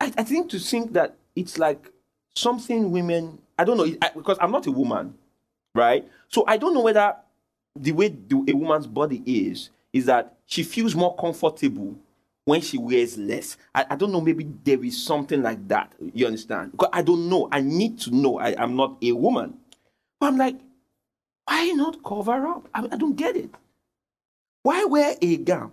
I, 0.00 0.12
I 0.16 0.22
think 0.22 0.50
to 0.50 0.58
think 0.58 0.92
that 0.92 1.16
it's 1.34 1.58
like 1.58 1.90
something 2.34 2.90
women. 2.90 3.38
I 3.58 3.64
don't 3.64 3.76
know 3.76 3.86
I, 4.02 4.10
because 4.14 4.38
I'm 4.40 4.50
not 4.50 4.66
a 4.66 4.70
woman, 4.70 5.14
right? 5.74 6.06
So 6.28 6.44
I 6.46 6.56
don't 6.56 6.74
know 6.74 6.82
whether 6.82 7.16
the 7.74 7.92
way 7.92 8.08
the, 8.08 8.44
a 8.48 8.52
woman's 8.54 8.86
body 8.86 9.22
is 9.26 9.70
is 9.92 10.06
that 10.06 10.36
she 10.46 10.62
feels 10.62 10.94
more 10.94 11.16
comfortable 11.16 11.96
when 12.44 12.60
she 12.60 12.78
wears 12.78 13.18
less. 13.18 13.56
I, 13.74 13.86
I 13.90 13.96
don't 13.96 14.12
know, 14.12 14.20
maybe 14.20 14.46
there 14.64 14.82
is 14.84 15.02
something 15.04 15.42
like 15.42 15.66
that. 15.68 15.92
You 16.14 16.26
understand? 16.26 16.72
Because 16.72 16.90
I 16.92 17.02
don't 17.02 17.28
know. 17.28 17.48
I 17.50 17.60
need 17.60 17.98
to 18.00 18.10
know. 18.14 18.38
I, 18.38 18.62
am 18.62 18.76
not 18.76 18.96
a 19.02 19.12
woman. 19.12 19.58
But 20.20 20.26
I'm 20.26 20.36
like, 20.36 20.56
why 21.46 21.70
not 21.72 22.02
cover 22.04 22.46
up? 22.46 22.68
I, 22.74 22.84
I 22.92 22.96
don't 22.96 23.16
get 23.16 23.36
it. 23.36 23.50
Why 24.66 24.84
wear 24.84 25.14
a 25.22 25.36
gown? 25.36 25.70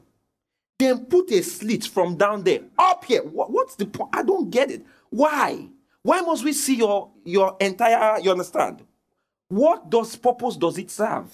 Then 0.77 1.05
put 1.05 1.31
a 1.31 1.41
slit 1.41 1.85
from 1.85 2.15
down 2.15 2.43
there 2.43 2.59
up 2.77 3.03
here. 3.05 3.23
What, 3.23 3.49
what's 3.49 3.75
the 3.75 3.87
point? 3.87 4.11
I 4.13 4.21
don't 4.21 4.51
get 4.51 4.69
it. 4.69 4.85
Why? 5.09 5.67
Why 6.03 6.21
must 6.21 6.43
we 6.43 6.53
see 6.53 6.75
your 6.75 7.09
your 7.25 7.57
entire? 7.59 8.19
You 8.19 8.29
understand? 8.29 8.83
What 9.47 9.89
does 9.89 10.15
purpose 10.15 10.57
does 10.57 10.77
it 10.77 10.91
serve? 10.91 11.33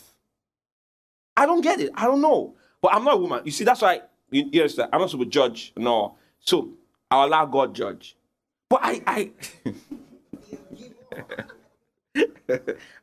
I 1.36 1.45
don't 1.45 1.60
get 1.60 1.82
it. 1.82 1.91
I 1.95 2.05
don't 2.05 2.22
know. 2.22 2.55
But 2.82 2.93
I'm 2.93 3.03
not 3.03 3.16
a 3.16 3.18
woman. 3.18 3.41
You 3.43 3.51
see, 3.51 3.66
that's 3.66 3.82
why 3.82 4.03
you, 4.32 4.47
you 4.53 4.62
understand. 4.62 4.91
I'm 4.93 5.01
not 5.01 5.10
supposed 5.10 5.30
to 5.30 5.38
judge. 5.38 5.74
No. 5.76 6.16
So 6.39 6.70
I'll 7.12 7.28
allow 7.28 7.45
God 7.45 7.76
judge. 7.76 8.16
But 8.70 8.80
I 8.84 9.01
I 9.05 9.32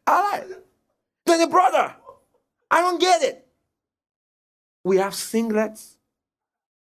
All 0.07 0.30
right. 0.32 0.44
Then 1.26 1.40
the 1.40 1.46
brother, 1.46 1.94
I 2.70 2.80
don't 2.80 2.98
get 2.98 3.22
it. 3.22 3.45
We 4.87 4.99
have 4.99 5.14
singlets. 5.14 5.97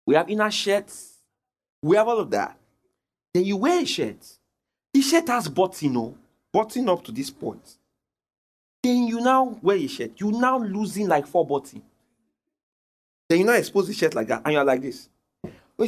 We 0.07 0.15
have 0.15 0.31
inner 0.31 0.53
shirts. 0.53 1.15
We 1.83 1.97
have 1.97 2.07
all 2.07 2.21
of 2.21 2.31
that. 2.31 2.57
Then 3.35 3.45
you 3.45 3.57
wear 3.57 3.83
a 3.83 3.85
shirt. 3.85 4.25
The 4.95 5.03
shirt 5.03 5.27
has 5.27 5.49
button, 5.49 5.95
no, 5.95 6.17
button 6.53 6.89
up 6.89 7.03
to 7.07 7.13
this 7.13 7.29
point. 7.29 7.77
Then 8.85 9.09
you 9.09 9.21
now 9.21 9.59
wear 9.61 9.77
a 9.77 9.89
shirt. 9.89 10.13
You 10.21 10.31
now 10.31 10.59
losing 10.59 11.09
like 11.09 11.27
four 11.27 11.45
button. 11.45 11.83
Then 13.29 13.41
you 13.41 13.45
now 13.45 13.55
expose 13.55 13.89
the 13.89 13.95
shirt 13.95 14.15
like 14.15 14.29
that, 14.29 14.43
and 14.45 14.55
you're 14.55 14.65
like 14.65 14.81
this. 14.81 15.09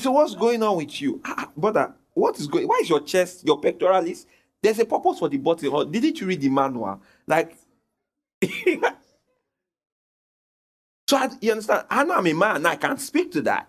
So 0.00 0.10
what's 0.10 0.34
going 0.34 0.64
on 0.64 0.78
with 0.78 1.00
you, 1.00 1.20
ah, 1.24 1.34
ah, 1.38 1.50
brother? 1.56 1.94
What 2.12 2.40
is 2.40 2.48
going? 2.48 2.66
Why 2.66 2.80
is 2.82 2.90
your 2.90 3.02
chest, 3.02 3.46
your 3.46 3.60
pectoralis? 3.60 4.26
There's 4.60 4.80
a 4.80 4.84
purpose 4.84 5.20
for 5.20 5.28
the 5.28 5.38
button. 5.38 5.92
Didn't 5.92 6.20
you 6.20 6.26
read 6.26 6.40
the 6.40 6.48
manual? 6.48 7.00
Like, 7.24 7.56
so 11.10 11.16
I, 11.16 11.28
you 11.40 11.50
understand? 11.50 11.86
I 11.90 12.04
know 12.04 12.14
I'm 12.14 12.26
a 12.28 12.32
man. 12.32 12.64
I 12.66 12.76
can't 12.76 13.00
speak 13.00 13.32
to 13.32 13.42
that, 13.42 13.68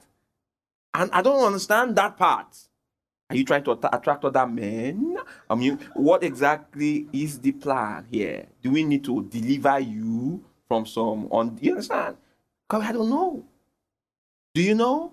and 0.93 1.09
I 1.11 1.23
don't 1.23 1.43
understand 1.43 1.95
that 1.95 2.15
part. 2.15 2.55
Are 3.31 3.35
you 3.35 3.43
trying 3.43 3.63
to 3.63 3.71
attract 3.91 4.23
other 4.23 4.45
men? 4.45 5.17
I 5.49 5.55
mean, 5.55 5.79
what 5.95 6.23
exactly 6.23 7.07
is 7.11 7.39
the 7.39 7.53
plan 7.53 8.05
here? 8.11 8.45
Do 8.61 8.69
we 8.69 8.83
need 8.83 9.03
to 9.05 9.23
deliver 9.23 9.79
you 9.79 10.43
from 10.67 10.85
some 10.85 11.29
on? 11.31 11.57
You 11.59 11.71
understand? 11.71 12.17
Because 12.69 12.85
I 12.85 12.91
don't 12.91 13.09
know. 13.09 13.43
Do 14.53 14.61
you 14.61 14.75
know? 14.75 15.11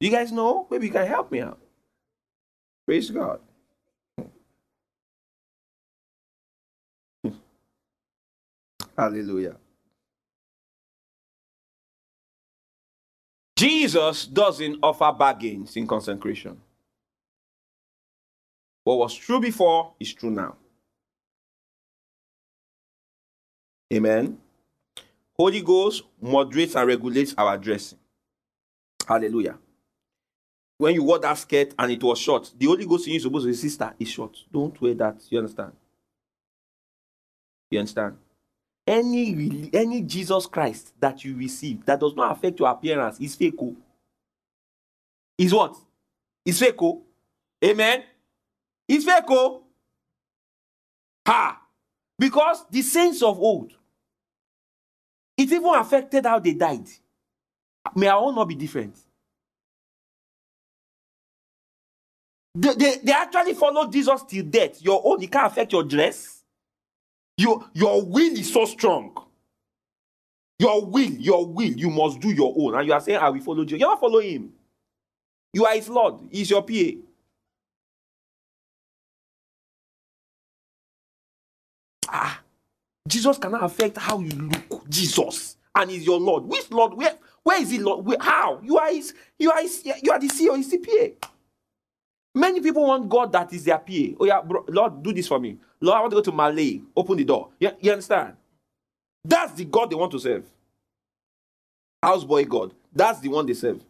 Do 0.00 0.06
you 0.06 0.12
guys 0.12 0.32
know? 0.32 0.66
Maybe 0.70 0.86
you 0.86 0.92
can 0.92 1.06
help 1.06 1.30
me 1.30 1.42
out. 1.42 1.58
Praise 2.86 3.10
God. 3.10 3.40
Hallelujah. 8.96 9.56
Jesus 13.58 14.26
doesn't 14.26 14.78
offer 14.84 15.10
bargains 15.10 15.74
in 15.76 15.84
consecration. 15.84 16.56
What 18.84 18.98
was 18.98 19.12
true 19.16 19.40
before 19.40 19.94
is 19.98 20.14
true 20.14 20.30
now. 20.30 20.54
Amen. 23.92 24.38
Holy 25.36 25.60
Ghost 25.60 26.04
moderates 26.22 26.76
and 26.76 26.86
regulates 26.86 27.34
our 27.36 27.58
dressing. 27.58 27.98
Hallelujah. 29.08 29.58
When 30.76 30.94
you 30.94 31.02
wore 31.02 31.18
that 31.18 31.36
skirt 31.36 31.74
and 31.76 31.90
it 31.90 32.02
was 32.04 32.20
short, 32.20 32.52
the 32.56 32.66
Holy 32.66 32.86
Ghost 32.86 33.08
in 33.08 33.14
you 33.14 33.20
supposed 33.20 33.44
to 33.48 33.54
say, 33.54 33.62
sister, 33.62 33.92
is 33.98 34.08
short. 34.08 34.38
Don't 34.52 34.80
wear 34.80 34.94
that. 34.94 35.16
You 35.30 35.38
understand? 35.38 35.72
You 37.72 37.80
understand? 37.80 38.18
Any 38.88 39.68
any 39.74 40.00
Jesus 40.00 40.46
Christ 40.46 40.94
that 40.98 41.22
you 41.22 41.36
receive 41.36 41.84
that 41.84 42.00
does 42.00 42.16
not 42.16 42.32
affect 42.32 42.58
your 42.58 42.70
appearance 42.70 43.20
is 43.20 43.34
fake. 43.36 43.56
Oh. 43.60 43.76
Is 45.36 45.52
what? 45.52 45.76
Is 46.46 46.58
fake. 46.58 46.76
Oh. 46.80 47.02
Amen. 47.62 48.02
is 48.88 49.04
fake, 49.04 49.24
oh. 49.28 49.62
Ha! 51.26 51.60
Because 52.18 52.64
the 52.70 52.80
saints 52.80 53.22
of 53.22 53.38
old, 53.38 53.72
it 55.36 55.52
even 55.52 55.74
affected 55.74 56.24
how 56.24 56.38
they 56.38 56.54
died. 56.54 56.88
May 57.94 58.08
our 58.08 58.22
own 58.22 58.34
not 58.34 58.46
be 58.48 58.54
different. 58.54 58.96
They, 62.54 62.74
they, 62.74 62.96
they 63.04 63.12
actually 63.12 63.54
followed 63.54 63.92
Jesus 63.92 64.22
till 64.24 64.44
death. 64.44 64.80
Your 64.82 65.02
own, 65.04 65.22
it 65.22 65.30
can't 65.30 65.46
affect 65.52 65.72
your 65.72 65.84
dress. 65.84 66.37
Your, 67.38 67.66
your 67.74 68.04
will 68.04 68.34
is 68.38 68.52
so 68.52 68.66
strong. 68.66 69.16
Your 70.58 70.86
will, 70.86 71.10
your 71.12 71.46
will, 71.46 71.72
you 71.72 71.90
must 71.90 72.20
do 72.20 72.30
your 72.30 72.54
own. 72.58 72.76
And 72.76 72.86
you 72.88 72.94
are 72.94 73.00
saying, 73.00 73.18
I 73.18 73.30
will 73.30 73.40
follow 73.40 73.62
you. 73.62 73.72
You 73.76 73.78
don't 73.80 74.00
follow 74.00 74.20
him. 74.20 74.52
You 75.52 75.66
are 75.66 75.74
his 75.74 75.88
Lord. 75.88 76.20
He's 76.30 76.50
your 76.50 76.62
PA. 76.62 76.98
Ah, 82.08 82.40
Jesus 83.08 83.38
cannot 83.38 83.64
affect 83.64 83.98
how 83.98 84.20
you 84.20 84.30
look. 84.30 84.88
Jesus, 84.88 85.56
and 85.74 85.90
is 85.90 86.06
your 86.06 86.20
Lord. 86.20 86.44
Which 86.46 86.70
Lord? 86.70 86.94
Where? 86.94 87.16
Where 87.44 87.62
is 87.62 87.70
he, 87.70 87.78
Lord? 87.78 88.06
Where, 88.06 88.18
how? 88.20 88.60
You 88.62 88.78
are 88.78 88.90
his. 88.92 89.14
You 89.38 89.50
are 89.52 89.62
his. 89.62 89.84
You 90.02 90.12
are 90.12 90.20
the 90.20 90.28
CEO. 90.28 90.56
He's 90.56 90.70
the 90.70 90.78
PA. 90.78 91.28
Many 92.34 92.60
people 92.60 92.86
want 92.86 93.08
God 93.08 93.32
that 93.32 93.52
is 93.52 93.64
their 93.64 93.78
PA. 93.78 94.16
Oh 94.20 94.26
yeah, 94.26 94.42
bro, 94.42 94.64
Lord, 94.68 95.02
do 95.02 95.12
this 95.12 95.28
for 95.28 95.38
me. 95.40 95.58
Lord, 95.80 95.98
I 95.98 96.00
want 96.00 96.12
to 96.12 96.16
go 96.16 96.22
to 96.22 96.32
Malay. 96.32 96.82
Open 96.96 97.16
the 97.16 97.24
door. 97.24 97.50
You, 97.60 97.72
you 97.80 97.92
understand? 97.92 98.34
That's 99.24 99.52
the 99.54 99.64
God 99.66 99.90
they 99.90 99.96
want 99.96 100.12
to 100.12 100.20
serve. 100.20 100.44
Houseboy 102.04 102.48
God. 102.48 102.74
That's 102.94 103.20
the 103.20 103.28
one 103.28 103.46
they 103.46 103.54
serve. 103.54 103.82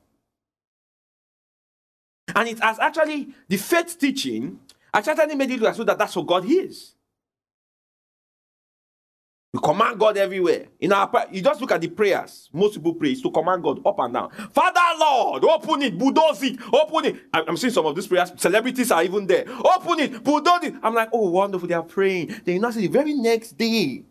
And 2.35 2.49
it 2.49 2.61
has 2.61 2.79
actually 2.81 3.31
the 3.49 3.59
faith 3.59 3.99
teaching 3.99 4.61
actually 4.95 5.35
made 5.37 5.51
it 5.53 5.61
look 5.61 5.75
so 5.75 5.85
that 5.85 5.99
that's 5.99 6.17
what 6.17 6.27
God 6.27 6.45
is. 6.47 6.93
We 9.59 9.67
command 9.67 9.99
God 9.99 10.17
everywhere. 10.17 10.67
In 10.79 10.93
our 10.93 11.11
you 11.33 11.43
just 11.43 11.61
look 11.61 11.73
at 11.73 11.81
the 11.81 11.89
prayers. 11.89 12.49
Most 12.53 12.75
people 12.75 12.95
pray 12.95 13.13
is 13.13 13.23
to 13.23 13.31
command 13.31 13.63
God 13.63 13.85
up 13.85 13.99
and 13.99 14.15
down. 14.15 14.31
Father 14.53 14.81
Lord, 15.01 15.45
open 15.45 15.83
it, 15.83 15.99
bulldoze 15.99 16.43
it, 16.45 16.59
open 16.73 17.07
it. 17.07 17.17
I'm 17.33 17.57
seeing 17.57 17.73
some 17.73 17.85
of 17.87 17.97
these 17.97 18.07
prayers. 18.07 18.31
Celebrities 18.37 18.93
are 18.93 19.03
even 19.03 19.27
there. 19.27 19.45
Open 19.49 19.99
it, 19.99 20.23
bulldoze 20.23 20.63
it. 20.65 20.75
I'm 20.83 20.95
like, 20.95 21.09
oh, 21.13 21.31
wonderful. 21.31 21.67
They 21.67 21.75
are 21.75 21.83
praying. 21.83 22.29
Then 22.45 22.55
you 22.55 22.61
know, 22.61 22.71
see 22.71 22.83
the 22.83 22.93
very 22.93 23.15
next 23.15 23.59
day, 23.59 24.05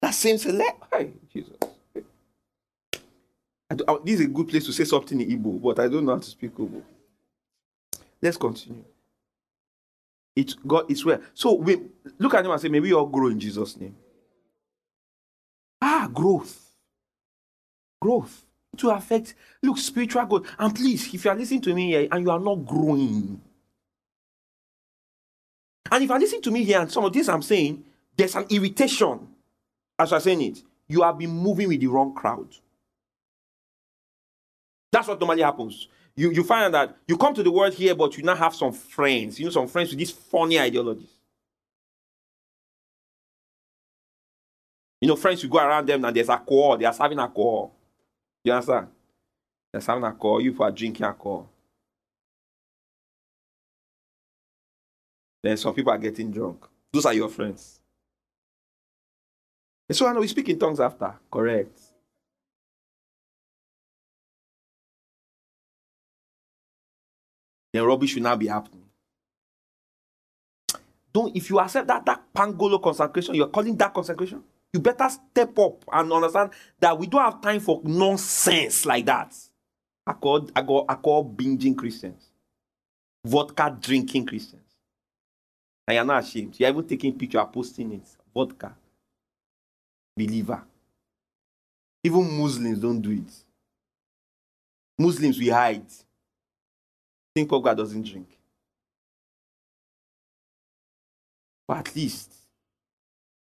that 0.00 0.12
same 0.14 0.36
celeb. 0.36 0.72
Hey, 0.92 1.12
Jesus. 1.32 1.56
Do, 3.74 3.84
uh, 3.86 3.98
this 4.02 4.20
is 4.20 4.26
a 4.26 4.28
good 4.28 4.48
place 4.48 4.64
to 4.64 4.72
say 4.72 4.84
something 4.84 5.20
in 5.20 5.42
Igbo, 5.42 5.60
but 5.60 5.78
I 5.78 5.88
don't 5.88 6.06
know 6.06 6.12
how 6.12 6.20
to 6.20 6.24
speak 6.26 6.54
Igbo. 6.54 6.82
Let's 8.22 8.38
continue. 8.38 8.84
It 10.34 10.54
God 10.66 10.90
is 10.90 11.04
where. 11.04 11.20
So 11.34 11.52
we 11.54 11.82
look 12.18 12.32
at 12.32 12.44
him 12.46 12.50
and 12.52 12.60
say, 12.60 12.68
maybe 12.68 12.88
you 12.88 12.98
all 12.98 13.06
grow 13.06 13.28
in 13.28 13.38
Jesus' 13.38 13.76
name. 13.76 13.94
Ah, 15.80 16.08
growth. 16.12 16.72
Growth. 18.00 18.44
To 18.78 18.90
affect, 18.90 19.34
look, 19.62 19.78
spiritual 19.78 20.24
growth. 20.26 20.46
And 20.58 20.74
please, 20.74 21.12
if 21.14 21.24
you 21.24 21.30
are 21.30 21.36
listening 21.36 21.62
to 21.62 21.74
me 21.74 21.88
here 21.88 22.08
and 22.10 22.24
you 22.24 22.30
are 22.30 22.40
not 22.40 22.66
growing, 22.66 23.40
and 25.90 26.02
if 26.02 26.08
you 26.08 26.14
are 26.14 26.20
listening 26.20 26.42
to 26.42 26.50
me 26.50 26.64
here 26.64 26.80
and 26.80 26.90
some 26.90 27.04
of 27.04 27.12
this 27.12 27.28
I'm 27.28 27.42
saying, 27.42 27.84
there's 28.16 28.34
an 28.34 28.46
irritation 28.50 29.26
as 29.98 30.12
I'm 30.12 30.20
saying 30.20 30.42
it. 30.42 30.62
You 30.88 31.02
have 31.02 31.18
been 31.18 31.30
moving 31.30 31.68
with 31.68 31.80
the 31.80 31.86
wrong 31.86 32.14
crowd. 32.14 32.48
That's 34.92 35.08
what 35.08 35.20
normally 35.20 35.42
happens 35.42 35.88
you, 36.16 36.30
you 36.30 36.42
find 36.42 36.72
that 36.74 36.96
you 37.06 37.16
come 37.16 37.34
to 37.34 37.42
the 37.42 37.50
world 37.50 37.74
here, 37.74 37.94
but 37.94 38.16
you 38.16 38.24
now 38.24 38.34
have 38.34 38.54
some 38.54 38.72
friends, 38.72 39.38
you 39.38 39.44
know, 39.44 39.50
some 39.50 39.68
friends 39.68 39.90
with 39.90 39.98
these 39.98 40.10
funny 40.10 40.58
ideologies. 40.58 41.10
You 45.00 45.08
know, 45.08 45.16
friends, 45.16 45.42
you 45.42 45.48
go 45.48 45.58
around 45.58 45.86
them 45.86 46.04
and 46.04 46.16
there's 46.16 46.30
alcohol, 46.30 46.76
they 46.76 46.84
are 46.84 46.92
serving 46.92 47.18
alcohol. 47.18 47.74
You 48.42 48.52
understand? 48.52 48.88
They're 49.72 49.80
serving 49.80 50.04
alcohol, 50.04 50.40
you 50.40 50.56
are 50.62 50.70
drinking 50.70 51.04
alcohol. 51.04 51.48
Then 55.42 55.56
some 55.56 55.74
people 55.74 55.92
are 55.92 55.98
getting 55.98 56.30
drunk. 56.30 56.64
Those 56.92 57.06
are 57.06 57.14
your 57.14 57.28
friends. 57.28 57.78
And 59.88 59.96
so 59.96 60.06
I 60.06 60.12
know 60.12 60.20
we 60.20 60.28
speak 60.28 60.48
in 60.48 60.58
tongues 60.58 60.80
after, 60.80 61.14
correct. 61.30 61.78
then 67.76 67.84
rubbish 67.84 68.14
will 68.14 68.22
now 68.22 68.36
be 68.36 68.46
happening. 68.46 68.82
Don't 71.12 71.36
if 71.36 71.48
you 71.50 71.60
accept 71.60 71.86
that 71.88 72.04
that 72.06 72.22
pangolo 72.34 72.82
consecration, 72.82 73.34
you're 73.34 73.48
calling 73.48 73.76
that 73.76 73.92
consecration, 73.92 74.42
you 74.72 74.80
better 74.80 75.08
step 75.08 75.58
up 75.58 75.84
and 75.92 76.12
understand 76.12 76.50
that 76.80 76.98
we 76.98 77.06
don't 77.06 77.22
have 77.22 77.40
time 77.40 77.60
for 77.60 77.80
nonsense 77.84 78.84
like 78.84 79.06
that. 79.06 79.34
I 80.06 80.12
call 80.12 80.48
I 80.54 80.62
call 80.62 80.84
I 80.88 80.94
call 80.94 81.24
binging 81.24 81.76
Christians, 81.76 82.30
vodka 83.24 83.76
drinking 83.80 84.26
Christians. 84.26 84.62
And 85.88 85.94
you're 85.94 86.04
not 86.04 86.24
ashamed. 86.24 86.58
You're 86.58 86.68
even 86.68 86.86
taking 86.86 87.16
picture, 87.16 87.44
posting 87.44 87.92
it. 87.92 88.08
Vodka. 88.34 88.74
Believer. 90.16 90.62
Even 92.02 92.38
Muslims 92.38 92.78
don't 92.80 93.00
do 93.00 93.12
it. 93.12 93.32
Muslims 94.98 95.38
we 95.38 95.48
hide 95.48 95.86
think 97.36 97.50
Pogba 97.50 97.76
doesn't 97.76 98.02
drink. 98.02 98.28
But 101.68 101.78
at 101.78 101.94
least 101.94 102.32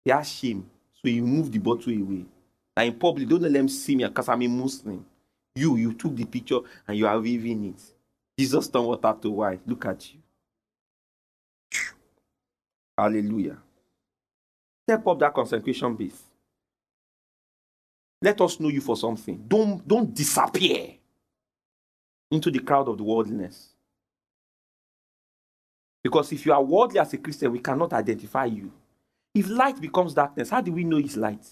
he 0.04 0.10
has 0.10 0.28
shame. 0.28 0.68
So 1.06 1.10
he 1.10 1.20
moved 1.20 1.52
the 1.52 1.60
bottle 1.60 1.92
away. 1.92 2.26
And 2.76 2.92
in 2.92 2.98
public, 2.98 3.28
don't 3.28 3.42
let 3.42 3.52
them 3.52 3.68
see 3.68 3.96
me 3.96 4.04
because 4.06 4.28
I'm 4.28 4.42
a 4.42 4.48
Muslim. 4.48 5.06
You, 5.54 5.76
you 5.76 5.94
took 5.94 6.16
the 6.16 6.24
picture 6.26 6.60
and 6.88 6.98
you 6.98 7.06
are 7.06 7.20
waving 7.20 7.66
it. 7.66 7.82
Jesus 8.38 8.68
turned 8.68 8.86
water 8.86 9.16
to 9.22 9.30
wine. 9.30 9.60
Look 9.66 9.86
at 9.86 10.12
you. 10.12 10.20
Hallelujah. 12.98 13.58
Step 14.88 15.06
up 15.06 15.20
that 15.20 15.34
consecration 15.34 15.94
base. 15.94 16.22
Let 18.22 18.40
us 18.40 18.60
know 18.60 18.70
you 18.70 18.80
for 18.80 18.96
something. 18.96 19.44
Don't, 19.48 19.86
don't 19.86 20.12
disappear. 20.14 20.94
into 22.30 22.50
the 22.50 22.58
crowd 22.60 22.88
of 22.88 22.98
the 22.98 23.04
worldliness. 23.04 23.68
Because 26.02 26.32
if 26.32 26.46
you 26.46 26.52
are 26.52 26.62
worldly 26.62 27.00
as 27.00 27.12
a 27.14 27.18
Christian, 27.18 27.52
we 27.52 27.60
cannot 27.60 27.92
identify 27.92 28.46
you. 28.46 28.72
If 29.36 29.50
light 29.50 29.78
becomes 29.78 30.14
darkness, 30.14 30.48
how 30.48 30.62
do 30.62 30.72
we 30.72 30.82
know 30.82 30.96
it's 30.96 31.14
light? 31.14 31.46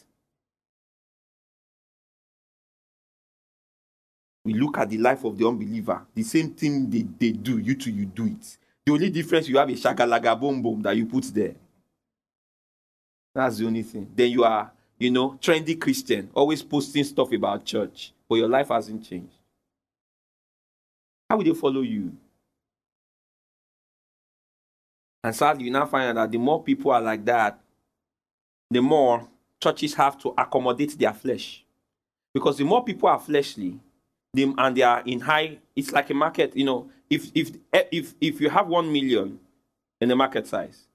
We 4.43 4.55
look 4.55 4.78
at 4.78 4.89
the 4.89 4.97
life 4.97 5.22
of 5.24 5.37
the 5.37 5.47
unbeliever. 5.47 6.01
The 6.14 6.22
same 6.22 6.55
thing 6.55 6.89
they, 6.89 7.03
they 7.03 7.32
do, 7.32 7.59
you 7.59 7.74
too, 7.74 7.91
you 7.91 8.07
do 8.07 8.24
it. 8.24 8.57
The 8.87 8.93
only 8.93 9.11
difference 9.11 9.49
you 9.49 9.59
have 9.59 9.68
a 9.68 9.72
shagalaga 9.72 10.41
boom 10.41 10.62
boom 10.62 10.80
that 10.80 10.97
you 10.97 11.05
put 11.05 11.24
there. 11.24 11.57
That's 13.35 13.59
the 13.59 13.66
only 13.66 13.82
thing. 13.82 14.11
Then 14.16 14.30
you 14.30 14.45
are, 14.45 14.72
you 14.99 15.11
know, 15.11 15.32
trendy 15.32 15.78
Christian, 15.78 16.30
always 16.32 16.62
posting 16.62 17.05
stuff 17.05 17.32
about 17.32 17.66
church, 17.66 18.14
but 18.26 18.37
your 18.37 18.49
life 18.49 18.68
hasn't 18.68 19.07
changed. 19.07 19.35
How 21.28 21.37
will 21.37 21.45
they 21.45 21.53
follow 21.53 21.82
you? 21.82 22.16
And 25.22 25.37
sadly, 25.37 25.64
you 25.64 25.70
now 25.70 25.85
find 25.85 26.16
out 26.16 26.22
that 26.22 26.32
the 26.32 26.39
more 26.39 26.62
people 26.62 26.91
are 26.91 27.03
like 27.03 27.22
that, 27.26 27.59
the 28.70 28.80
more 28.80 29.28
churches 29.62 29.94
have 29.94 30.18
to 30.18 30.34
accommodate 30.36 30.98
their 30.98 31.12
flesh. 31.12 31.64
Because 32.32 32.58
the 32.58 32.64
more 32.64 32.84
people 32.84 33.08
are 33.08 33.18
fleshly, 33.18 33.78
them 34.32 34.54
and 34.58 34.76
they 34.76 34.82
are 34.82 35.02
in 35.06 35.20
high, 35.20 35.58
it's 35.76 35.92
like 35.92 36.10
a 36.10 36.14
market, 36.14 36.56
you 36.56 36.64
know, 36.64 36.90
if 37.08 37.30
if 37.34 37.52
if 37.72 38.14
if 38.20 38.40
you 38.40 38.50
have 38.50 38.66
one 38.66 38.92
million 38.92 39.38
in 40.00 40.08
the 40.08 40.16
market 40.16 40.46
size, 40.46 40.88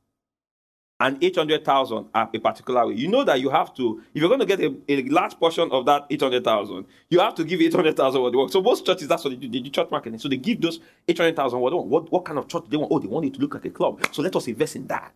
and 1.00 1.24
800,000 1.24 2.08
are 2.14 2.30
a 2.34 2.40
particular 2.40 2.86
way. 2.88 2.94
You 2.94 3.08
know 3.08 3.24
that 3.24 3.40
you 3.40 3.50
have 3.50 3.74
to, 3.76 4.04
if 4.14 4.22
you're 4.22 4.28
going 4.28 4.42
to 4.42 4.46
get 4.46 4.60
a, 4.60 4.76
a 4.90 5.04
large 5.04 5.40
portion 5.40 5.72
of 5.72 5.86
that 5.86 6.06
800,000, 6.10 6.86
you 7.10 7.20
have 7.20 7.36
to 7.36 7.46
give 7.46 7.62
800,000 7.62 8.22
what 8.22 8.32
they 8.32 8.38
want. 8.38 8.52
So 8.52 8.62
most 8.62 8.86
churches, 8.86 9.08
that's 9.08 9.24
what 9.24 9.30
they 9.32 9.38
do. 9.38 9.48
They 9.48 9.60
do 9.60 9.70
church 9.70 9.90
marketing. 9.92 10.20
So 10.20 10.28
they 10.28 10.38
give 10.38 10.60
those 10.60 10.80
800,000 11.08 11.58
what 11.60 11.70
they 11.70 11.76
want. 11.78 11.88
What, 11.88 12.12
what 12.12 12.26
kind 12.26 12.38
of 12.38 12.50
church 12.50 12.66
they 12.70 12.76
want? 12.76 12.92
Oh, 12.92 13.00
they 13.00 13.08
want 13.08 13.26
it 13.26 13.34
to 13.36 13.40
look 13.40 13.54
like 13.54 13.66
a 13.66 13.70
club. 13.70 14.06
So 14.12 14.22
let 14.22 14.36
us 14.36 14.48
invest 14.48 14.76
in 14.76 14.88
that. 14.88 15.14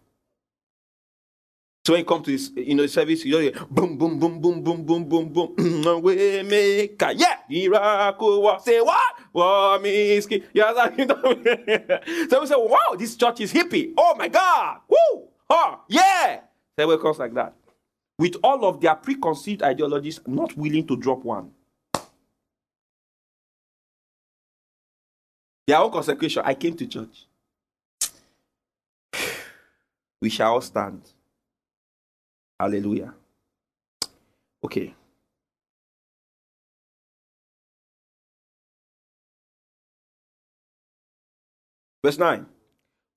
So 1.86 1.92
when 1.92 2.00
you 2.00 2.06
come 2.06 2.24
to 2.24 2.32
this, 2.32 2.50
you 2.56 2.76
know, 2.76 2.88
service, 2.88 3.26
you 3.26 3.38
hear 3.40 3.52
boom, 3.70 3.98
boom, 3.98 4.18
boom, 4.18 4.40
boom, 4.40 4.64
boom, 4.64 4.86
boom, 4.86 5.04
boom, 5.04 5.34
boom. 5.34 6.02
we 6.02 6.42
make 6.44 7.02
a 7.02 7.14
yeah, 7.14 7.40
miracle. 7.50 8.58
Say 8.64 8.80
what? 8.80 9.82
Means 9.82 10.28
yeah, 10.54 10.90
you 10.98 11.06
know. 11.06 11.22
so 12.30 12.40
we 12.40 12.48
say, 12.48 12.56
wow, 12.56 12.96
this 12.98 13.18
church 13.18 13.42
is 13.42 13.52
hippie. 13.52 13.94
Oh 13.98 14.16
my 14.18 14.30
God, 14.30 14.80
woo! 14.88 15.28
Oh, 15.50 15.82
yeah. 15.90 16.40
They 16.78 16.86
were 16.86 16.98
comes 16.98 17.20
like 17.20 17.34
that. 17.34 17.54
With 18.18 18.38
all 18.42 18.64
of 18.64 18.80
their 18.80 18.96
preconceived 18.96 19.62
ideologies, 19.62 20.22
not 20.26 20.56
willing 20.56 20.88
to 20.88 20.96
drop 20.96 21.26
one. 21.26 21.52
Their 25.68 25.80
own 25.80 25.92
consecration. 25.92 26.44
I 26.46 26.54
came 26.54 26.78
to 26.78 26.88
church. 26.88 27.26
We 30.22 30.30
shall 30.30 30.54
all 30.54 30.62
stand. 30.62 31.02
Hallelujah. 32.60 33.14
Okay. 34.64 34.94
Verse 42.04 42.18
9. 42.18 42.46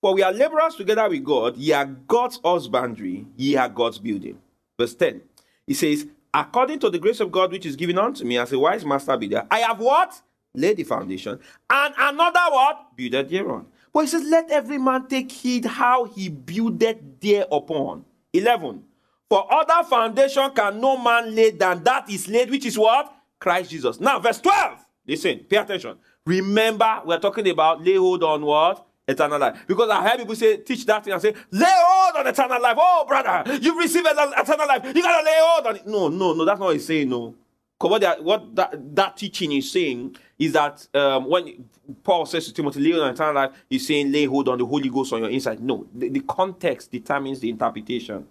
For 0.00 0.14
we 0.14 0.22
are 0.22 0.32
laborers 0.32 0.76
together 0.76 1.08
with 1.08 1.24
God, 1.24 1.56
ye 1.56 1.72
are 1.72 1.86
God's 1.86 2.38
husbandry, 2.44 3.26
ye 3.36 3.56
are 3.56 3.68
God's 3.68 3.98
building. 3.98 4.38
Verse 4.78 4.94
10. 4.94 5.20
He 5.66 5.74
says, 5.74 6.06
According 6.32 6.78
to 6.80 6.90
the 6.90 6.98
grace 6.98 7.20
of 7.20 7.32
God 7.32 7.50
which 7.50 7.66
is 7.66 7.76
given 7.76 7.98
unto 7.98 8.24
me 8.24 8.38
as 8.38 8.52
a 8.52 8.58
wise 8.58 8.84
master 8.84 9.16
builder, 9.16 9.46
I 9.50 9.60
have 9.60 9.80
what? 9.80 10.20
Laid 10.54 10.76
the 10.76 10.84
foundation, 10.84 11.38
and 11.68 11.94
another 11.98 12.40
what? 12.50 12.96
Builded 12.96 13.28
thereon. 13.28 13.66
But 13.92 14.00
he 14.00 14.06
says, 14.06 14.22
Let 14.22 14.50
every 14.50 14.78
man 14.78 15.06
take 15.06 15.30
heed 15.32 15.64
how 15.64 16.04
he 16.04 16.28
builded 16.28 17.20
thereupon. 17.20 18.04
11. 18.32 18.82
For 19.28 19.52
other 19.52 19.86
foundation 19.88 20.50
can 20.54 20.80
no 20.80 20.96
man 20.96 21.34
lay 21.34 21.50
than 21.50 21.82
that 21.84 22.08
is 22.10 22.28
laid, 22.28 22.50
which 22.50 22.66
is 22.66 22.78
what? 22.78 23.12
Christ 23.38 23.70
Jesus. 23.70 24.00
Now, 24.00 24.18
verse 24.18 24.40
12. 24.40 24.84
Listen, 25.06 25.38
pay 25.40 25.56
attention. 25.56 25.96
Remember, 26.24 27.02
we're 27.04 27.18
talking 27.18 27.48
about 27.48 27.84
lay 27.84 27.96
hold 27.96 28.22
on 28.22 28.42
what? 28.44 28.86
eternal 29.08 29.38
life. 29.38 29.64
Because 29.66 29.88
I 29.90 30.06
heard 30.06 30.18
people 30.18 30.34
say, 30.34 30.58
teach 30.58 30.84
that 30.86 31.04
thing 31.04 31.12
and 31.12 31.22
say, 31.22 31.34
lay 31.50 31.66
hold 31.68 32.16
on 32.16 32.26
eternal 32.26 32.60
life. 32.60 32.76
Oh, 32.78 33.04
brother, 33.06 33.56
you 33.58 33.78
receive 33.78 34.04
eternal 34.06 34.66
life. 34.66 34.84
You 34.84 35.02
gotta 35.02 35.24
lay 35.24 35.36
hold 35.38 35.66
on 35.66 35.76
it. 35.76 35.86
No, 35.86 36.08
no, 36.08 36.32
no, 36.32 36.44
that's 36.44 36.58
not 36.58 36.66
what 36.66 36.74
he's 36.74 36.86
saying, 36.86 37.08
no. 37.08 37.34
Because 37.78 38.00
what, 38.00 38.24
what 38.24 38.56
that, 38.56 38.96
that 38.96 39.16
teaching 39.16 39.52
is 39.52 39.70
saying 39.70 40.16
is 40.38 40.52
that 40.52 40.86
um, 40.94 41.28
when 41.28 41.68
Paul 42.02 42.26
says 42.26 42.46
to 42.46 42.52
Timothy, 42.52 42.80
lay 42.80 42.92
hold 42.92 43.04
on 43.04 43.14
eternal 43.14 43.34
life, 43.34 43.52
he's 43.68 43.86
saying, 43.86 44.10
lay 44.10 44.24
hold 44.24 44.48
on 44.48 44.58
the 44.58 44.66
Holy 44.66 44.88
Ghost 44.88 45.12
on 45.12 45.20
your 45.20 45.30
inside. 45.30 45.60
No, 45.60 45.86
the, 45.94 46.08
the 46.08 46.20
context 46.20 46.90
determines 46.90 47.40
the 47.40 47.50
interpretation. 47.50 48.26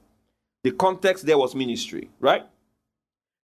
The 0.65 0.71
context 0.71 1.27
there 1.27 1.37
was 1.37 1.53
ministry, 1.53 2.09
right? 2.19 2.43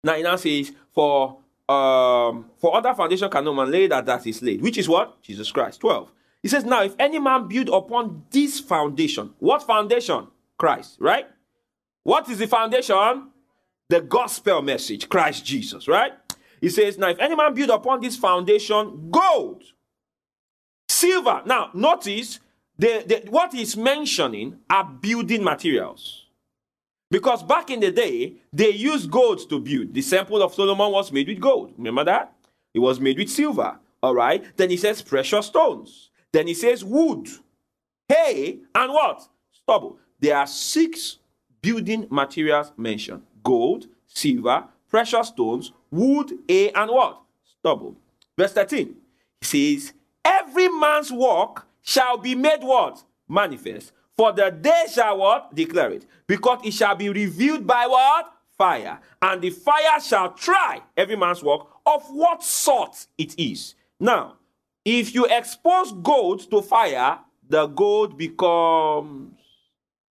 Now 0.03 0.15
it 0.15 0.23
now 0.23 0.37
says, 0.37 0.73
for 0.91 1.37
um, 1.69 2.47
for 2.57 2.75
other 2.75 2.95
foundation 2.95 3.29
can 3.29 3.45
no 3.45 3.53
man 3.53 3.71
lay 3.71 3.89
that 3.89 4.07
that 4.07 4.27
is 4.27 4.41
laid, 4.41 4.63
which 4.63 4.79
is 4.79 4.89
what? 4.89 5.21
Jesus 5.21 5.53
Christ. 5.53 5.81
12. 5.81 6.11
He 6.43 6.49
says, 6.49 6.65
Now, 6.65 6.83
if 6.83 6.95
any 6.99 7.19
man 7.19 7.47
build 7.47 7.69
upon 7.69 8.25
this 8.31 8.59
foundation, 8.59 9.35
what 9.39 9.63
foundation? 9.63 10.29
Christ, 10.57 10.97
right? 10.99 11.27
What 12.05 12.27
is 12.31 12.39
the 12.39 12.47
foundation? 12.47 13.29
The 13.91 14.01
gospel 14.01 14.63
message, 14.63 15.07
Christ 15.11 15.45
Jesus, 15.45 15.89
right? 15.89 16.15
He 16.63 16.71
says, 16.71 16.97
Now, 16.97 17.11
if 17.11 17.19
any 17.19 17.37
man 17.37 17.53
build 17.53 17.69
upon 17.69 18.01
this 18.01 18.17
foundation, 18.17 19.11
gold, 19.11 19.63
silver. 20.89 21.43
Now, 21.45 21.69
notice 21.75 22.41
the, 22.79 23.05
the, 23.07 23.31
what 23.31 23.53
he's 23.53 23.77
mentioning 23.77 24.61
are 24.71 24.85
building 24.85 25.45
materials. 25.45 26.20
Because 27.11 27.43
back 27.43 27.71
in 27.71 27.81
the 27.81 27.91
day, 27.91 28.35
they 28.53 28.71
used 28.71 29.11
gold 29.11 29.49
to 29.49 29.59
build. 29.59 29.93
The 29.93 30.03
temple 30.03 30.43
of 30.43 30.55
Solomon 30.55 30.93
was 30.93 31.11
made 31.11 31.27
with 31.29 31.41
gold. 31.41 31.75
Remember 31.77 32.05
that? 32.05 32.33
It 32.73 32.79
was 32.79 33.01
made 33.01 33.19
with 33.19 33.29
silver. 33.29 33.79
All 34.03 34.15
right. 34.15 34.45
Then 34.57 34.71
he 34.71 34.77
says 34.77 35.03
precious 35.03 35.47
stones. 35.47 36.11
Then 36.33 36.47
he 36.47 36.55
says 36.55 36.85
wood, 36.85 37.29
hay, 38.09 38.61
and 38.75 38.93
what? 38.93 39.29
Stubble. 39.51 39.99
There 40.21 40.37
are 40.37 40.47
six 40.47 41.19
building 41.61 42.07
materials 42.11 42.73
mentioned 42.77 43.23
gold, 43.43 43.87
silver, 44.07 44.65
precious 44.89 45.29
stones, 45.29 45.73
wood, 45.91 46.31
hay, 46.47 46.71
and 46.71 46.91
what? 46.91 47.21
Stubble. 47.59 47.97
Verse 48.39 48.53
13. 48.53 48.95
He 49.41 49.77
says, 49.77 49.93
Every 50.25 50.69
man's 50.69 51.11
work 51.11 51.67
shall 51.83 52.19
be 52.19 52.35
made 52.35 52.63
what? 52.63 53.03
Manifest. 53.29 53.93
For 54.21 54.33
the 54.33 54.51
day 54.51 54.85
shall 54.93 55.17
what? 55.17 55.55
Declare 55.55 55.93
it. 55.93 56.07
Because 56.27 56.61
it 56.63 56.75
shall 56.75 56.95
be 56.95 57.09
revealed 57.09 57.67
by 57.67 57.87
what? 57.87 58.31
Fire. 58.59 59.01
And 59.23 59.41
the 59.41 59.49
fire 59.49 59.99
shall 59.99 60.35
try 60.35 60.83
every 60.95 61.17
man's 61.17 61.43
work 61.43 61.67
of 61.87 62.03
what 62.11 62.43
sort 62.43 63.07
it 63.17 63.35
is. 63.39 63.77
Now, 63.99 64.37
if 64.85 65.15
you 65.15 65.25
expose 65.25 65.93
gold 65.93 66.51
to 66.51 66.61
fire, 66.61 67.21
the 67.49 67.67
gold 67.69 68.19
becomes 68.19 69.33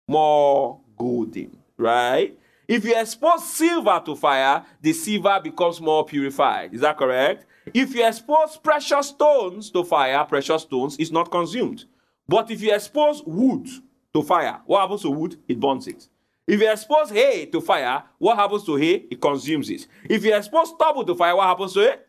more 0.07 0.79
golden, 0.97 1.55
right? 1.77 2.35
If 2.67 2.83
you 2.83 2.99
expose 2.99 3.47
silver 3.47 4.01
to 4.03 4.15
fire, 4.15 4.65
the 4.81 4.93
silver 4.93 5.39
becomes 5.43 5.79
more 5.79 6.05
purified. 6.05 6.73
Is 6.73 6.81
that 6.81 6.97
correct? 6.97 7.45
If 7.71 7.93
you 7.93 8.03
expose 8.03 8.57
precious 8.57 9.09
stones 9.09 9.69
to 9.69 9.83
fire, 9.83 10.25
precious 10.25 10.63
stones 10.63 10.97
is 10.97 11.11
not 11.11 11.29
consumed. 11.29 11.85
But 12.27 12.49
if 12.49 12.63
you 12.63 12.73
expose 12.73 13.21
wood 13.23 13.67
to 14.13 14.23
fire, 14.23 14.61
what 14.65 14.81
happens 14.81 15.01
to 15.03 15.09
wood? 15.09 15.37
It 15.47 15.59
burns 15.59 15.87
it. 15.87 16.07
If 16.47 16.59
you 16.59 16.69
expose 16.69 17.09
hay 17.11 17.45
to 17.45 17.61
fire, 17.61 18.03
what 18.17 18.37
happens 18.37 18.65
to 18.65 18.75
hay? 18.75 19.05
It 19.09 19.21
consumes 19.21 19.69
it. 19.69 19.87
If 20.09 20.23
you 20.25 20.35
expose 20.35 20.69
stubble 20.69 21.05
to 21.05 21.15
fire, 21.15 21.35
what 21.35 21.47
happens 21.47 21.73
to 21.73 21.81
it? 21.81 22.07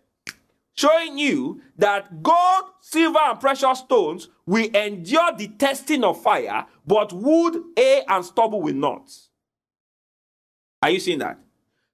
showing 0.75 1.19
you 1.19 1.61
that 1.77 2.23
gold, 2.23 2.65
silver, 2.81 3.19
and 3.19 3.41
precious 3.41 3.81
stones 3.81 4.29
will 4.47 4.69
endure 4.75 5.33
the 5.37 5.49
testing 5.49 6.05
of 6.05 6.23
fire, 6.23 6.67
but 6.87 7.13
wood, 7.13 7.63
hay, 7.77 8.03
and 8.09 8.25
stubble 8.25 8.63
will 8.63 8.75
not. 8.75 9.11
Are 10.83 10.91
you 10.91 11.01
seeing 11.01 11.21
that? 11.21 11.39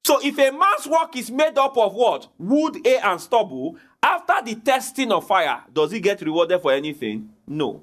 So 0.05 0.21
if 0.23 0.39
a 0.39 0.51
man's 0.57 0.87
work 0.87 1.17
is 1.17 1.31
made 1.31 1.59
up 1.59 1.77
of 1.77 1.93
what? 1.95 2.29
Wood, 2.39 2.79
hay, 2.85 2.99
and 2.99 3.21
stubble, 3.21 3.77
after 4.03 4.41
the 4.45 4.55
testing 4.55 5.13
of 5.13 5.27
fire, 5.27 5.63
does 5.73 5.91
he 5.91 6.01
get 6.01 6.23
rewarded 6.23 6.63
for 6.63 6.73
anything? 6.73 7.31
No. 7.47 7.83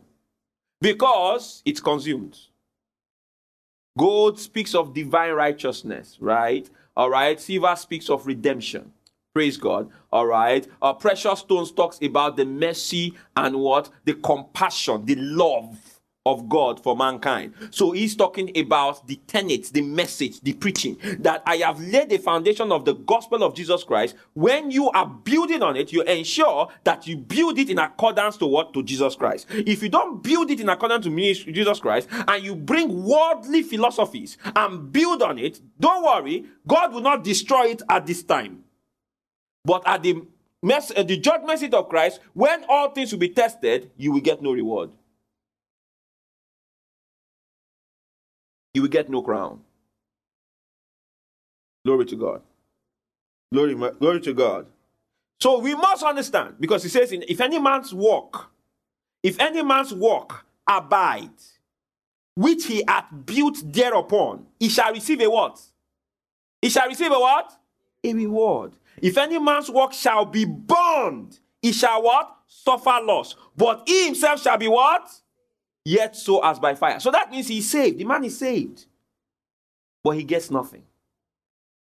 Because 0.82 1.62
it's 1.66 1.80
consumed. 1.80 2.38
Gold 3.98 4.40
speaks 4.40 4.76
of 4.76 4.94
divine 4.94 5.34
righteousness, 5.34 6.18
right? 6.20 6.70
All 6.98 7.10
right. 7.10 7.40
Silver 7.40 7.76
speaks 7.76 8.10
of 8.10 8.28
redemption. 8.28 8.92
Praise 9.34 9.58
God. 9.58 9.90
All 10.12 10.26
right. 10.26 10.68
Uh, 10.82 10.94
Precious 10.94 11.40
Stones 11.40 11.72
talks 11.72 12.00
about 12.02 12.38
the 12.38 12.46
mercy 12.46 13.14
and 13.36 13.58
what? 13.58 13.90
The 14.06 14.14
compassion, 14.14 15.06
the 15.06 15.16
love 15.16 15.95
of 16.26 16.50
God 16.50 16.82
for 16.82 16.96
mankind. 16.96 17.54
So 17.70 17.92
he's 17.92 18.16
talking 18.16 18.58
about 18.58 19.08
the 19.08 19.18
tenets, 19.28 19.70
the 19.70 19.82
message, 19.82 20.42
the 20.42 20.54
preaching 20.54 20.98
that 21.20 21.44
I 21.46 21.58
have 21.58 21.80
laid 21.80 22.10
the 22.10 22.18
foundation 22.18 22.72
of 22.72 22.84
the 22.84 22.96
gospel 22.96 23.44
of 23.44 23.54
Jesus 23.56 23.84
Christ. 23.84 24.16
When 24.34 24.72
you 24.72 24.90
are 24.90 25.06
building 25.06 25.62
on 25.62 25.76
it, 25.76 25.94
you 25.94 26.02
ensure 26.02 26.70
that 26.84 27.06
you 27.06 27.18
build 27.18 27.60
it 27.60 27.70
in 27.70 27.78
accordance 27.78 28.38
to 28.38 28.48
what? 28.48 28.74
To 28.74 28.82
Jesus 28.82 29.16
Christ. 29.16 29.46
If 29.52 29.84
you 29.84 29.90
don't 29.90 30.24
build 30.24 30.50
it 30.50 30.60
in 30.60 30.70
accordance 30.70 31.06
to 31.06 31.52
Jesus 31.52 31.80
Christ 31.80 32.10
and 32.12 32.44
you 32.44 32.56
bring 32.56 33.04
worldly 33.04 33.62
philosophies 33.62 34.38
and 34.56 34.92
build 34.92 35.22
on 35.22 35.38
it, 35.38 35.62
don't 35.80 36.04
worry, 36.04 36.46
God 36.66 36.92
will 36.92 37.02
not 37.02 37.24
destroy 37.24 37.68
it 37.68 37.84
at 37.88 38.08
this 38.08 38.24
time. 38.24 38.64
But 39.64 39.84
at 39.86 40.02
the, 40.02 40.24
mess, 40.64 40.92
uh, 40.96 41.04
the 41.04 41.18
judgment 41.18 41.60
seat 41.60 41.74
of 41.74 41.90
Christ, 41.90 42.20
when 42.34 42.64
all 42.68 42.90
things 42.90 43.12
will 43.12 43.20
be 43.20 43.30
tested, 43.30 43.92
you 43.98 44.12
will 44.12 44.22
get 44.22 44.42
no 44.42 44.52
reward. 44.52 44.92
You 48.76 48.82
will 48.82 48.90
get 48.90 49.10
no 49.10 49.22
crown. 49.22 49.62
Glory 51.86 52.06
to 52.06 52.16
God. 52.16 52.42
Glory, 53.54 53.74
glory 53.74 54.20
to 54.22 54.34
God. 54.34 54.68
So 55.40 55.60
we 55.60 55.76
must 55.76 56.04
understand 56.04 56.56
because 56.60 56.84
he 56.84 56.90
says, 56.90 57.12
if 57.12 57.40
any 57.40 57.58
man's 57.58 57.94
work, 57.94 58.52
if 59.24 59.40
any 59.40 59.64
man's 59.64 59.94
work 59.94 60.46
abide, 60.68 61.30
which 62.36 62.66
he 62.66 62.84
hath 62.88 63.06
built 63.26 63.58
thereupon, 63.64 64.46
he 64.60 64.68
shall 64.68 64.92
receive 64.92 65.22
a 65.22 65.30
what? 65.30 65.62
He 66.62 66.70
shall 66.70 66.88
receive 66.88 67.12
a 67.12 67.20
what? 67.20 67.54
A 68.04 68.14
reward. 68.14 68.74
If 69.02 69.18
any 69.18 69.40
man's 69.40 69.70
work 69.70 69.94
shall 69.94 70.26
be 70.26 70.44
burned, 70.46 71.40
he 71.62 71.72
shall 71.72 72.04
what? 72.04 72.36
Suffer 72.48 73.00
loss. 73.04 73.36
But 73.56 73.84
he 73.88 74.06
himself 74.08 74.42
shall 74.42 74.58
be 74.58 74.68
what? 74.68 75.10
Yet 75.86 76.16
so 76.16 76.44
as 76.44 76.60
by 76.60 76.76
fire. 76.76 77.00
So 77.00 77.12
that 77.12 77.32
means 77.32 77.48
he's 77.48 77.70
saved. 77.70 78.00
The 78.00 78.04
man 78.04 78.26
is 78.26 78.38
saved, 78.38 78.86
but 80.04 80.12
he 80.18 80.24
gets 80.24 80.52
nothing. 80.52 80.84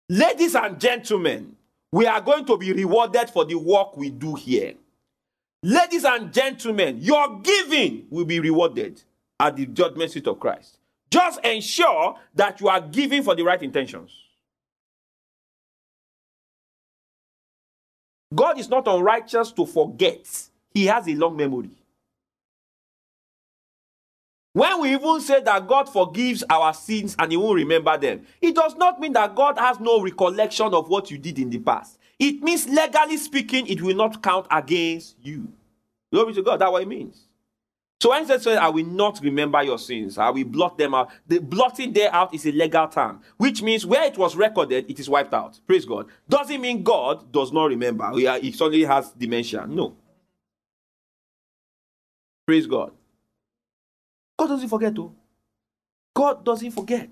Ladies 0.09 0.55
and 0.55 0.81
gentlemen, 0.81 1.55
we 1.93 2.07
are 2.07 2.21
going 2.21 2.45
to 2.47 2.57
be 2.57 2.73
rewarded 2.73 3.31
for 3.31 3.45
the 3.45 3.55
work 3.55 3.97
we 3.97 4.11
do 4.11 4.35
here. 4.35 4.75
Ladies 5.63 6.05
and 6.05 6.33
gentlemen, 6.33 6.99
your 7.01 7.39
giving 7.41 8.07
will 8.11 8.25
be 8.25 8.41
rewarded 8.41 9.01
at 9.39 9.57
the 9.57 9.67
judgment 9.67 10.11
seat 10.11 10.27
of 10.27 10.41
Christ. 10.41 10.79
Just 11.11 11.45
ensure 11.45 12.17
that 12.35 12.61
you 12.61 12.69
are 12.69 12.81
giving 12.81 13.23
for 13.23 13.35
the 13.35 13.43
right 13.43 13.63
intentions. 13.63 14.11
God 18.35 18.59
is 18.59 18.69
not 18.69 18.89
unrighteous 18.89 19.53
to 19.53 19.67
forget, 19.67 20.27
He 20.73 20.87
has 20.87 21.07
a 21.07 21.15
long 21.15 21.37
memory. 21.37 21.82
When 24.55 24.81
we 24.83 24.93
even 24.93 25.21
say 25.21 25.41
that 25.41 25.67
God 25.67 25.89
forgives 25.89 26.45
our 26.51 26.75
sins 26.75 27.17
and 27.19 27.33
He 27.33 27.39
won't 27.39 27.57
remember 27.57 27.97
them, 27.97 28.27
it 28.41 28.55
does 28.55 28.77
not 28.77 29.01
mean 29.01 29.15
that 29.15 29.35
God 29.35 29.59
has 29.59 29.81
no 29.81 30.03
recollection 30.03 30.75
of 30.75 30.89
what 30.89 31.11
you 31.11 31.19
did 31.19 31.39
in 31.39 31.49
the 31.49 31.59
past. 31.59 31.99
It 32.19 32.43
means, 32.43 32.69
legally 32.69 33.17
speaking, 33.17 33.67
it 33.67 33.81
will 33.81 33.97
not 33.97 34.23
count 34.23 34.47
against 34.51 35.17
you. 35.23 35.49
Glory 36.13 36.35
to 36.35 36.43
God. 36.43 36.61
That's 36.61 36.71
what 36.71 36.83
it 36.83 36.89
means. 36.89 37.27
So 38.01 38.11
when 38.11 38.25
it 38.25 38.43
says, 38.43 38.47
I 38.59 38.69
will 38.69 38.85
not 38.85 39.21
remember 39.23 39.63
your 39.63 39.79
sins, 39.79 40.19
I 40.19 40.29
will 40.29 40.45
blot 40.45 40.77
them 40.77 40.93
out. 40.93 41.11
The 41.27 41.39
blotting 41.39 41.93
there 41.93 42.13
out 42.15 42.35
is 42.35 42.45
a 42.45 42.53
legal 42.53 42.89
term, 42.89 43.21
which 43.39 43.63
means 43.63 43.87
where 43.87 44.05
it 44.05 44.19
was 44.19 44.35
recorded, 44.37 44.91
it 44.91 44.99
is 44.99 45.09
wiped 45.09 45.33
out. 45.33 45.61
Praise 45.67 45.85
God. 45.85 46.09
Doesn't 46.29 46.61
mean 46.61 46.83
God 46.83 47.31
does 47.33 47.53
not 47.53 47.67
remember. 47.67 48.11
He 48.13 48.53
suddenly 48.53 48.85
has 48.85 49.13
dementia. 49.13 49.67
No. 49.69 49.97
Praise 52.45 52.67
God. 52.67 52.93
God 54.43 54.49
doesn't 54.49 54.69
forget, 54.69 54.93
though. 54.93 55.15
God 56.13 56.45
doesn't 56.45 56.73
forget. 56.73 57.09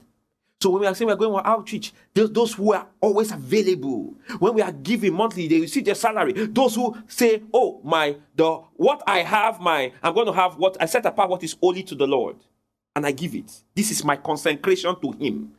So 0.61 0.71
when 0.71 0.81
we 0.81 0.87
are 0.89 0.95
saying 0.97 1.07
we're 1.07 1.15
going 1.15 1.33
on 1.33 1.43
outreach, 1.45 1.93
those, 2.13 2.33
those 2.33 2.55
who 2.55 2.73
are 2.73 2.89
always 3.01 3.31
available, 3.31 4.15
when 4.41 4.53
we 4.53 4.63
are 4.63 4.73
giving 4.73 5.15
monthly, 5.15 5.47
they 5.47 5.61
receive 5.61 5.85
their 5.85 5.95
salary. 5.95 6.33
Those 6.33 6.75
who 6.75 6.97
say, 7.07 7.41
"Oh 7.55 7.81
my, 7.85 8.17
the 8.35 8.57
what 8.75 9.01
I 9.07 9.21
have, 9.21 9.61
my 9.61 9.93
I'm 10.03 10.13
going 10.13 10.27
to 10.27 10.33
have 10.33 10.57
what 10.57 10.77
I 10.81 10.87
set 10.87 11.07
apart 11.07 11.31
what 11.31 11.45
is 11.45 11.57
holy 11.63 11.85
to 11.85 11.95
the 11.95 12.07
Lord, 12.07 12.37
and 12.97 13.07
I 13.07 13.13
give 13.13 13.37
it. 13.37 13.63
This 13.77 13.93
is 13.93 14.05
my 14.05 14.17
consecration 14.17 15.01
to 15.01 15.13
Him. 15.13 15.53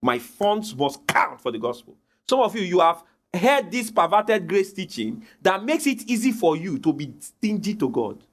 My 0.00 0.18
funds 0.18 0.74
must 0.74 1.06
count 1.06 1.42
for 1.42 1.52
the 1.52 1.58
gospel." 1.58 1.94
Some 2.26 2.40
of 2.40 2.56
you, 2.56 2.62
you 2.62 2.80
have 2.80 3.04
heard 3.34 3.70
this 3.70 3.90
perverted 3.90 4.48
grace 4.48 4.72
teaching 4.72 5.24
that 5.42 5.62
makes 5.62 5.86
it 5.86 6.08
easy 6.08 6.32
for 6.32 6.56
you 6.56 6.78
to 6.78 6.92
be 6.92 7.12
stingy 7.20 7.74
to 7.74 7.88
God. 7.90 8.24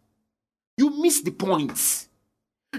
You 0.78 1.02
miss 1.02 1.22
the 1.22 1.32
point. 1.32 2.08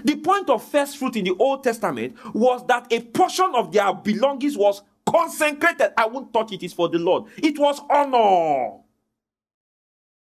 The 0.03 0.15
point 0.17 0.49
of 0.49 0.63
first 0.63 0.97
fruit 0.97 1.15
in 1.15 1.25
the 1.25 1.35
Old 1.37 1.63
Testament 1.63 2.15
was 2.33 2.65
that 2.67 2.91
a 2.91 3.01
portion 3.01 3.51
of 3.55 3.71
their 3.71 3.93
belongings 3.93 4.57
was 4.57 4.81
consecrated. 5.05 5.93
I 5.97 6.05
won't 6.07 6.33
touch 6.33 6.51
it, 6.51 6.63
it's 6.63 6.73
for 6.73 6.89
the 6.89 6.99
Lord. 6.99 7.25
It 7.37 7.57
was 7.57 7.79
honor, 7.89 8.79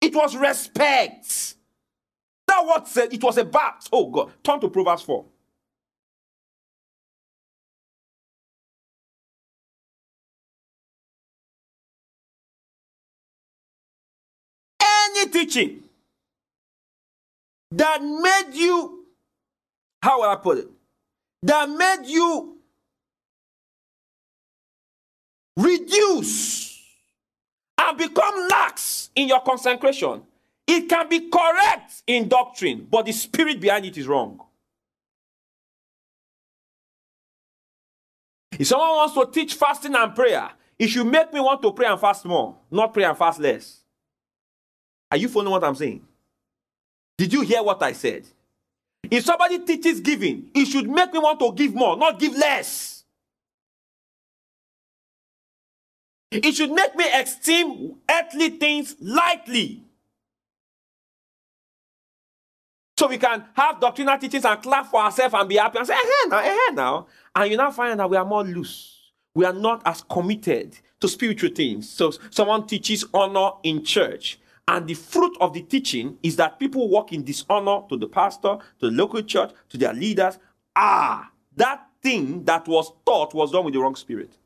it 0.01 0.15
was 0.15 0.36
respect. 0.36 1.55
That 2.47 2.65
what 2.65 2.88
said 2.88 3.13
it 3.13 3.23
was 3.23 3.38
a 3.38 3.45
bat. 3.45 3.88
Oh 3.91 4.09
God, 4.09 4.32
turn 4.43 4.59
to 4.61 4.69
Proverbs 4.69 5.03
4. 5.03 5.26
Any 14.82 15.30
teaching 15.30 15.84
that 17.71 18.01
made 18.03 18.53
you 18.55 18.85
how 20.06 20.22
will 20.22 20.30
I 20.30 20.36
put 20.36 20.60
it? 20.60 20.68
That 21.41 21.68
made 21.68 22.06
you 22.06 22.58
reduce 25.58 26.80
and 27.76 27.97
become 27.97 28.47
lax 28.47 29.10
in 29.16 29.28
your 29.28 29.41
consecration. 29.41 30.22
It 30.68 30.88
can 30.88 31.10
be 31.10 31.28
correct 31.28 32.03
in 32.06 32.28
doctrine, 32.28 32.88
but 32.88 33.08
the 33.08 33.14
spirit 33.14 33.60
behind 33.60 33.88
it 33.88 33.97
is 33.97 34.06
wrong. 34.08 34.41
If 38.60 38.68
someone 38.68 38.89
wants 38.89 39.16
to 39.16 39.26
teach 39.26 39.56
fasting 39.56 39.95
and 39.95 40.14
prayer, 40.14 40.51
it 40.78 40.88
should 40.89 41.08
make 41.08 41.34
me 41.34 41.39
want 41.39 41.64
to 41.64 41.72
pray 41.72 41.88
and 41.88 41.99
fast 41.99 42.26
more, 42.26 42.56
not 42.70 42.93
pray 42.93 43.06
and 43.06 43.18
fast 43.18 43.39
less. 43.39 43.80
Are 45.10 45.18
you 45.18 45.30
following 45.30 45.51
what 45.51 45.64
I'm 45.64 45.74
saying? 45.74 46.06
Did 47.18 47.34
you 47.34 47.41
hear 47.41 47.64
what 47.64 47.82
I 47.82 47.93
said? 47.93 48.28
If 49.12 49.26
somebody 49.26 49.60
teaches 49.60 49.99
giving, 49.99 50.49
it 50.53 50.66
should 50.66 50.89
make 50.89 51.14
me 51.14 51.20
want 51.20 51.39
to 51.39 51.51
give 51.53 51.74
more, 51.74 51.97
not 51.97 52.20
give 52.20 52.36
less. 52.36 53.03
It 56.32 56.53
should 56.53 56.72
make 56.72 56.95
me 56.95 57.06
esteem 57.14 57.95
earthly 58.10 58.49
things 58.49 58.95
lightly. 58.99 59.84
So 62.97 63.08
we 63.08 63.18
can 63.18 63.43
have 63.53 63.80
doctrinal 63.80 64.18
teachings 64.18 64.45
and 64.45 64.62
clap 64.62 64.88
for 64.88 65.01
ourselves 65.01 65.34
and 65.38 65.47
be 65.49 65.56
happy 65.56 65.78
and 65.78 65.88
say, 65.88 65.93
eh, 65.93 66.28
now, 66.28 66.39
eh, 66.39 66.72
now. 66.74 67.08
And 67.36 67.51
you 67.51 67.58
now 67.58 67.72
find 67.72 67.99
that 67.99 68.10
we 68.10 68.16
are 68.18 68.26
more 68.26 68.43
loose. 68.43 69.12
We 69.34 69.45
are 69.45 69.53
not 69.53 69.82
as 69.86 70.01
committed 70.01 70.78
to 71.01 71.08
spiritual 71.10 71.49
things. 71.49 71.89
So 71.89 72.12
someone 72.30 72.66
teaches 72.66 73.06
honor 73.14 73.51
in 73.64 73.84
church 73.84 74.39
and 74.68 74.88
the 74.88 74.95
fruit 74.95 75.38
of 75.39 75.53
the 75.53 75.61
teaching 75.61 76.18
is 76.24 76.36
that 76.38 76.59
people 76.59 76.89
walk 76.89 77.13
in 77.13 77.24
dishonor 77.24 77.82
to 77.88 77.97
the 77.97 78.07
pastor, 78.07 78.57
to 78.80 78.89
the 78.89 78.95
local 78.95 79.22
church, 79.22 79.51
to 79.70 79.78
their 79.78 79.93
leaders. 79.93 80.39
Ah, 80.76 81.30
that 81.55 81.88
thing 82.01 82.43
that 82.45 82.68
was 82.68 82.91
taught 83.05 83.34
was 83.34 83.51
done 83.51 83.66
with 83.66 83.74
the 83.74 83.80
wrong 83.80 83.95
spirit. 83.95 84.38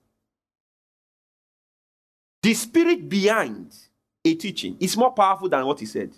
The 2.41 2.53
spirit 2.53 3.07
behind 3.07 3.75
a 4.25 4.35
teaching 4.35 4.75
is 4.79 4.97
more 4.97 5.11
powerful 5.11 5.49
than 5.49 5.65
what 5.65 5.79
he 5.79 5.85
said. 5.85 6.11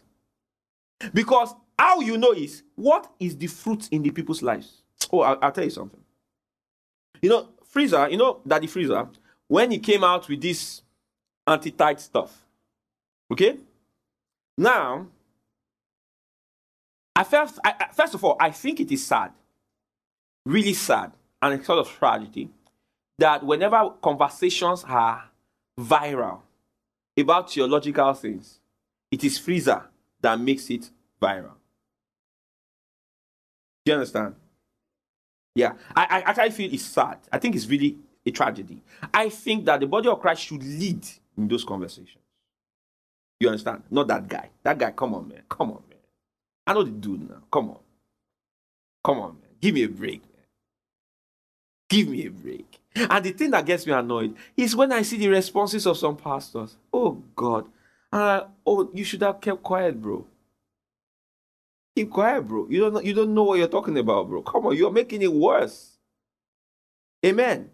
Because 1.13 1.53
how 1.77 1.99
you 1.99 2.17
know 2.17 2.31
is 2.31 2.63
what 2.75 3.11
is 3.19 3.37
the 3.37 3.47
fruit 3.47 3.87
in 3.91 4.01
the 4.01 4.11
people's 4.11 4.41
lives? 4.41 4.81
Oh, 5.11 5.21
I'll, 5.21 5.37
I'll 5.41 5.51
tell 5.51 5.63
you 5.63 5.69
something. 5.69 5.99
You 7.21 7.29
know, 7.29 7.49
Freezer, 7.63 8.09
you 8.09 8.17
know, 8.17 8.41
Daddy 8.45 8.67
Freezer, 8.67 9.07
when 9.47 9.71
he 9.71 9.79
came 9.79 10.03
out 10.03 10.27
with 10.27 10.41
this 10.41 10.81
anti 11.45 11.71
tithe 11.71 11.99
stuff, 11.99 12.45
okay? 13.31 13.57
Now, 14.57 15.07
I 17.15 17.23
first, 17.23 17.59
I, 17.63 17.87
first 17.93 18.13
of 18.13 18.23
all, 18.23 18.37
I 18.39 18.51
think 18.51 18.79
it 18.79 18.91
is 18.91 19.05
sad, 19.05 19.31
really 20.45 20.73
sad, 20.73 21.11
and 21.41 21.59
a 21.59 21.63
sort 21.63 21.79
of 21.79 21.89
tragedy 21.89 22.49
that 23.17 23.43
whenever 23.45 23.91
conversations 24.01 24.83
are 24.87 25.23
viral 25.79 26.39
about 27.17 27.51
theological 27.51 28.13
things, 28.13 28.59
it 29.11 29.23
is 29.23 29.37
Freezer 29.37 29.83
that 30.21 30.39
makes 30.39 30.69
it 30.69 30.89
viral. 31.21 31.53
Do 33.85 33.91
you 33.91 33.93
understand? 33.93 34.35
Yeah, 35.55 35.73
I, 35.95 36.03
I 36.03 36.29
actually 36.29 36.51
feel 36.51 36.73
it's 36.73 36.83
sad. 36.85 37.17
I 37.31 37.37
think 37.37 37.55
it's 37.55 37.67
really 37.67 37.97
a 38.25 38.31
tragedy. 38.31 38.81
I 39.13 39.29
think 39.29 39.65
that 39.65 39.79
the 39.79 39.87
body 39.87 40.07
of 40.07 40.19
Christ 40.21 40.43
should 40.43 40.63
lead 40.63 41.05
in 41.37 41.47
those 41.47 41.63
conversations. 41.65 42.20
You 43.41 43.47
understand? 43.47 43.81
Not 43.89 44.07
that 44.09 44.27
guy. 44.27 44.51
That 44.61 44.77
guy, 44.77 44.91
come 44.91 45.15
on, 45.15 45.27
man. 45.27 45.41
Come 45.49 45.71
on, 45.71 45.81
man. 45.89 45.97
I 46.67 46.73
know 46.75 46.83
the 46.83 46.91
dude 46.91 47.27
now. 47.27 47.41
Come 47.51 47.71
on. 47.71 47.79
Come 49.03 49.17
on, 49.17 49.29
man. 49.41 49.49
Give 49.59 49.73
me 49.73 49.81
a 49.81 49.89
break, 49.89 50.21
man. 50.21 50.45
Give 51.89 52.07
me 52.07 52.27
a 52.27 52.29
break. 52.29 52.79
And 52.95 53.25
the 53.25 53.31
thing 53.31 53.49
that 53.49 53.65
gets 53.65 53.87
me 53.87 53.93
annoyed 53.93 54.35
is 54.55 54.75
when 54.75 54.91
I 54.91 55.01
see 55.01 55.17
the 55.17 55.27
responses 55.29 55.87
of 55.87 55.97
some 55.97 56.17
pastors. 56.17 56.77
Oh 56.93 57.23
God. 57.35 57.65
Uh, 58.13 58.41
oh, 58.63 58.91
you 58.93 59.03
should 59.03 59.23
have 59.23 59.41
kept 59.41 59.63
quiet, 59.63 59.99
bro. 59.99 60.27
Keep 61.95 62.11
quiet, 62.11 62.47
bro. 62.47 62.67
You 62.69 62.91
don't 62.91 63.03
you 63.03 63.15
don't 63.15 63.33
know 63.33 63.43
what 63.43 63.57
you're 63.57 63.67
talking 63.67 63.97
about, 63.97 64.29
bro. 64.29 64.43
Come 64.43 64.67
on, 64.67 64.77
you're 64.77 64.91
making 64.91 65.23
it 65.23 65.33
worse. 65.33 65.97
Amen. 67.25 67.71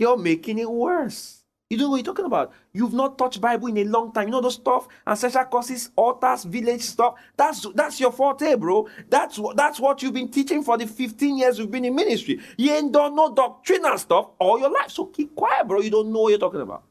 You're 0.00 0.16
making 0.16 0.58
it 0.58 0.68
worse. 0.68 1.44
You 1.68 1.76
don't 1.76 1.86
know 1.86 1.90
what 1.90 1.96
you're 1.96 2.04
talking 2.04 2.26
about. 2.26 2.52
You've 2.72 2.92
not 2.92 3.18
touched 3.18 3.40
Bible 3.40 3.66
in 3.66 3.78
a 3.78 3.84
long 3.84 4.12
time. 4.12 4.28
You 4.28 4.30
know 4.30 4.40
those 4.40 4.54
stuff, 4.54 4.86
ancestral 5.04 5.46
courses, 5.46 5.90
altars, 5.96 6.44
village 6.44 6.82
stuff. 6.82 7.14
That's 7.36 7.66
that's 7.74 7.98
your 7.98 8.12
forte, 8.12 8.54
bro. 8.54 8.88
That's 9.08 9.40
that's 9.56 9.80
what 9.80 10.00
you've 10.00 10.14
been 10.14 10.30
teaching 10.30 10.62
for 10.62 10.78
the 10.78 10.86
15 10.86 11.38
years 11.38 11.58
you've 11.58 11.72
been 11.72 11.84
in 11.84 11.96
ministry. 11.96 12.38
You 12.56 12.70
ain't 12.70 12.92
done 12.92 13.16
no 13.16 13.34
doctrinal 13.34 13.98
stuff 13.98 14.28
all 14.38 14.60
your 14.60 14.70
life. 14.70 14.92
So 14.92 15.06
keep 15.06 15.34
quiet, 15.34 15.66
bro. 15.66 15.80
You 15.80 15.90
don't 15.90 16.12
know 16.12 16.20
what 16.20 16.28
you're 16.28 16.38
talking 16.38 16.60
about. 16.60 16.84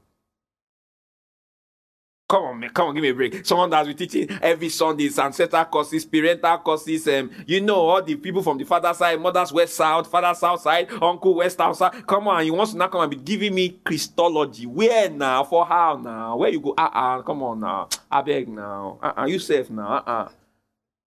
Come 2.27 2.43
on, 2.43 2.59
man. 2.59 2.69
Come 2.71 2.87
on, 2.87 2.95
give 2.95 3.03
me 3.03 3.09
a 3.09 3.13
break. 3.13 3.45
Someone 3.45 3.69
that's 3.69 3.87
been 3.87 3.95
teaching 3.97 4.27
every 4.41 4.69
Sunday, 4.69 5.09
ancestral 5.15 5.65
courses, 5.65 6.05
parental 6.05 6.57
courses, 6.57 7.07
um, 7.07 7.29
you 7.45 7.61
know, 7.61 7.75
all 7.75 8.01
the 8.01 8.15
people 8.15 8.41
from 8.41 8.57
the 8.57 8.63
father 8.63 8.91
side, 8.95 9.21
mother's 9.21 9.53
west 9.53 9.75
south, 9.75 10.09
father 10.09 10.33
south 10.33 10.59
side, 10.61 10.91
uncle 11.03 11.35
west 11.35 11.57
south 11.57 11.77
side. 11.77 12.07
Come 12.07 12.27
on, 12.27 12.43
you 12.43 12.55
want 12.55 12.71
to 12.71 12.77
now 12.77 12.87
come 12.87 13.01
and 13.01 13.11
be 13.11 13.17
giving 13.17 13.53
me 13.53 13.69
Christology. 13.83 14.65
Where 14.65 15.07
now? 15.07 15.43
For 15.43 15.67
how 15.67 15.97
now? 16.03 16.37
Where 16.37 16.49
you 16.49 16.59
go? 16.61 16.73
Uh 16.75 16.89
uh 16.91 17.21
come 17.21 17.43
on 17.43 17.59
now. 17.59 17.89
I 18.09 18.23
beg 18.23 18.47
now. 18.49 18.97
Uh 19.03 19.13
uh 19.21 19.25
you 19.27 19.37
safe 19.37 19.69
now. 19.69 19.87
Uh 19.87 20.03
uh. 20.07 20.29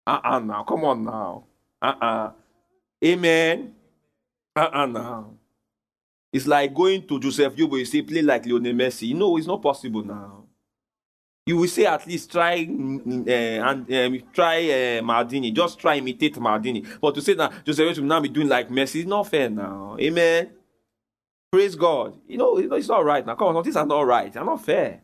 Uh 0.06 0.20
uh 0.22 0.38
now. 0.38 0.62
Come 0.62 0.84
on 0.84 1.04
now. 1.04 1.44
Uh 1.82 1.94
uh. 2.00 2.32
Amen. 3.04 3.74
Uh 4.54 4.70
uh 4.72 4.86
now. 4.86 5.30
It's 6.32 6.46
like 6.46 6.72
going 6.72 7.08
to 7.08 7.18
Joseph 7.18 7.56
Yobo, 7.56 7.76
you 7.76 7.84
say, 7.86 8.02
play 8.02 8.22
like 8.22 8.46
Lionel 8.46 8.72
Messi. 8.74 9.14
No, 9.16 9.36
it's 9.36 9.46
not 9.48 9.60
possible 9.60 10.04
now 10.04 10.44
you 11.48 11.56
will 11.56 11.66
say 11.66 11.86
at 11.86 12.06
least 12.06 12.30
try 12.30 12.56
uh, 12.56 12.60
and 12.60 13.90
um, 13.94 14.22
try 14.34 14.58
uh, 14.58 15.00
Maldini, 15.00 15.50
just 15.50 15.78
try 15.78 15.96
imitate 15.96 16.34
Maldini. 16.34 16.86
But 17.00 17.14
to 17.14 17.22
say 17.22 17.32
that 17.32 17.64
Joseph 17.64 17.96
will 17.96 18.04
now 18.04 18.20
be 18.20 18.28
doing 18.28 18.48
like 18.48 18.68
Messi, 18.68 19.00
it's 19.00 19.08
not 19.08 19.26
fair 19.28 19.48
now. 19.48 19.96
Amen. 19.98 20.50
Praise 21.50 21.74
God. 21.74 22.18
You 22.28 22.36
know, 22.36 22.58
it's 22.58 22.88
not 22.88 23.02
right 23.02 23.24
now. 23.24 23.34
Come 23.34 23.56
on, 23.56 23.64
things 23.64 23.76
are 23.76 23.86
not 23.86 24.02
right. 24.02 24.30
They're 24.30 24.44
not 24.44 24.62
fair. 24.62 25.00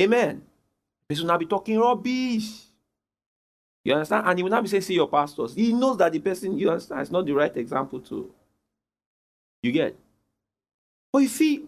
Amen. 0.00 0.42
He 1.08 1.20
will 1.20 1.26
now 1.26 1.38
be 1.38 1.46
talking 1.46 1.78
rubbish. 1.78 2.64
You 3.84 3.94
understand? 3.94 4.26
And 4.26 4.36
he 4.36 4.42
will 4.42 4.50
not 4.50 4.64
be 4.64 4.68
saying, 4.68 4.82
see 4.82 4.94
your 4.94 5.08
pastors. 5.08 5.54
He 5.54 5.72
knows 5.72 5.98
that 5.98 6.10
the 6.10 6.18
person, 6.18 6.58
you 6.58 6.68
understand, 6.68 7.02
is 7.02 7.12
not 7.12 7.26
the 7.26 7.32
right 7.32 7.56
example 7.56 8.00
to. 8.00 8.34
You 9.62 9.70
get? 9.70 9.96
But 11.12 11.20
you 11.20 11.28
see, 11.28 11.66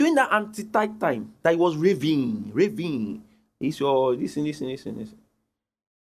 during 0.00 0.14
that 0.14 0.32
anti-tithe 0.32 0.98
time 0.98 1.30
that 1.42 1.50
he 1.50 1.56
was 1.58 1.76
raving, 1.76 2.50
raving. 2.54 3.22
He 3.58 3.70
said, 3.70 3.84
oh, 3.84 4.12
listen, 4.12 4.44
listen, 4.44 4.66
listen, 4.66 4.96
listen. 4.96 5.18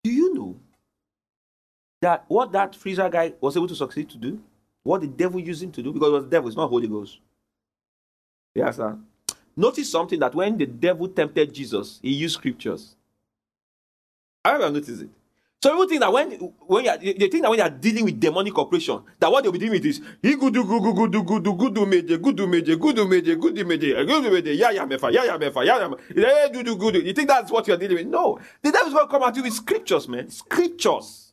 Do 0.02 0.10
you 0.10 0.32
know 0.32 0.56
that 2.00 2.24
what 2.26 2.52
that 2.52 2.74
freezer 2.74 3.10
guy 3.10 3.34
was 3.38 3.54
able 3.54 3.68
to 3.68 3.74
succeed 3.74 4.08
to 4.08 4.16
do? 4.16 4.42
What 4.82 5.02
the 5.02 5.08
devil 5.08 5.38
used 5.38 5.62
him 5.62 5.70
to 5.72 5.82
do? 5.82 5.92
Because 5.92 6.08
it 6.08 6.12
was 6.12 6.24
the 6.24 6.30
devil, 6.30 6.48
it's 6.48 6.56
not 6.56 6.70
Holy 6.70 6.88
Ghost. 6.88 7.18
Yes, 8.54 8.76
sir. 8.76 8.96
Notice 9.54 9.92
something 9.92 10.18
that 10.20 10.34
when 10.34 10.56
the 10.56 10.64
devil 10.64 11.06
tempted 11.08 11.52
Jesus, 11.52 12.00
he 12.00 12.14
used 12.14 12.36
scriptures. 12.36 12.96
I 14.42 14.54
ever 14.54 14.70
noticed 14.70 15.02
it. 15.02 15.10
So 15.62 15.70
people 15.70 15.86
think 15.86 16.00
that 16.00 16.12
when 16.12 16.30
when 16.66 16.84
you 16.84 17.14
they 17.14 17.28
think 17.28 17.42
that 17.42 17.50
when 17.50 17.58
you 17.58 17.64
are 17.64 17.70
dealing 17.70 18.04
with 18.04 18.18
demonic 18.18 18.58
operation, 18.58 19.00
that 19.20 19.30
what 19.30 19.44
they'll 19.44 19.52
be 19.52 19.60
dealing 19.60 19.74
with 19.74 19.86
is 19.86 20.00
he 20.20 20.34
good 20.34 20.52
do 20.52 20.64
good 20.64 20.82
good 20.82 21.12
do 21.12 21.22
good 21.22 21.44
do 21.44 21.54
good 21.54 21.74
do 21.74 21.86
meje 21.86 22.20
good 22.20 22.36
do 22.36 22.46
meje 22.48 22.76
good 22.80 22.96
do 22.96 23.06
meje 23.06 23.38
good 23.38 23.54
do 23.54 23.64
meje 23.64 24.04
good 24.04 24.24
do 24.24 24.30
meje 24.30 24.58
ya 24.58 24.70
ya 24.70 24.84
mefa 24.84 25.12
ya 25.12 25.24
ya 25.24 25.38
mefa 25.38 25.64
ya 25.64 25.78
ya 26.16 26.48
do 26.48 26.64
do 26.64 26.74
good. 26.74 26.96
You 27.06 27.12
think 27.12 27.28
that's 27.28 27.52
what 27.52 27.68
you're 27.68 27.76
dealing 27.76 27.96
with? 27.96 28.06
No, 28.08 28.40
the 28.60 28.72
devil's 28.72 28.92
going 28.92 29.06
to 29.06 29.10
come 29.10 29.22
at 29.22 29.36
you 29.36 29.44
with 29.44 29.52
scriptures, 29.52 30.08
man. 30.08 30.30
Scriptures, 30.30 31.32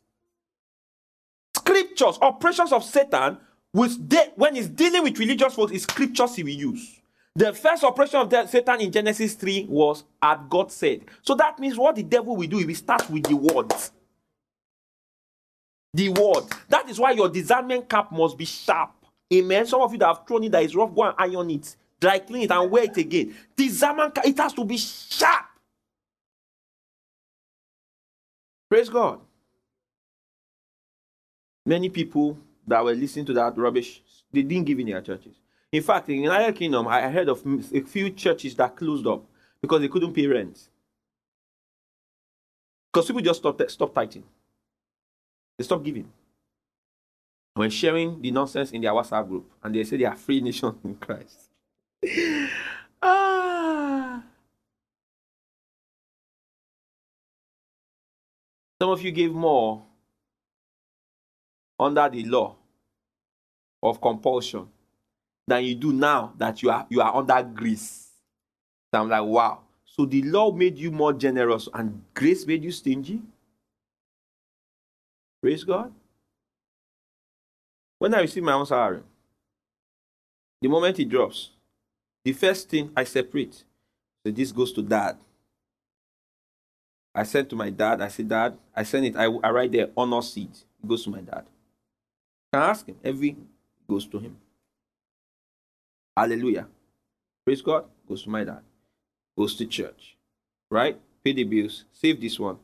scriptures, 1.58 2.20
operations 2.22 2.72
of 2.72 2.84
Satan. 2.84 3.40
With 3.74 4.08
de- 4.10 4.32
when 4.36 4.56
he's 4.56 4.68
dealing 4.68 5.04
with 5.04 5.18
religious 5.20 5.54
folks, 5.56 5.72
is 5.72 5.84
scriptures 5.84 6.36
he 6.36 6.44
will 6.44 6.50
use. 6.50 7.02
The 7.36 7.54
first 7.54 7.84
operation 7.84 8.20
of 8.20 8.50
Satan 8.50 8.82
in 8.82 8.92
Genesis 8.92 9.36
3 9.36 9.68
was 9.70 10.04
at 10.22 10.50
God 10.50 10.72
said. 10.72 11.06
So 11.22 11.36
that 11.36 11.60
means 11.60 11.78
what 11.78 11.96
the 11.96 12.04
devil 12.04 12.36
will 12.36 12.48
do, 12.48 12.58
he 12.58 12.66
will 12.66 12.76
start 12.76 13.08
with 13.10 13.24
the 13.24 13.36
words. 13.36 13.92
The 15.94 16.10
word. 16.10 16.46
That 16.68 16.90
is 16.90 17.00
why 17.00 17.12
your 17.12 17.30
discernment 17.30 17.90
cap 17.90 18.12
must 18.12 18.38
be 18.38 18.46
sharp. 18.46 18.92
Amen. 19.34 19.66
Some 19.66 19.82
of 19.82 19.92
you 19.92 20.00
that 20.00 20.08
have 20.08 20.28
thrown 20.28 20.44
it 20.44 20.52
that 20.52 20.64
is 20.64 20.76
rough, 20.76 20.94
go 20.94 21.04
and 21.04 21.16
iron 21.18 21.50
it, 21.52 21.76
dry 22.00 22.20
clean 22.20 22.44
it, 22.44 22.52
and 22.52 22.70
wear 22.72 22.84
it 22.84 22.98
again. 22.98 23.36
Discernment 23.56 24.16
cap, 24.16 24.26
it 24.26 24.38
has 24.38 24.54
to 24.54 24.64
be 24.64 24.78
sharp. 24.78 25.46
Praise 28.70 28.90
God. 28.90 29.20
Many 31.66 31.90
people 31.90 32.38
that 32.68 32.84
were 32.84 32.94
listening 32.94 33.26
to 33.26 33.34
that 33.34 33.58
rubbish, 33.58 34.02
they 34.32 34.44
didn't 34.44 34.66
give 34.66 34.80
in 34.80 34.88
their 34.88 35.02
churches. 35.02 35.36
In 35.72 35.84
fact, 35.84 36.10
in 36.10 36.18
the 36.18 36.24
United 36.24 36.56
Kingdom, 36.56 36.88
I 36.88 37.10
heard 37.10 37.30
of 37.30 37.44
a 37.46 37.82
few 37.82 38.10
churches 38.12 38.56
that 38.56 38.76
closed 38.76 39.06
up 39.06 39.24
because 39.62 39.82
they 39.82 39.88
couldn't 39.88 40.14
pay 40.14 40.26
rent. 40.26 40.70
Because 42.92 43.08
people 43.08 43.22
just 43.22 43.40
stopped, 43.40 43.70
stopped 43.70 43.94
tithing. 43.94 44.24
They 45.60 45.66
stop 45.66 45.84
giving. 45.84 46.10
When 47.53 47.70
sharing 47.70 48.22
the 48.22 48.32
nonsense 48.32 48.72
in 48.72 48.82
their 48.82 48.93
WhatsApp 48.93 49.28
group, 49.28 49.51
and 49.62 49.76
they 49.76 49.84
say 49.84 49.97
they 49.97 50.05
are 50.05 50.16
free 50.16 50.39
nation 50.39 50.74
in 50.86 50.95
Christ. 50.95 51.49
ah. 53.01 54.24
Some 58.82 58.89
of 58.89 59.01
you 59.01 59.12
gave 59.12 59.34
more 59.34 59.84
under 61.78 62.07
the 62.07 62.24
law 62.24 62.55
of 63.84 63.99
compulsion 63.99 64.66
than 65.45 65.66
you 65.66 65.76
do 65.76 65.91
now 65.91 66.32
that 66.38 66.64
you 66.64 66.70
are 66.70 66.88
you 66.89 67.01
are 67.01 67.14
under 67.14 67.43
grace. 67.43 68.12
So 68.93 69.01
I'm 69.01 69.10
like, 69.10 69.24
wow. 69.24 69.60
So 69.84 70.05
the 70.05 70.22
law 70.22 70.53
made 70.53 70.78
you 70.78 70.89
more 70.89 71.12
generous 71.12 71.68
and 71.74 72.01
grace 72.14 72.47
made 72.47 72.64
you 72.64 72.72
stingy? 72.72 73.22
Praise 75.42 75.64
God. 75.64 75.94
When 77.98 78.14
I 78.14 78.22
receive 78.22 78.44
my 78.44 78.54
own 78.54 78.66
salary, 78.66 79.02
the 80.62 80.68
moment 80.68 81.00
it 81.00 81.10
drops, 81.10 81.52
the 82.24 82.34
first 82.34 82.70
thing 82.70 82.92
I 82.96 83.04
separate. 83.04 83.64
So 84.26 84.32
this 84.32 84.52
goes 84.52 84.74
to 84.74 84.82
dad. 84.82 85.18
I 87.14 87.24
send 87.24 87.50
to 87.50 87.56
my 87.56 87.70
dad. 87.70 88.02
I 88.02 88.08
say, 88.08 88.24
Dad, 88.24 88.58
I 88.76 88.84
send 88.84 89.06
it. 89.06 89.16
I, 89.16 89.26
I 89.26 89.50
write 89.50 89.72
there 89.72 89.90
honor 89.98 90.22
seed. 90.22 90.52
It 90.52 90.88
goes 90.88 91.04
to 91.04 91.10
my 91.10 91.22
dad. 91.22 91.46
I 92.54 92.58
ask 92.58 92.86
him? 92.86 92.96
Every 93.04 93.36
goes 93.88 94.06
to 94.08 94.20
him. 94.20 94.38
Hallelujah. 96.16 96.68
Praise 97.46 97.62
God. 97.62 97.86
Goes 98.08 98.24
to 98.24 98.30
my 98.30 98.44
dad. 98.44 98.62
Goes 99.38 99.56
to 99.56 99.66
church. 99.66 100.16
Right? 100.70 101.00
Pay 101.24 101.34
the 101.34 101.44
bills. 101.44 101.86
Save 101.92 102.22
this 102.22 102.40
one. 102.40 102.58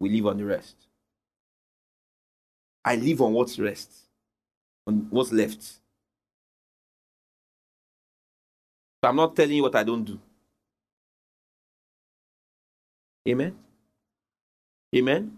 We 0.00 0.10
live 0.10 0.26
on 0.26 0.38
the 0.38 0.44
rest. 0.44 0.76
I 2.84 2.96
live 2.96 3.22
on 3.22 3.32
what's 3.32 3.58
rest, 3.58 3.90
on 4.86 5.06
what's 5.10 5.32
left. 5.32 5.62
So 5.62 5.78
I'm 9.04 9.16
not 9.16 9.34
telling 9.34 9.56
you 9.56 9.62
what 9.62 9.74
I 9.74 9.84
don't 9.84 10.04
do. 10.04 10.18
Amen. 13.26 13.56
Amen. 14.94 15.36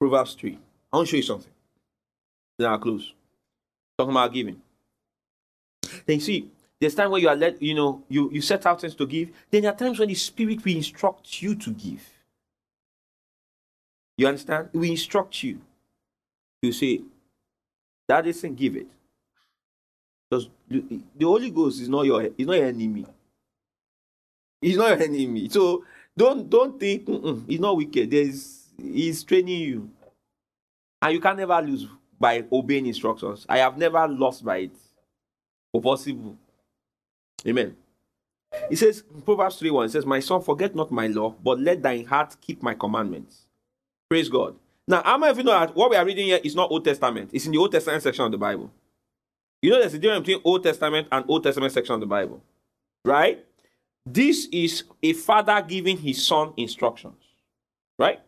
Proverbs 0.00 0.34
3. 0.34 0.58
I 0.92 0.96
want 0.96 1.08
to 1.08 1.10
show 1.10 1.16
you 1.16 1.22
something. 1.22 1.52
Then 2.58 2.70
I'll 2.70 2.78
close. 2.78 3.12
Talking 3.96 4.12
about 4.12 4.32
giving. 4.32 4.60
Then 6.06 6.16
you 6.16 6.20
see, 6.20 6.50
there's 6.80 6.94
time 6.94 7.10
where 7.10 7.20
you 7.20 7.28
are 7.28 7.36
let, 7.36 7.60
you 7.60 7.74
know, 7.74 8.02
you, 8.08 8.30
you 8.32 8.40
set 8.40 8.64
out 8.66 8.80
things 8.80 8.94
to 8.96 9.06
give. 9.06 9.30
Then 9.50 9.62
there 9.62 9.72
are 9.72 9.76
times 9.76 9.98
when 9.98 10.08
the 10.08 10.14
spirit 10.14 10.64
will 10.64 10.76
instruct 10.76 11.42
you 11.42 11.54
to 11.56 11.70
give. 11.70 12.17
You 14.18 14.26
understand? 14.26 14.68
We 14.72 14.90
instruct 14.90 15.42
you. 15.44 15.60
You 16.60 16.72
say, 16.72 17.02
that 18.08 18.26
isn't 18.26 18.56
give 18.56 18.76
it. 18.76 18.88
Because 20.28 20.48
the 20.68 21.24
Holy 21.24 21.50
Ghost 21.50 21.80
is 21.80 21.88
not 21.88 22.04
your 22.04 22.22
is 22.22 22.46
not 22.46 22.56
your 22.56 22.66
enemy. 22.66 23.06
He's 24.60 24.76
not 24.76 24.90
your 24.90 25.02
enemy. 25.02 25.48
So 25.48 25.84
don't 26.16 26.50
don't 26.50 26.78
think 26.78 27.08
he's 27.48 27.60
not 27.60 27.76
wicked. 27.76 28.10
There's 28.10 28.66
he's 28.76 29.22
training 29.22 29.60
you. 29.60 29.90
And 31.00 31.14
you 31.14 31.20
can 31.20 31.36
never 31.36 31.62
lose 31.62 31.86
by 32.18 32.44
obeying 32.50 32.86
instructions. 32.86 33.46
I 33.48 33.58
have 33.58 33.78
never 33.78 34.06
lost 34.08 34.44
by 34.44 34.58
it. 34.58 34.76
For 35.72 35.80
possible. 35.80 36.36
Amen. 37.46 37.76
He 38.68 38.76
says, 38.76 39.04
Proverbs 39.24 39.56
3 39.56 39.70
1 39.70 39.88
says, 39.90 40.06
My 40.06 40.20
son, 40.20 40.42
forget 40.42 40.74
not 40.74 40.90
my 40.90 41.06
law, 41.06 41.34
but 41.44 41.60
let 41.60 41.82
thine 41.82 42.06
heart 42.06 42.34
keep 42.40 42.62
my 42.62 42.74
commandments. 42.74 43.47
Praise 44.08 44.28
God. 44.28 44.56
Now, 44.86 45.02
how 45.02 45.18
many 45.18 45.30
of 45.30 45.36
you 45.38 45.44
know 45.44 45.52
that 45.52 45.76
what 45.76 45.90
we 45.90 45.96
are 45.96 46.04
reading 46.04 46.26
here 46.26 46.40
is 46.42 46.56
not 46.56 46.70
Old 46.70 46.84
Testament? 46.84 47.30
It's 47.32 47.44
in 47.44 47.52
the 47.52 47.58
Old 47.58 47.72
Testament 47.72 48.02
section 48.02 48.24
of 48.24 48.32
the 48.32 48.38
Bible. 48.38 48.70
You 49.60 49.70
know 49.70 49.80
there's 49.80 49.94
a 49.94 49.98
difference 49.98 50.26
between 50.26 50.42
Old 50.44 50.62
Testament 50.62 51.08
and 51.12 51.24
Old 51.28 51.42
Testament 51.42 51.72
section 51.72 51.94
of 51.94 52.00
the 52.00 52.06
Bible. 52.06 52.42
Right? 53.04 53.44
This 54.06 54.48
is 54.50 54.84
a 55.02 55.12
father 55.12 55.62
giving 55.66 55.98
his 55.98 56.26
son 56.26 56.54
instructions. 56.56 57.22
Right? 57.98 58.20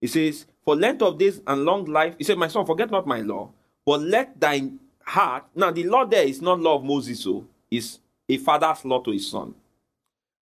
He 0.00 0.08
says, 0.08 0.44
For 0.64 0.76
length 0.76 1.00
of 1.00 1.16
days 1.16 1.40
and 1.46 1.64
long 1.64 1.86
life, 1.86 2.16
he 2.18 2.24
said, 2.24 2.36
My 2.36 2.48
son, 2.48 2.66
forget 2.66 2.90
not 2.90 3.06
my 3.06 3.20
law, 3.20 3.50
but 3.86 4.02
let 4.02 4.38
thine 4.38 4.78
heart. 5.04 5.44
Now, 5.54 5.70
the 5.70 5.84
law 5.84 6.04
there 6.04 6.26
is 6.26 6.42
not 6.42 6.60
law 6.60 6.76
of 6.76 6.84
Moses, 6.84 7.20
so 7.20 7.46
it's 7.70 7.98
a 8.28 8.36
father's 8.36 8.84
law 8.84 9.00
to 9.00 9.10
his 9.10 9.30
son. 9.30 9.54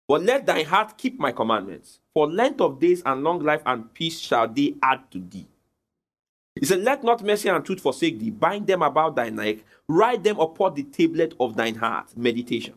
But 0.06 0.22
let 0.22 0.46
thine 0.46 0.66
heart 0.66 0.98
keep 0.98 1.18
my 1.18 1.32
commandments, 1.32 2.00
for 2.12 2.30
length 2.30 2.60
of 2.60 2.78
days 2.78 3.02
and 3.06 3.24
long 3.24 3.40
life 3.40 3.62
and 3.64 3.92
peace 3.94 4.18
shall 4.18 4.46
they 4.48 4.74
add 4.82 5.10
to 5.12 5.18
thee. 5.18 5.46
He 6.54 6.66
said, 6.66 6.82
Let 6.82 7.02
not 7.02 7.24
mercy 7.24 7.48
and 7.48 7.64
truth 7.64 7.80
forsake 7.80 8.18
thee. 8.18 8.30
Bind 8.30 8.66
them 8.66 8.82
about 8.82 9.16
thy 9.16 9.30
neck, 9.30 9.58
write 9.88 10.22
them 10.22 10.38
upon 10.38 10.74
the 10.74 10.84
tablet 10.84 11.34
of 11.40 11.56
thine 11.56 11.74
heart. 11.76 12.16
Meditation. 12.16 12.74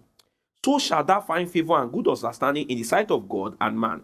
So 0.64 0.80
shall 0.80 1.04
thou 1.04 1.22
find 1.22 1.50
favor 1.50 1.82
and 1.82 1.92
good 1.92 2.08
understanding 2.08 2.70
in 2.70 2.78
the 2.78 2.84
sight 2.84 3.10
of 3.12 3.30
God 3.30 3.56
and 3.62 3.80
man. 3.80 4.04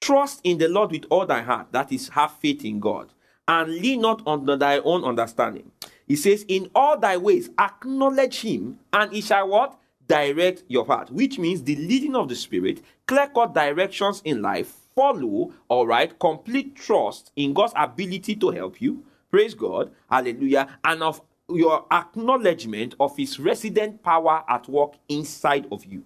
Trust 0.00 0.40
in 0.44 0.58
the 0.58 0.68
Lord 0.68 0.90
with 0.92 1.04
all 1.10 1.26
thy 1.26 1.42
heart, 1.42 1.68
that 1.72 1.92
is, 1.92 2.08
have 2.10 2.32
faith 2.32 2.64
in 2.64 2.80
God, 2.80 3.12
and 3.48 3.70
lean 3.70 4.00
not 4.00 4.22
on 4.26 4.46
thy 4.58 4.78
own 4.78 5.04
understanding. 5.04 5.70
He 6.06 6.16
says, 6.16 6.44
In 6.48 6.70
all 6.74 6.98
thy 6.98 7.16
ways 7.16 7.50
acknowledge 7.58 8.40
him, 8.40 8.78
and 8.92 9.12
he 9.12 9.20
shall 9.20 9.48
what? 9.48 9.78
Direct 10.08 10.62
your 10.68 10.84
path, 10.84 11.10
which 11.10 11.38
means 11.38 11.62
the 11.62 11.76
leading 11.76 12.14
of 12.14 12.28
the 12.28 12.36
Spirit, 12.36 12.82
clear 13.06 13.26
cut 13.28 13.54
directions 13.54 14.22
in 14.24 14.40
life, 14.40 14.72
follow, 14.94 15.52
all 15.68 15.86
right, 15.86 16.18
complete 16.18 16.76
trust 16.76 17.32
in 17.36 17.52
God's 17.52 17.72
ability 17.76 18.36
to 18.36 18.50
help 18.50 18.80
you. 18.80 19.04
Praise 19.30 19.54
God, 19.54 19.90
hallelujah, 20.08 20.78
and 20.84 21.02
of 21.02 21.20
your 21.48 21.86
acknowledgement 21.90 22.94
of 23.00 23.16
his 23.16 23.38
resident 23.38 24.02
power 24.02 24.44
at 24.48 24.68
work 24.68 24.94
inside 25.08 25.66
of 25.70 25.84
you. 25.84 26.04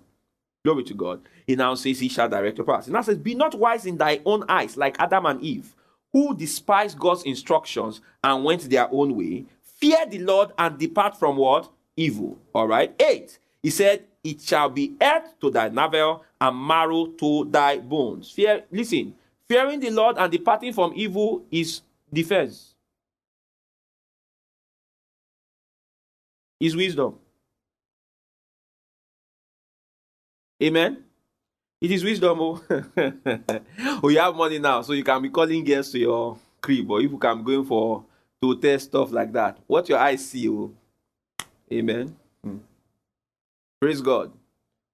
Glory 0.65 0.85
to 0.85 0.95
God. 0.95 1.23
He 1.47 1.57
now 1.57 1.75
says, 1.75 2.01
He 2.01 2.09
shall 2.09 2.29
direct 2.29 2.59
your 2.59 2.67
path. 2.67 2.87
He 2.87 2.93
now 2.93 3.01
says, 3.01 3.19
Be 3.19 3.35
not 3.35 3.55
wise 3.55 3.87
in 3.87 3.97
thy 3.97 4.21
own 4.27 4.45
eyes, 4.49 4.77
like 4.77 5.01
Adam 5.01 5.27
and 5.27 5.43
Eve, 5.43 5.75
who 6.13 6.37
despised 6.37 6.99
God's 6.99 7.23
instructions 7.23 8.01
and 8.23 8.45
went 8.45 8.69
their 8.69 8.89
own 8.93 9.17
way. 9.17 9.47
Fear 9.63 10.07
the 10.07 10.19
Lord 10.19 10.53
and 10.59 10.79
depart 10.79 11.19
from 11.19 11.37
what? 11.37 11.71
Evil. 11.97 12.37
All 12.55 12.69
right. 12.69 12.95
Eight. 13.01 13.39
He 13.63 13.71
said, 13.71 14.05
It 14.25 14.41
shall 14.41 14.69
be 14.69 14.95
earth 15.01 15.39
to 15.41 15.51
thy 15.51 15.69
navel 15.69 16.25
and 16.41 16.67
marrow 16.67 17.07
to 17.07 17.45
thy 17.51 17.79
bones. 17.79 18.31
Fear, 18.31 18.65
listen, 18.71 19.15
fearing 19.49 19.81
the 19.81 19.91
Lord 19.91 20.17
and 20.19 20.31
departing 20.31 20.73
from 20.73 20.93
evil 20.95 21.45
is 21.51 21.83
defense. 22.13 22.75
Is 26.59 26.77
wisdom. 26.77 27.15
Amen. 30.63 31.05
It 31.81 31.91
is 31.91 32.05
wisdom. 32.05 32.39
Oh. 32.41 32.63
oh, 34.03 34.09
you 34.09 34.19
have 34.19 34.37
money 34.37 34.59
now, 34.59 34.83
so 34.83 34.93
you 34.93 35.03
can 35.03 35.23
be 35.23 35.31
calling 35.31 35.65
guests 35.65 35.93
to 35.93 35.99
your 35.99 36.39
crib, 36.61 36.91
or 36.91 37.01
if 37.01 37.11
you 37.11 37.17
can 37.17 37.39
be 37.39 37.45
going 37.45 37.65
for 37.65 38.05
to 38.43 38.57
test 38.59 38.87
stuff 38.87 39.11
like 39.11 39.33
that. 39.33 39.59
What 39.67 39.89
your 39.89 39.99
eyes 39.99 40.29
see, 40.29 40.49
oh. 40.49 40.71
Amen. 41.73 42.15
Hmm. 42.45 42.59
Praise 43.81 44.03
God. 44.03 44.31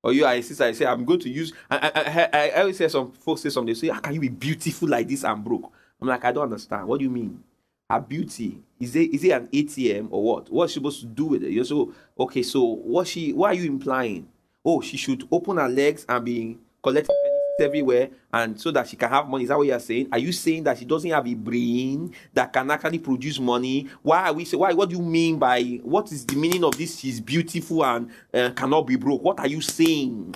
Or 0.03 0.12
you 0.12 0.24
are 0.24 0.34
a 0.34 0.41
sister, 0.43 0.62
I 0.62 0.72
say, 0.72 0.87
I'm 0.87 1.05
going 1.05 1.18
to 1.20 1.28
use. 1.28 1.53
I, 1.68 1.76
I, 1.76 2.28
I, 2.32 2.51
I 2.51 2.61
always 2.61 2.78
hear 2.78 2.89
some 2.89 3.11
folks 3.11 3.41
say 3.41 3.49
something. 3.49 3.74
They 3.74 3.78
say, 3.78 3.89
How 3.89 3.99
can 3.99 4.14
you 4.14 4.20
be 4.20 4.28
beautiful 4.28 4.89
like 4.89 5.09
this 5.09 5.24
and 5.24 5.43
broke? 5.43 5.72
I'm 6.01 6.07
like, 6.07 6.24
I 6.24 6.30
don't 6.30 6.45
understand. 6.45 6.87
What 6.87 6.99
do 6.99 7.05
you 7.05 7.11
mean? 7.11 7.43
Her 7.91 8.01
beauty 8.01 8.59
is 8.80 8.95
it 8.97 9.14
is 9.14 9.24
it 9.24 9.30
an 9.30 9.47
ATM 9.49 10.09
or 10.11 10.22
what? 10.22 10.51
What's 10.51 10.72
she 10.72 10.78
supposed 10.78 11.01
to 11.01 11.07
do 11.07 11.24
with 11.26 11.43
it? 11.45 11.51
You're 11.51 11.64
so 11.64 11.93
okay. 12.18 12.43
So 12.43 12.62
what 12.64 13.07
she? 13.07 13.32
What 13.32 13.53
are 13.53 13.55
you 13.55 13.70
implying? 13.70 14.28
Oh, 14.64 14.80
she 14.80 14.97
should 14.97 15.26
open 15.30 15.57
her 15.57 15.68
legs 15.68 16.05
and 16.09 16.24
be 16.24 16.59
collecting 16.82 17.14
everywhere 17.59 18.11
and 18.32 18.61
so 18.61 18.70
that 18.70 18.86
she 18.86 18.96
can 18.96 19.09
have 19.09 19.28
money. 19.28 19.44
Is 19.44 19.48
that 19.48 19.57
what 19.57 19.66
you're 19.66 19.80
saying? 19.80 20.09
Are 20.12 20.18
you 20.18 20.32
saying 20.32 20.64
that 20.64 20.78
she 20.78 20.84
doesn't 20.84 21.11
have 21.11 21.26
a 21.26 21.34
brain 21.34 22.12
that 22.34 22.52
can 22.52 22.70
actually 22.70 22.98
produce 22.98 23.40
money? 23.40 23.88
Why 24.02 24.28
are 24.28 24.32
we 24.32 24.44
say 24.44 24.57
why? 24.57 24.72
What 24.72 24.90
do 24.90 24.96
you 24.96 25.02
mean 25.02 25.38
by 25.38 25.62
what 25.82 26.12
is 26.12 26.26
the 26.26 26.36
meaning 26.36 26.64
of 26.64 26.76
this? 26.76 26.98
She's 26.98 27.20
beautiful 27.20 27.84
and 27.84 28.11
uh, 28.32 28.50
cannot 28.50 28.86
be 28.86 28.96
broke. 28.96 29.22
What 29.22 29.40
are 29.40 29.46
you 29.46 29.61
saying? 29.61 30.34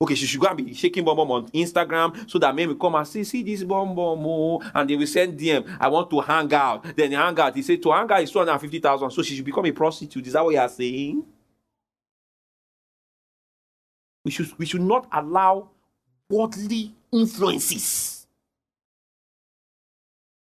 Okay, 0.00 0.16
she 0.16 0.26
should 0.26 0.40
go 0.40 0.48
and 0.48 0.56
be 0.56 0.74
shaking 0.74 1.04
bomb 1.04 1.16
bomb 1.16 1.30
on 1.30 1.48
Instagram 1.50 2.28
so 2.28 2.36
that 2.40 2.52
men 2.56 2.66
will 2.66 2.74
come 2.74 2.96
and 2.96 3.06
say, 3.06 3.22
see 3.22 3.44
this 3.44 3.62
bomb 3.62 3.94
bomb, 3.94 4.26
oh, 4.26 4.60
and 4.74 4.90
they 4.90 4.96
will 4.96 5.06
send 5.06 5.38
DM. 5.38 5.76
I 5.78 5.86
want 5.86 6.10
to 6.10 6.20
hang 6.20 6.52
out. 6.52 6.82
Then 6.96 7.10
they 7.10 7.16
hang 7.16 7.38
out. 7.38 7.54
He 7.54 7.62
said 7.62 7.80
to 7.80 7.92
hang 7.92 8.10
out 8.10 8.20
is 8.20 8.32
two 8.32 8.40
hundred 8.40 8.52
and 8.52 8.60
fifty 8.60 8.80
thousand. 8.80 9.12
So 9.12 9.22
she 9.22 9.36
should 9.36 9.44
become 9.44 9.66
a 9.66 9.70
prostitute. 9.70 10.26
Is 10.26 10.32
that 10.32 10.44
what 10.44 10.52
you 10.52 10.58
are 10.58 10.68
saying? 10.68 11.24
We 14.24 14.32
should 14.32 14.58
we 14.58 14.66
should 14.66 14.80
not 14.80 15.06
allow 15.12 15.68
worldly 16.32 16.94
influences. 17.12 18.26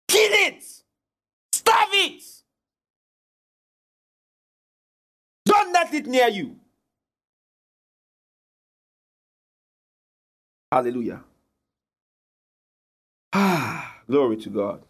Kill 0.09 0.33
it! 0.33 0.65
Starve 1.53 1.89
it! 1.93 2.23
Don't 5.45 5.73
let 5.73 5.93
it 5.93 6.07
near 6.07 6.29
you. 6.29 6.57
Hallelujah. 10.73 11.23
Ah, 13.33 13.99
glory 14.09 14.39
to 14.39 14.49
God. 14.49 14.83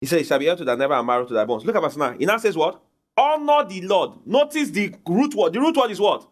He 0.00 0.06
says, 0.06 0.26
shall 0.26 0.38
be 0.38 0.46
held 0.46 0.58
to 0.58 0.64
thy 0.64 0.76
never 0.76 0.94
and 0.94 1.28
to 1.28 1.34
thy 1.34 1.44
bones. 1.44 1.64
Look 1.64 1.74
at 1.74 1.82
verse 1.82 1.96
9. 1.96 2.20
He 2.20 2.26
now 2.26 2.38
says 2.38 2.56
what? 2.56 2.80
Honor 3.16 3.64
the 3.68 3.80
Lord. 3.82 4.26
Notice 4.26 4.70
the 4.70 4.94
root 5.06 5.34
word. 5.34 5.54
The 5.54 5.60
root 5.60 5.76
word 5.76 5.90
is 5.90 6.00
what? 6.00 6.28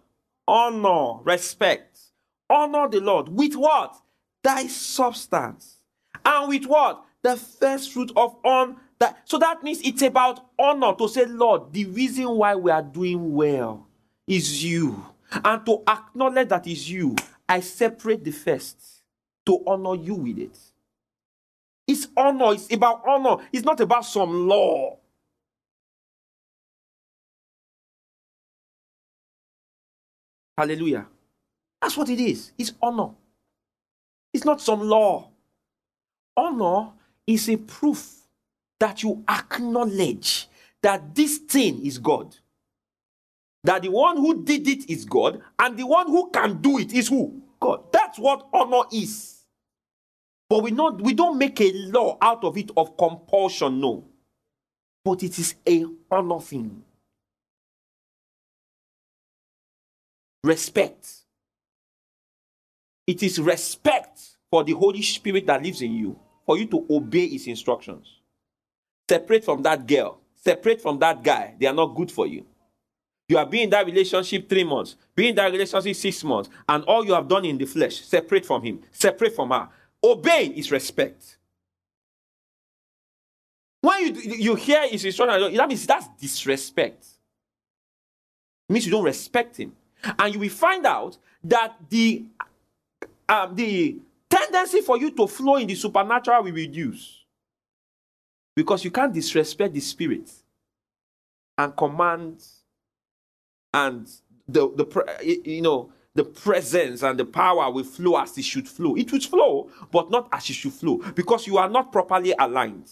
Honor, 0.46 1.22
respect 1.24 2.13
honor 2.50 2.88
the 2.88 3.00
Lord 3.00 3.28
with 3.28 3.54
what? 3.54 3.96
Thy 4.42 4.66
substance. 4.66 5.78
And 6.24 6.48
with 6.48 6.64
what? 6.66 7.04
The 7.22 7.36
first 7.36 7.92
fruit 7.92 8.12
of 8.16 8.36
on 8.44 8.76
that. 8.98 9.22
So 9.24 9.38
that 9.38 9.62
means 9.62 9.80
it's 9.82 10.02
about 10.02 10.46
honor 10.58 10.94
to 10.96 11.08
say, 11.08 11.26
Lord, 11.26 11.72
the 11.72 11.86
reason 11.86 12.28
why 12.28 12.54
we 12.54 12.70
are 12.70 12.82
doing 12.82 13.34
well 13.34 13.86
is 14.26 14.62
you. 14.64 15.04
And 15.44 15.64
to 15.66 15.82
acknowledge 15.88 16.48
that 16.48 16.66
is 16.66 16.90
you, 16.90 17.16
I 17.48 17.60
separate 17.60 18.24
the 18.24 18.30
first 18.30 19.02
to 19.46 19.62
honor 19.66 19.94
you 19.94 20.14
with 20.14 20.38
it. 20.38 20.58
It's 21.86 22.08
honor, 22.16 22.52
it's 22.54 22.72
about 22.72 23.02
honor, 23.06 23.44
it's 23.52 23.64
not 23.64 23.80
about 23.80 24.06
some 24.06 24.48
law. 24.48 24.98
Hallelujah. 30.56 31.06
That's 31.84 31.98
what 31.98 32.08
it 32.08 32.18
is. 32.18 32.50
It's 32.56 32.72
honor. 32.80 33.10
It's 34.32 34.46
not 34.46 34.62
some 34.62 34.80
law. 34.80 35.28
Honor 36.34 36.92
is 37.26 37.46
a 37.50 37.58
proof 37.58 38.22
that 38.80 39.02
you 39.02 39.22
acknowledge 39.28 40.48
that 40.80 41.14
this 41.14 41.36
thing 41.36 41.84
is 41.84 41.98
God. 41.98 42.34
That 43.64 43.82
the 43.82 43.90
one 43.90 44.16
who 44.16 44.42
did 44.42 44.66
it 44.66 44.88
is 44.88 45.04
God, 45.04 45.42
and 45.58 45.76
the 45.76 45.86
one 45.86 46.06
who 46.06 46.30
can 46.30 46.62
do 46.62 46.78
it 46.78 46.94
is 46.94 47.08
who? 47.08 47.42
God. 47.60 47.92
That's 47.92 48.18
what 48.18 48.48
honor 48.54 48.84
is. 48.90 49.44
But 50.48 50.62
we 50.62 50.70
not 50.70 51.02
we 51.02 51.12
don't 51.12 51.36
make 51.36 51.60
a 51.60 51.70
law 51.90 52.16
out 52.22 52.44
of 52.44 52.56
it 52.56 52.70
of 52.78 52.96
compulsion, 52.96 53.78
no. 53.82 54.06
But 55.04 55.22
it 55.22 55.38
is 55.38 55.54
a 55.68 55.84
honor 56.10 56.40
thing. 56.40 56.82
Respect. 60.42 61.23
It 63.06 63.22
is 63.22 63.38
respect 63.40 64.20
for 64.50 64.64
the 64.64 64.72
Holy 64.72 65.02
Spirit 65.02 65.46
that 65.46 65.62
lives 65.62 65.82
in 65.82 65.94
you, 65.94 66.18
for 66.46 66.58
you 66.58 66.66
to 66.66 66.86
obey 66.90 67.28
his 67.28 67.46
instructions. 67.46 68.20
Separate 69.08 69.44
from 69.44 69.62
that 69.62 69.86
girl, 69.86 70.20
separate 70.34 70.80
from 70.80 70.98
that 71.00 71.22
guy. 71.22 71.54
They 71.58 71.66
are 71.66 71.74
not 71.74 71.94
good 71.94 72.10
for 72.10 72.26
you. 72.26 72.46
You 73.28 73.38
have 73.38 73.50
been 73.50 73.62
in 73.62 73.70
that 73.70 73.86
relationship 73.86 74.48
three 74.48 74.64
months, 74.64 74.96
been 75.14 75.28
in 75.28 75.34
that 75.36 75.50
relationship 75.50 75.96
six 75.96 76.22
months, 76.24 76.50
and 76.68 76.84
all 76.84 77.04
you 77.04 77.14
have 77.14 77.26
done 77.26 77.44
in 77.44 77.56
the 77.56 77.64
flesh, 77.64 78.00
separate 78.00 78.44
from 78.44 78.62
him, 78.62 78.80
separate 78.92 79.34
from 79.34 79.50
her. 79.50 79.68
Obeying 80.02 80.52
is 80.52 80.70
respect. 80.70 81.38
When 83.80 84.14
you, 84.14 84.22
you 84.22 84.54
hear 84.54 84.86
his 84.88 85.04
instruction, 85.04 85.54
that 85.56 85.68
means 85.68 85.86
that's 85.86 86.08
disrespect. 86.20 87.06
It 88.68 88.72
means 88.72 88.86
you 88.86 88.92
don't 88.92 89.04
respect 89.04 89.58
him. 89.58 89.74
And 90.18 90.34
you 90.34 90.40
will 90.40 90.48
find 90.50 90.84
out 90.86 91.16
that 91.44 91.76
the 91.88 92.24
um, 93.28 93.54
the 93.54 93.98
tendency 94.28 94.80
for 94.80 94.98
you 94.98 95.10
to 95.10 95.26
flow 95.26 95.56
in 95.56 95.66
the 95.66 95.74
supernatural 95.74 96.42
will 96.42 96.52
reduce. 96.52 97.24
Because 98.56 98.84
you 98.84 98.90
can't 98.90 99.12
disrespect 99.12 99.74
the 99.74 99.80
spirit 99.80 100.30
and 101.58 101.76
command 101.76 102.42
and 103.72 104.08
the 104.46 104.68
the 104.68 105.40
you 105.44 105.62
know 105.62 105.90
the 106.14 106.24
presence 106.24 107.02
and 107.02 107.18
the 107.18 107.24
power 107.24 107.70
will 107.72 107.84
flow 107.84 108.16
as 108.16 108.38
it 108.38 108.44
should 108.44 108.68
flow. 108.68 108.94
It 108.94 109.10
will 109.10 109.20
flow, 109.20 109.70
but 109.90 110.10
not 110.10 110.28
as 110.32 110.48
it 110.48 110.52
should 110.52 110.72
flow 110.72 110.98
because 111.14 111.46
you 111.46 111.58
are 111.58 111.68
not 111.68 111.90
properly 111.90 112.34
aligned. 112.38 112.90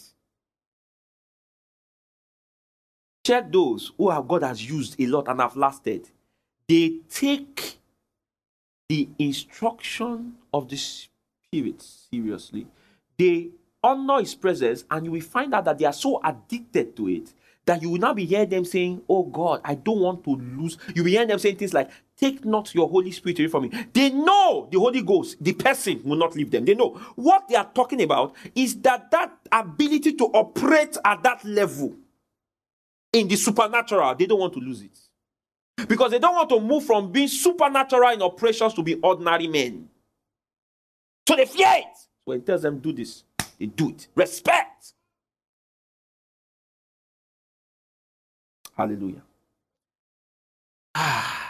Check 3.24 3.52
those 3.52 3.92
who 3.96 4.10
have 4.10 4.26
God 4.26 4.42
has 4.42 4.68
used 4.68 5.00
a 5.00 5.06
lot 5.06 5.28
and 5.28 5.40
have 5.40 5.56
lasted. 5.56 6.08
They 6.68 6.98
take 7.08 7.78
the 8.92 9.08
instruction 9.18 10.34
of 10.52 10.68
the 10.68 10.76
Spirit 10.76 11.80
seriously. 11.80 12.66
They 13.18 13.48
honor 13.82 14.20
His 14.20 14.34
presence, 14.34 14.84
and 14.90 15.06
you 15.06 15.12
will 15.12 15.22
find 15.22 15.54
out 15.54 15.64
that 15.64 15.78
they 15.78 15.86
are 15.86 15.94
so 15.94 16.20
addicted 16.22 16.94
to 16.96 17.08
it 17.08 17.32
that 17.64 17.80
you 17.80 17.88
will 17.88 17.98
now 17.98 18.12
be 18.12 18.26
hearing 18.26 18.50
them 18.50 18.66
saying, 18.66 19.00
Oh 19.08 19.22
God, 19.22 19.62
I 19.64 19.76
don't 19.76 20.00
want 20.00 20.22
to 20.24 20.32
lose. 20.36 20.76
You'll 20.94 21.06
be 21.06 21.12
hearing 21.12 21.28
them 21.28 21.38
saying 21.38 21.56
things 21.56 21.72
like, 21.72 21.90
Take 22.18 22.44
not 22.44 22.74
your 22.74 22.86
Holy 22.86 23.12
Spirit 23.12 23.38
away 23.38 23.48
from 23.48 23.62
me. 23.62 23.70
They 23.94 24.10
know 24.10 24.68
the 24.70 24.78
Holy 24.78 25.00
Ghost, 25.00 25.42
the 25.42 25.54
person 25.54 26.02
will 26.04 26.18
not 26.18 26.36
leave 26.36 26.50
them. 26.50 26.66
They 26.66 26.74
know 26.74 26.90
what 27.16 27.48
they 27.48 27.54
are 27.54 27.70
talking 27.74 28.02
about 28.02 28.36
is 28.54 28.78
that 28.82 29.10
that 29.10 29.32
ability 29.50 30.12
to 30.16 30.24
operate 30.24 30.98
at 31.02 31.22
that 31.22 31.42
level 31.46 31.96
in 33.10 33.26
the 33.26 33.36
supernatural, 33.36 34.16
they 34.16 34.26
don't 34.26 34.40
want 34.40 34.52
to 34.52 34.60
lose 34.60 34.82
it. 34.82 34.98
Because 35.88 36.10
they 36.10 36.18
don't 36.18 36.34
want 36.34 36.48
to 36.50 36.60
move 36.60 36.84
from 36.84 37.10
being 37.10 37.28
supernatural 37.28 38.10
in 38.10 38.22
operations 38.22 38.74
to 38.74 38.82
be 38.82 38.94
ordinary 38.96 39.46
men. 39.46 39.88
So 41.28 41.36
they 41.36 41.46
fear 41.46 41.68
it. 41.76 41.98
When 42.24 42.40
he 42.40 42.44
tells 42.44 42.62
them, 42.62 42.78
do 42.78 42.92
this, 42.92 43.24
they 43.58 43.66
do 43.66 43.90
it. 43.90 44.08
Respect. 44.14 44.94
Hallelujah. 48.76 49.22
Ah. 50.94 51.42